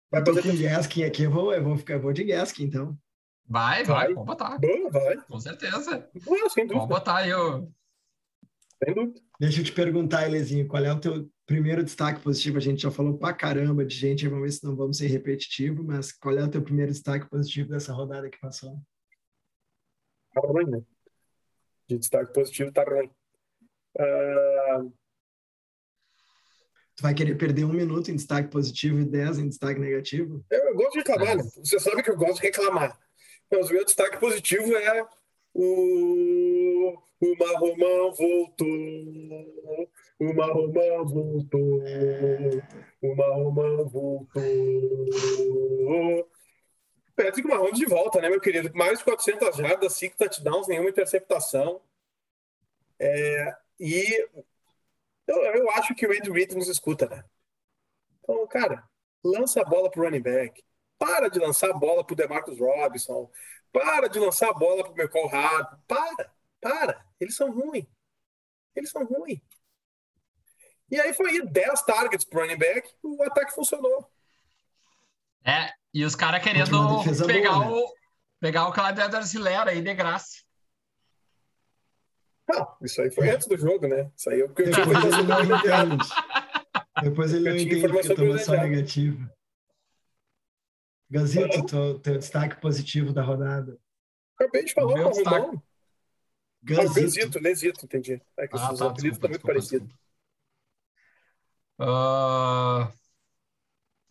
Vai 0.10 0.21
Eu 0.21 0.26
fazer 0.26 0.41
com 0.43 0.58
Gaskin 0.58 1.04
aqui, 1.04 1.23
eu 1.23 1.32
vou, 1.32 1.54
eu 1.54 1.62
vou 1.62 1.78
ficar, 1.78 1.95
eu 1.95 2.02
vou 2.02 2.13
de 2.13 2.23
Gaskin, 2.23 2.63
então. 2.63 2.97
Vai, 3.45 3.84
vai, 3.84 4.06
Vai. 4.06 4.13
vamos 4.13 4.26
botar. 4.26 4.58
Boa, 4.58 4.89
vai. 4.89 5.17
Com 5.17 5.39
certeza. 5.39 6.10
Boa, 6.23 6.50
sem 6.50 6.65
Vamos 6.65 6.84
dúvida. 6.84 6.95
botar 6.95 7.17
aí 7.17 7.34
o. 7.34 7.69
Sem 8.83 8.93
dúvida. 8.93 9.19
Deixa 9.39 9.61
eu 9.61 9.65
te 9.65 9.71
perguntar, 9.71 10.27
Elezinho, 10.27 10.67
qual 10.67 10.83
é 10.83 10.91
o 10.91 10.99
teu 10.99 11.29
primeiro 11.45 11.83
destaque 11.83 12.21
positivo? 12.21 12.57
A 12.57 12.61
gente 12.61 12.81
já 12.81 12.91
falou 12.91 13.17
pra 13.17 13.33
caramba 13.33 13.85
de 13.85 13.95
gente, 13.95 14.27
vamos 14.27 14.45
ver 14.45 14.51
se 14.51 14.63
não 14.63 14.75
vamos 14.75 14.97
ser 14.97 15.07
repetitivo, 15.07 15.83
mas 15.83 16.11
qual 16.11 16.37
é 16.37 16.43
o 16.43 16.49
teu 16.49 16.61
primeiro 16.61 16.91
destaque 16.91 17.29
positivo 17.29 17.69
dessa 17.69 17.93
rodada 17.93 18.29
que 18.29 18.39
passou? 18.39 18.79
Tá 20.33 20.41
ruim, 20.41 20.65
né? 20.65 20.81
De 21.87 21.97
destaque 21.97 22.33
positivo, 22.33 22.71
tá 22.71 22.83
ruim. 22.83 23.09
Ah, 23.97 24.83
Tu 26.97 27.03
vai 27.03 27.13
querer 27.13 27.35
perder 27.35 27.63
um 27.63 27.73
minuto 27.73 28.09
em 28.09 28.15
destaque 28.15 28.49
positivo 28.49 28.99
e 28.99 29.05
dez 29.05 29.37
em 29.37 29.47
destaque 29.47 29.79
negativo? 29.79 30.43
eu, 30.49 30.59
eu 30.69 30.75
gosto 30.75 30.93
de 30.93 30.97
reclamar, 30.97 31.37
né? 31.37 31.43
Você 31.43 31.79
sabe 31.79 32.01
que 32.01 32.09
eu 32.09 32.17
gosto 32.17 32.41
de 32.41 32.47
reclamar. 32.47 32.99
Mas 33.51 33.69
o 33.69 33.73
meu 33.73 33.85
destaque 33.85 34.19
positivo 34.19 34.75
é 34.75 35.05
o. 35.53 36.46
O 37.19 37.36
Marromão 37.38 38.13
voltou. 38.13 38.67
O 40.19 40.34
Marromão 40.34 41.06
voltou. 41.08 41.82
O 43.01 43.15
Marromão 43.15 43.88
voltou. 43.89 44.38
Patrick 47.15 47.47
Mahomes 47.47 47.80
de 47.80 47.86
volta, 47.86 48.21
né, 48.21 48.30
meu 48.30 48.39
querido? 48.39 48.71
Mais 48.75 48.99
de 48.99 49.03
400 49.03 49.58
jardas, 49.58 49.93
5 49.93 50.15
touchdowns, 50.15 50.67
nenhuma 50.67 50.89
interceptação. 50.89 51.82
É, 52.99 53.56
e 53.80 54.27
eu, 55.27 55.38
eu 55.38 55.69
acho 55.71 55.95
que 55.95 56.06
o 56.06 56.12
Andy 56.12 56.32
Reid 56.32 56.56
nos 56.56 56.67
escuta, 56.67 57.08
né? 57.08 57.23
Então, 58.21 58.45
cara, 58.47 58.88
lança 59.23 59.62
a 59.62 59.65
bola 59.65 59.89
pro 59.89 60.03
running 60.03 60.21
back. 60.21 60.63
Para 60.97 61.30
de 61.30 61.39
lançar 61.39 61.69
a 61.71 61.73
bola 61.73 62.03
pro 62.03 62.15
DeMarcus 62.15 62.60
Robinson. 62.60 63.30
Para 63.71 64.08
de 64.08 64.19
lançar 64.19 64.49
a 64.49 64.53
bola 64.53 64.84
pro 64.84 64.93
Michael 64.93 65.30
Hart. 65.30 65.80
Para, 65.88 66.32
para. 66.67 67.06
Eles 67.19 67.36
são 67.36 67.51
ruins. 67.51 67.86
Eles 68.75 68.89
são 68.89 69.06
ruins. 69.06 69.39
E 70.89 70.99
aí 70.99 71.13
foi 71.13 71.32
aí 71.32 71.45
10 71.45 71.82
targets 71.84 72.25
pro 72.25 72.41
running 72.41 72.58
back, 72.58 72.89
o 73.03 73.21
ataque 73.23 73.53
funcionou. 73.53 74.10
É, 75.43 75.71
e 75.93 76.03
os 76.03 76.15
caras 76.15 76.43
querendo 76.43 76.69
pegar, 77.25 77.51
boa, 77.53 77.65
né? 77.65 77.71
o, 77.71 77.93
pegar 78.39 78.67
o 78.67 78.73
Clyde 78.73 79.01
Edwards-Helaire 79.01 79.69
aí 79.69 79.82
de 79.82 79.93
graça. 79.93 80.43
Não, 82.47 82.77
isso 82.82 83.01
aí 83.01 83.12
foi 83.12 83.30
antes 83.30 83.47
do 83.47 83.58
jogo, 83.58 83.88
né? 83.88 84.10
Isso 84.15 84.30
aí 84.30 84.41
é 84.41 84.47
porque 84.47 84.63
eu 84.63 84.71
tinha 84.71 84.86
Depois 84.86 85.13
ele 85.13 85.23
não 85.23 85.43
entende. 85.43 86.10
Depois 87.03 87.34
ele 87.34 87.49
não 87.49 87.58
entende 87.58 87.88
porque 87.89 88.15
tomou 88.15 88.39
só 88.39 88.51
negativa. 88.53 89.34
Gazito, 91.10 91.65
teu, 91.65 91.99
teu 91.99 92.17
destaque 92.17 92.60
positivo 92.62 93.13
da 93.13 93.21
rodada. 93.21 93.77
Acabei 94.36 94.63
de 94.63 94.73
falar, 94.73 94.95
Meu 94.95 95.08
o 95.08 95.12
destaque. 95.12 95.58
Gazito, 96.61 97.39
Lesito, 97.39 97.85
entendi. 97.85 98.21
É 98.37 98.47
que 98.47 98.57
Ah, 98.57 98.73
os 98.73 98.79
tá, 98.79 98.87
apelidos 98.87 99.19
desculpa, 99.19 99.27
estão 99.27 99.29
muito 99.29 99.41
parecidos. 99.41 99.95
Ah, 101.79 102.91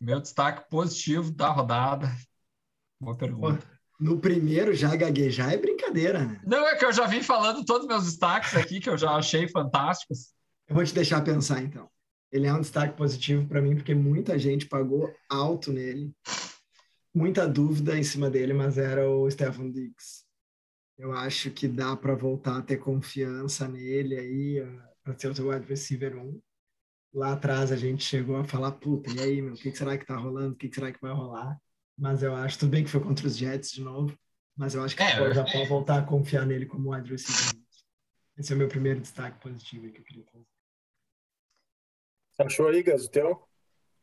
meu 0.00 0.20
destaque 0.20 0.68
positivo 0.70 1.30
da 1.32 1.48
rodada. 1.48 2.14
Boa 3.00 3.16
pergunta. 3.16 3.66
no 3.98 4.20
primeiro 4.20 4.74
já 4.74 4.94
gaguejar 4.94 5.52
é 5.52 5.56
brincadeira, 5.56 6.24
né? 6.24 6.40
Não, 6.44 6.66
é 6.66 6.76
que 6.76 6.84
eu 6.84 6.92
já 6.92 7.06
vim 7.06 7.22
falando 7.22 7.64
todos 7.64 7.82
os 7.82 7.88
meus 7.88 8.04
destaques 8.04 8.54
aqui, 8.54 8.78
que 8.80 8.88
eu 8.88 8.96
já 8.98 9.12
achei 9.12 9.48
fantásticos. 9.48 10.34
Eu 10.68 10.74
vou 10.74 10.84
te 10.84 10.94
deixar 10.94 11.22
pensar, 11.22 11.62
então. 11.62 11.90
Ele 12.30 12.46
é 12.46 12.52
um 12.52 12.60
destaque 12.60 12.96
positivo 12.96 13.46
para 13.46 13.62
mim, 13.62 13.76
porque 13.76 13.94
muita 13.94 14.38
gente 14.38 14.66
pagou 14.66 15.12
alto 15.28 15.72
nele. 15.72 16.12
Muita 17.14 17.48
dúvida 17.48 17.96
em 17.98 18.02
cima 18.02 18.28
dele, 18.28 18.52
mas 18.52 18.76
era 18.76 19.08
o 19.08 19.30
Stefan 19.30 19.70
Diggs. 19.70 20.25
Eu 20.98 21.12
acho 21.12 21.50
que 21.50 21.68
dá 21.68 21.94
para 21.96 22.14
voltar 22.14 22.58
a 22.58 22.62
ter 22.62 22.78
confiança 22.78 23.68
nele 23.68 24.16
aí, 24.16 24.80
para 25.02 25.18
ser 25.18 25.28
o 25.30 25.34
seu 25.34 25.48
wide 25.48 25.66
receiver 25.66 26.16
1. 26.16 26.40
Lá 27.12 27.32
atrás 27.32 27.70
a 27.70 27.76
gente 27.76 28.02
chegou 28.02 28.36
a 28.36 28.44
falar, 28.44 28.72
puta, 28.72 29.10
e 29.10 29.20
aí, 29.20 29.42
meu, 29.42 29.54
o 29.54 29.56
que 29.56 29.70
que 29.70 29.78
será 29.78 29.96
que 29.96 30.06
tá 30.06 30.16
rolando? 30.16 30.54
O 30.54 30.56
que 30.56 30.68
que 30.68 30.74
será 30.74 30.92
que 30.92 31.00
vai 31.00 31.12
rolar? 31.12 31.58
Mas 31.96 32.22
eu 32.22 32.34
acho, 32.34 32.58
tudo 32.58 32.70
bem 32.70 32.84
que 32.84 32.90
foi 32.90 33.00
contra 33.00 33.26
os 33.26 33.36
Jets 33.36 33.72
de 33.72 33.82
novo, 33.82 34.16
mas 34.56 34.74
eu 34.74 34.82
acho 34.82 34.96
que 34.96 35.02
É, 35.02 35.18
pô, 35.18 35.32
já 35.32 35.42
é. 35.42 35.52
pode 35.52 35.68
voltar 35.68 35.98
a 35.98 36.02
confiar 36.02 36.44
nele 36.46 36.66
como 36.66 36.94
wide 36.94 37.10
receiver. 37.10 37.60
Esse 38.36 38.52
é 38.52 38.54
o 38.54 38.58
meu 38.58 38.68
primeiro 38.68 39.00
destaque 39.00 39.40
positivo 39.40 39.86
aí 39.86 39.92
que 39.92 40.00
eu 40.00 40.04
queria 40.04 40.24
fazer. 40.24 40.44
Achou 42.38 42.68
aí, 42.68 42.82
Gaz, 42.82 43.06
o 43.06 43.10
teu? 43.10 43.30
O 43.32 43.48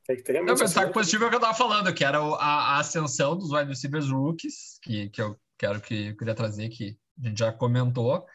que, 0.06 0.15
tem? 0.23 0.36
Não, 0.38 0.45
meu 0.45 0.56
destaque 0.56 0.91
positivo 0.91 1.23
é 1.23 1.27
o 1.27 1.29
que 1.29 1.36
eu 1.36 1.39
tava 1.39 1.53
falando, 1.53 1.93
que 1.93 2.03
era 2.03 2.21
o- 2.21 2.34
a, 2.36 2.75
a 2.75 2.79
ascensão 2.79 3.38
dos 3.38 3.51
wide 3.51 3.69
receivers 3.69 4.10
rookies, 4.10 4.79
que, 4.82 5.10
que 5.10 5.21
eu 5.21 5.39
quero 5.63 5.80
que 5.80 6.08
eu 6.08 6.17
queria 6.17 6.36
trazer, 6.36 6.67
que 6.67 6.97
a 7.23 7.28
gente 7.28 7.39
já 7.39 7.52
comentou. 7.54 8.26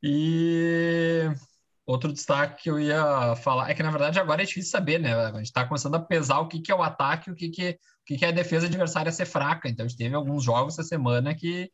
E 0.00 1.24
outro 1.84 2.12
destaque 2.12 2.62
que 2.62 2.70
eu 2.70 2.78
ia 2.78 3.34
falar 3.36 3.70
é 3.70 3.74
que, 3.74 3.82
na 3.82 3.90
verdade, 3.90 4.20
agora 4.20 4.42
é 4.42 4.46
difícil 4.46 4.70
saber, 4.70 5.00
né? 5.00 5.14
A 5.14 5.36
gente 5.38 5.52
tá 5.52 5.66
começando 5.66 5.96
a 5.96 6.00
pesar 6.00 6.38
o 6.38 6.46
que, 6.46 6.60
que 6.60 6.70
é 6.70 6.74
o 6.74 6.82
ataque 6.82 7.30
o 7.30 7.34
que, 7.34 7.48
que, 7.48 7.70
o 7.70 8.04
que, 8.06 8.16
que 8.18 8.24
é 8.24 8.28
a 8.28 8.32
defesa 8.32 8.66
adversária 8.66 9.10
ser 9.10 9.26
fraca. 9.26 9.68
Então, 9.68 9.84
a 9.84 9.88
gente 9.88 9.98
teve 9.98 10.14
alguns 10.14 10.44
jogos 10.44 10.74
essa 10.74 10.86
semana 10.86 11.34
que, 11.34 11.70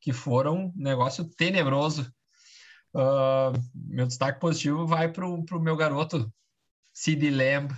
que 0.00 0.12
foram 0.12 0.66
um 0.66 0.72
negócio 0.76 1.24
tenebroso. 1.24 2.12
Ah, 2.94 3.52
meu 3.74 4.06
destaque 4.06 4.40
positivo 4.40 4.86
vai 4.86 5.10
pro, 5.10 5.42
pro 5.44 5.60
meu 5.60 5.76
garoto, 5.76 6.30
Sid 6.92 7.30
Lamb, 7.30 7.72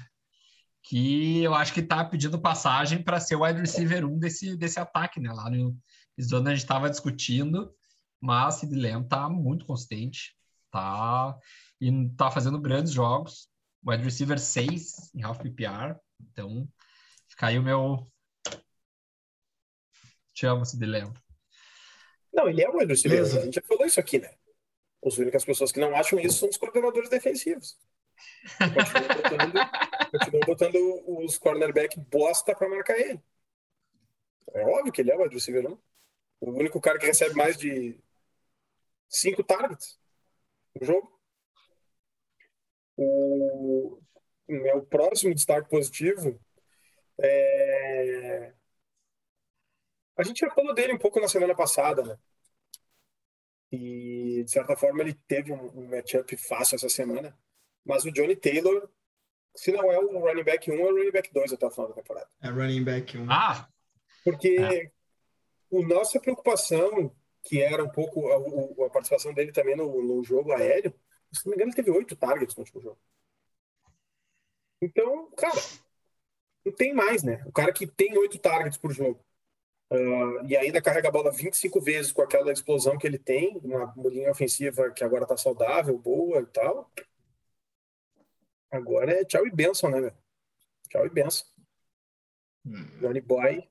que 0.83 1.43
eu 1.43 1.55
acho 1.55 1.73
que 1.73 1.81
está 1.81 2.05
pedindo 2.05 2.41
passagem 2.41 3.03
para 3.03 3.21
ser 3.21 3.37
o 3.37 3.45
wide 3.45 3.61
receiver 3.61 4.05
1 4.05 4.19
desse, 4.19 4.57
desse 4.57 4.81
ataque, 4.81 5.21
né? 5.21 5.33
Lá 5.33 5.49
no 5.49 5.77
zona 6.23 6.51
a 6.51 6.55
gente 6.55 6.63
estava 6.63 6.91
discutindo, 6.91 7.75
mas 8.21 8.57
Sid 8.57 8.75
Lamb 8.75 9.05
está 9.05 9.29
muito 9.29 9.65
consistente, 9.65 10.37
tá 10.71 11.39
e 11.81 12.09
tá 12.17 12.31
fazendo 12.31 12.61
grandes 12.61 12.93
jogos. 12.93 13.49
Wide 13.87 14.05
receiver 14.05 14.39
6 14.39 15.15
em 15.15 15.23
half 15.23 15.39
PPR, 15.39 15.99
então 16.21 16.69
fica 17.29 17.47
aí 17.47 17.59
o 17.59 17.63
meu 17.63 18.11
te 20.35 20.47
amo, 20.47 20.65
Sid 20.65 20.85
Lamb. 20.85 21.15
Não, 22.33 22.49
ele 22.49 22.63
é 22.63 22.69
o 22.69 22.77
wide 22.77 22.93
receiver. 22.93 23.19
Beleza. 23.19 23.41
A 23.41 23.45
gente 23.45 23.55
já 23.55 23.63
falou 23.63 23.87
isso 23.87 24.01
aqui, 24.01 24.19
né? 24.19 24.35
As 25.05 25.17
únicas 25.17 25.45
pessoas 25.45 25.73
que 25.73 25.81
não 25.81 25.97
acham 25.97 26.21
isso 26.21 26.39
são 26.39 26.49
os 26.49 26.57
coordenadores 26.57 27.09
defensivos. 27.09 27.79
Continuam 28.59 29.09
botando, 29.17 29.53
continuam 30.13 30.41
botando 30.47 31.25
os 31.25 31.39
cornerback 31.39 31.99
bosta 31.99 32.55
para 32.55 32.69
marcar 32.69 32.99
ele. 32.99 33.21
É 34.53 34.65
óbvio 34.65 34.93
que 34.93 35.01
ele 35.01 35.11
é 35.11 35.17
o 35.17 35.23
wide 35.23 35.35
receiver, 35.35 35.63
não? 35.63 35.81
O 36.41 36.51
único 36.51 36.81
cara 36.81 36.99
que 36.99 37.07
recebe 37.07 37.35
mais 37.35 37.57
de 37.57 37.99
cinco 39.09 39.45
targets 39.45 39.99
no 40.79 40.87
jogo. 40.87 41.21
O 42.97 44.01
meu 44.49 44.83
próximo 44.85 45.35
destaque 45.35 45.69
positivo 45.69 46.41
é... 47.21 48.53
A 50.17 50.23
gente 50.23 50.41
já 50.41 50.51
falou 50.51 50.75
dele 50.75 50.93
um 50.93 50.99
pouco 50.99 51.21
na 51.21 51.29
semana 51.29 51.55
passada, 51.55 52.03
né? 52.03 52.19
E, 53.73 54.43
de 54.45 54.51
certa 54.51 54.77
forma, 54.77 55.01
ele 55.03 55.15
teve 55.27 55.53
um, 55.53 55.79
um 55.79 55.89
matchup 55.89 56.37
fácil 56.37 56.77
essa 56.77 56.89
semana. 56.89 57.37
Mas 57.85 58.05
o 58.05 58.11
Johnny 58.11 58.37
Taylor, 58.37 58.91
se 59.55 59.73
não 59.73 59.91
é 59.91 59.99
o 59.99 60.19
running 60.19 60.45
back 60.45 60.71
1, 60.71 60.75
é 60.75 60.83
o 60.83 60.97
running 60.97 61.13
back 61.13 61.33
2 61.33 61.53
até 61.53 61.67
o 61.67 61.71
final 61.71 61.89
da 61.89 61.95
temporada. 61.95 62.29
É 62.43 62.49
running 62.49 62.85
back 62.85 63.17
1. 63.17 63.31
Ah, 63.31 63.69
Porque 64.25 64.59
É. 64.59 64.91
o 65.71 65.83
nossa 65.83 66.21
preocupação, 66.21 67.15
que 67.43 67.61
era 67.63 67.83
um 67.85 67.91
pouco 67.91 68.29
a, 68.31 68.87
a 68.87 68.91
participação 68.91 69.33
dele 69.33 69.53
também 69.53 69.77
no, 69.77 70.03
no 70.03 70.25
jogo 70.25 70.53
aéreo, 70.53 70.95
se 71.33 71.47
não 71.47 71.51
me 71.51 71.57
engano, 71.57 71.71
ele 71.71 71.77
teve 71.77 71.91
oito 71.91 72.17
targets 72.17 72.57
no 72.57 72.63
último 72.63 72.81
jogo. 72.81 72.99
Então, 74.83 75.31
cara, 75.37 75.61
não 76.65 76.73
tem 76.73 76.93
mais, 76.95 77.23
né? 77.23 77.43
O 77.47 77.53
cara 77.53 77.73
que 77.73 77.87
tem 77.87 78.17
oito 78.19 78.39
targets 78.39 78.79
por 78.79 78.93
jogo 78.93 79.25
ah, 79.91 80.43
e 80.47 80.57
ainda 80.57 80.81
carrega 80.81 81.09
a 81.09 81.11
bola 81.13 81.33
25 81.33 81.81
vezes 81.81 82.13
com 82.13 82.23
aquela 82.23 82.53
explosão 82.53 82.97
que 82.97 83.07
ele 83.07 83.19
tem, 83.19 83.59
uma 83.59 83.93
linha 84.09 84.31
ofensiva 84.31 84.91
que 84.93 85.03
agora 85.05 85.27
tá 85.27 85.37
saudável, 85.37 85.99
boa 85.99 86.41
e 86.41 86.47
tal. 86.47 86.91
Agora 88.71 89.13
é 89.13 89.25
tchau 89.25 89.47
e 89.47 89.51
benção, 89.51 89.91
né, 89.91 90.01
velho? 90.01 90.17
Tchau 90.89 91.07
e 91.07 91.11
benção. 91.11 91.47
Johnny 93.01 93.21
Boy 93.21 93.69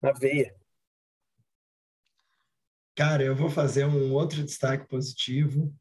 na 0.00 0.12
veia. 0.12 0.54
Cara, 2.94 3.22
eu 3.22 3.34
vou 3.34 3.48
fazer 3.48 3.86
um 3.86 4.12
outro 4.12 4.44
destaque 4.44 4.86
positivo. 4.86 5.74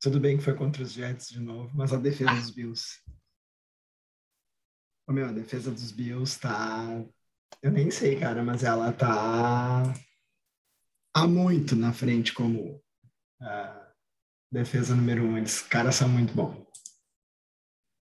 Tudo 0.00 0.20
bem 0.20 0.36
que 0.36 0.44
foi 0.44 0.54
contra 0.54 0.82
os 0.82 0.92
Jets 0.92 1.28
de 1.30 1.40
novo, 1.40 1.74
mas 1.74 1.92
a 1.92 1.96
defesa 1.96 2.34
dos 2.34 2.50
Bills. 2.50 3.00
Ô, 5.06 5.12
meu, 5.12 5.26
a 5.26 5.32
defesa 5.32 5.70
dos 5.70 5.90
Bills 5.90 6.38
tá. 6.38 6.84
Eu 7.62 7.70
nem 7.70 7.90
sei, 7.90 8.18
cara, 8.20 8.42
mas 8.42 8.62
ela 8.62 8.92
tá. 8.92 9.82
Há 11.14 11.26
muito 11.26 11.74
na 11.74 11.92
frente 11.92 12.34
como 12.34 12.82
a 13.40 13.90
defesa 14.52 14.94
número 14.94 15.24
um. 15.24 15.38
Eles 15.38 15.62
caras 15.62 15.94
são 15.94 16.08
muito 16.08 16.34
bons. 16.34 16.66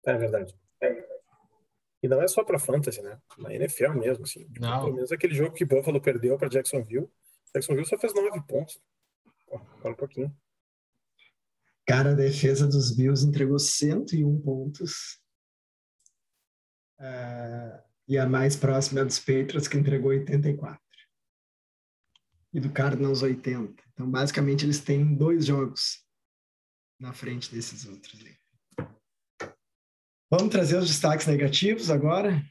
É 0.05 0.17
verdade. 0.17 0.53
É 0.81 0.89
verdade. 0.93 1.13
E 2.03 2.09
não 2.09 2.21
é 2.21 2.27
só 2.27 2.43
pra 2.43 2.59
fantasy, 2.59 3.01
né? 3.01 3.21
Na 3.39 3.55
NFL 3.55 3.93
mesmo, 3.93 4.25
assim. 4.25 4.49
Não. 4.59 4.81
Pelo 4.81 4.95
menos 4.95 5.13
aquele 5.13 5.35
jogo 5.35 5.55
que 5.55 5.65
Buffalo 5.65 6.01
perdeu 6.01 6.37
pra 6.37 6.49
Jacksonville. 6.49 7.09
Jacksonville 7.55 7.87
só 7.87 7.99
fez 7.99 8.15
nove 8.15 8.41
pontos. 8.47 8.81
Fala 9.81 9.95
um 9.95 9.97
pouquinho. 9.97 10.35
Cara, 11.87 12.13
a 12.13 12.15
defesa 12.15 12.67
dos 12.67 12.95
Bills 12.95 13.27
entregou 13.27 13.59
101 13.59 14.41
pontos. 14.41 15.21
É, 16.99 17.83
e 18.09 18.17
a 18.17 18.27
mais 18.27 18.57
próxima 18.57 19.01
é 19.01 19.03
a 19.03 19.07
dos 19.07 19.19
Patriots, 19.19 19.69
que 19.69 19.77
entregou 19.77 20.11
84. 20.11 20.81
E 22.55 22.61
do 22.61 22.73
Cardinals, 22.73 23.23
80. 23.23 23.83
Então, 23.93 24.11
basicamente, 24.11 24.65
eles 24.65 24.81
têm 24.81 25.15
dois 25.15 25.47
jogos 25.47 26.07
na 27.01 27.13
frente 27.13 27.53
desses 27.53 27.87
outros. 27.87 28.25
aí. 28.25 28.37
Vamos 30.31 30.51
trazer 30.51 30.79
os 30.79 30.89
destaques 30.89 31.27
negativos 31.27 31.91
agora? 31.91 32.43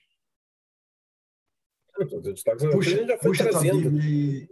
Os 1.97 2.24
destaques 2.24 2.64
a 2.66 2.70
Puxa, 2.70 3.08
já 3.08 3.18
foi 3.18 3.32
puxa 3.32 3.43
trazendo. 3.43 3.99
E- 4.02 4.47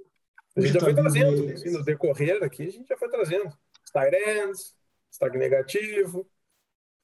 A 0.56 0.62
gente 0.62 0.74
já 0.74 0.80
foi 0.80 0.94
trazendo. 0.96 1.50
e- 1.50 1.54
Assim, 1.54 1.72
no 1.72 1.84
decorrer 1.84 2.44
aqui, 2.44 2.64
a 2.68 2.72
gente 2.72 2.88
já 2.88 2.98
foi 2.98 3.10
trazendo. 3.10 3.50
Tight 3.94 4.16
ends, 4.16 4.76
destaque 5.10 5.38
negativo. 5.38 6.30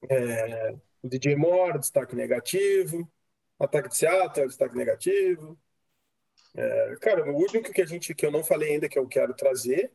É, 0.08 0.72
o 1.02 1.08
DJ 1.08 1.36
Moore, 1.36 1.78
destaque 1.78 2.14
negativo. 2.14 3.10
Ataque 3.58 3.88
de 3.88 3.96
Seattle, 3.96 4.46
destaque 4.46 4.76
negativo. 4.76 5.58
É, 6.54 6.96
cara, 7.00 7.30
o 7.30 7.36
único 7.36 7.72
que 7.72 7.82
a 7.82 7.86
gente 7.86 8.14
que 8.14 8.24
eu 8.26 8.30
não 8.30 8.44
falei 8.44 8.72
ainda 8.74 8.88
que 8.88 8.98
eu 8.98 9.06
quero 9.08 9.34
trazer 9.34 9.92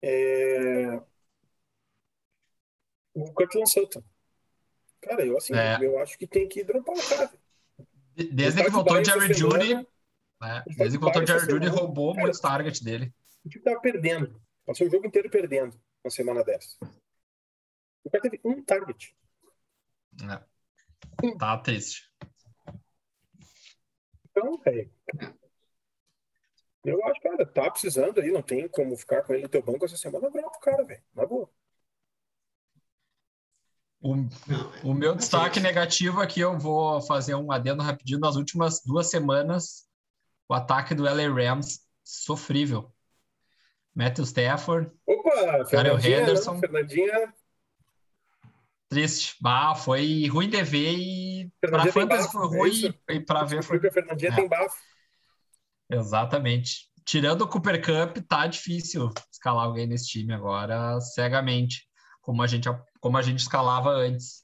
é 0.00 1.00
o 3.14 3.32
Cortland 3.32 3.68
Sutton. 3.70 4.02
Cara, 5.00 5.24
eu 5.26 5.36
assim, 5.36 5.54
É. 5.54 5.78
eu 5.84 5.98
acho 5.98 6.16
que 6.18 6.26
tem 6.26 6.48
que 6.48 6.62
dropar 6.64 6.94
o 6.96 7.08
cara. 7.08 7.30
de- 8.14 8.30
desde 8.30 8.62
que 8.62 8.70
voltou 8.70 8.98
o 8.98 9.04
Jerry 9.04 9.32
Judy. 9.34 9.86
Né? 10.42 10.64
De 10.66 10.74
que 10.76 10.98
voltou 10.98 11.22
o 11.22 11.24
bye 11.24 11.26
Jerry 11.26 11.38
essa 11.38 11.50
Judy, 11.50 11.64
semana. 11.66 11.80
roubou 11.80 12.12
Cara, 12.12 12.22
muitos 12.22 12.40
targets 12.40 12.80
dele. 12.80 13.14
O 13.44 13.48
time 13.48 13.64
tava 13.64 13.80
perdendo. 13.80 14.42
Passou 14.66 14.86
o 14.86 14.90
jogo 14.90 15.06
inteiro 15.06 15.30
perdendo 15.30 15.80
na 16.04 16.10
semana 16.10 16.44
dessa. 16.44 16.76
O 18.04 18.10
cara 18.10 18.22
teve 18.22 18.40
um 18.44 18.62
target. 18.62 19.16
É. 20.22 21.32
Tá 21.38 21.56
triste. 21.58 22.10
Então, 24.30 24.58
velho. 24.58 24.90
Eu 26.84 27.04
acho, 27.06 27.20
cara, 27.20 27.46
tá 27.46 27.70
precisando 27.70 28.20
aí, 28.20 28.32
não 28.32 28.42
tem 28.42 28.66
como 28.68 28.96
ficar 28.96 29.22
com 29.22 29.32
ele 29.32 29.44
no 29.44 29.48
teu 29.48 29.62
banco 29.62 29.84
essa 29.84 29.96
semana, 29.96 30.30
dropa 30.30 30.56
o 30.56 30.60
cara, 30.60 30.84
velho. 30.84 31.02
Na 31.14 31.24
boa. 31.24 31.48
O, 34.00 34.16
é- 34.16 34.84
o 34.84 34.92
meu 34.92 35.14
destaque 35.14 35.60
negativo 35.60 36.20
aqui, 36.20 36.40
eu 36.40 36.58
vou 36.58 37.00
fazer 37.02 37.36
um 37.36 37.52
adendo 37.52 37.82
rapidinho. 37.82 38.18
Nas 38.18 38.34
últimas 38.34 38.82
duas 38.84 39.08
semanas, 39.08 39.88
o 40.52 40.54
ataque 40.54 40.94
do 40.94 41.04
LA 41.04 41.28
Rams 41.32 41.80
sofrível. 42.04 42.92
Matthew 43.94 44.24
Stafford, 44.24 44.90
Opa, 45.06 45.64
Fernandinha, 45.66 46.20
Henderson. 46.20 46.52
não, 46.54 46.60
Fernandinha, 46.60 47.34
triste. 48.88 49.36
Bah, 49.40 49.74
foi 49.74 50.26
ruim 50.28 50.48
de 50.48 50.62
ver 50.62 50.92
e 50.92 51.52
tem 51.60 51.92
fantasy 51.92 52.24
bafo, 52.24 52.32
foi 52.32 52.42
é 52.44 52.60
ruim 52.60 52.70
isso? 52.70 52.94
e 53.10 53.20
pra 53.20 53.44
ver 53.44 53.62
foi 53.62 53.76
a 53.78 53.90
Fernandinha 53.92 54.30
É. 54.30 54.34
tem 54.34 54.48
bafo. 54.48 54.76
Exatamente. 55.90 56.90
Tirando 57.04 57.42
o 57.42 57.48
Cooper 57.48 57.80
Cup, 57.84 58.18
tá 58.28 58.46
difícil 58.46 59.10
escalar 59.30 59.64
alguém 59.64 59.86
nesse 59.86 60.08
time 60.08 60.32
agora 60.32 60.98
cegamente, 61.00 61.86
como 62.20 62.42
a 62.42 62.46
gente, 62.46 62.68
como 63.00 63.16
a 63.18 63.22
gente 63.22 63.40
escalava 63.40 63.90
antes. 63.90 64.42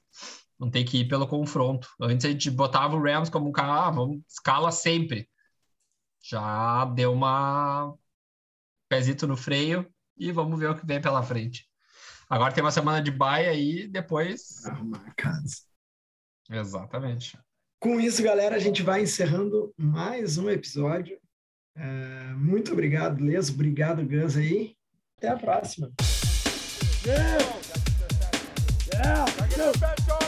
Não 0.59 0.69
tem 0.69 0.83
que 0.83 0.99
ir 0.99 1.07
pelo 1.07 1.25
confronto. 1.27 1.87
Antes 2.01 2.25
a 2.25 2.29
gente 2.29 2.51
botava 2.51 2.95
o 2.95 3.01
Rams 3.01 3.29
como 3.29 3.47
um 3.47 3.51
cara, 3.51 3.87
ah, 3.87 3.91
vamos, 3.91 4.21
escala 4.27 4.71
sempre. 4.71 5.27
Já 6.21 6.85
deu 6.85 7.13
uma 7.13 7.95
pezito 8.89 9.27
no 9.27 9.37
freio 9.37 9.89
e 10.17 10.31
vamos 10.31 10.59
ver 10.59 10.69
o 10.69 10.75
que 10.75 10.85
vem 10.85 11.01
pela 11.01 11.23
frente. 11.23 11.67
Agora 12.29 12.53
tem 12.53 12.63
uma 12.63 12.71
semana 12.71 13.01
de 13.01 13.11
baia 13.11 13.51
aí, 13.51 13.87
depois. 13.87 14.65
arrumar 14.65 15.03
a 15.05 15.13
casa. 15.13 15.63
Exatamente. 16.49 17.37
Com 17.79 17.99
isso, 17.99 18.21
galera, 18.21 18.55
a 18.55 18.59
gente 18.59 18.83
vai 18.83 19.01
encerrando 19.01 19.73
mais 19.77 20.37
um 20.37 20.49
episódio. 20.49 21.19
É, 21.75 22.33
muito 22.33 22.73
obrigado, 22.73 23.23
Les. 23.23 23.49
Obrigado, 23.49 24.05
Gus 24.05 24.35
aí. 24.35 24.75
Até 25.17 25.29
a 25.29 25.37
próxima. 25.37 25.91
The 28.91 29.25
field. 29.47 30.18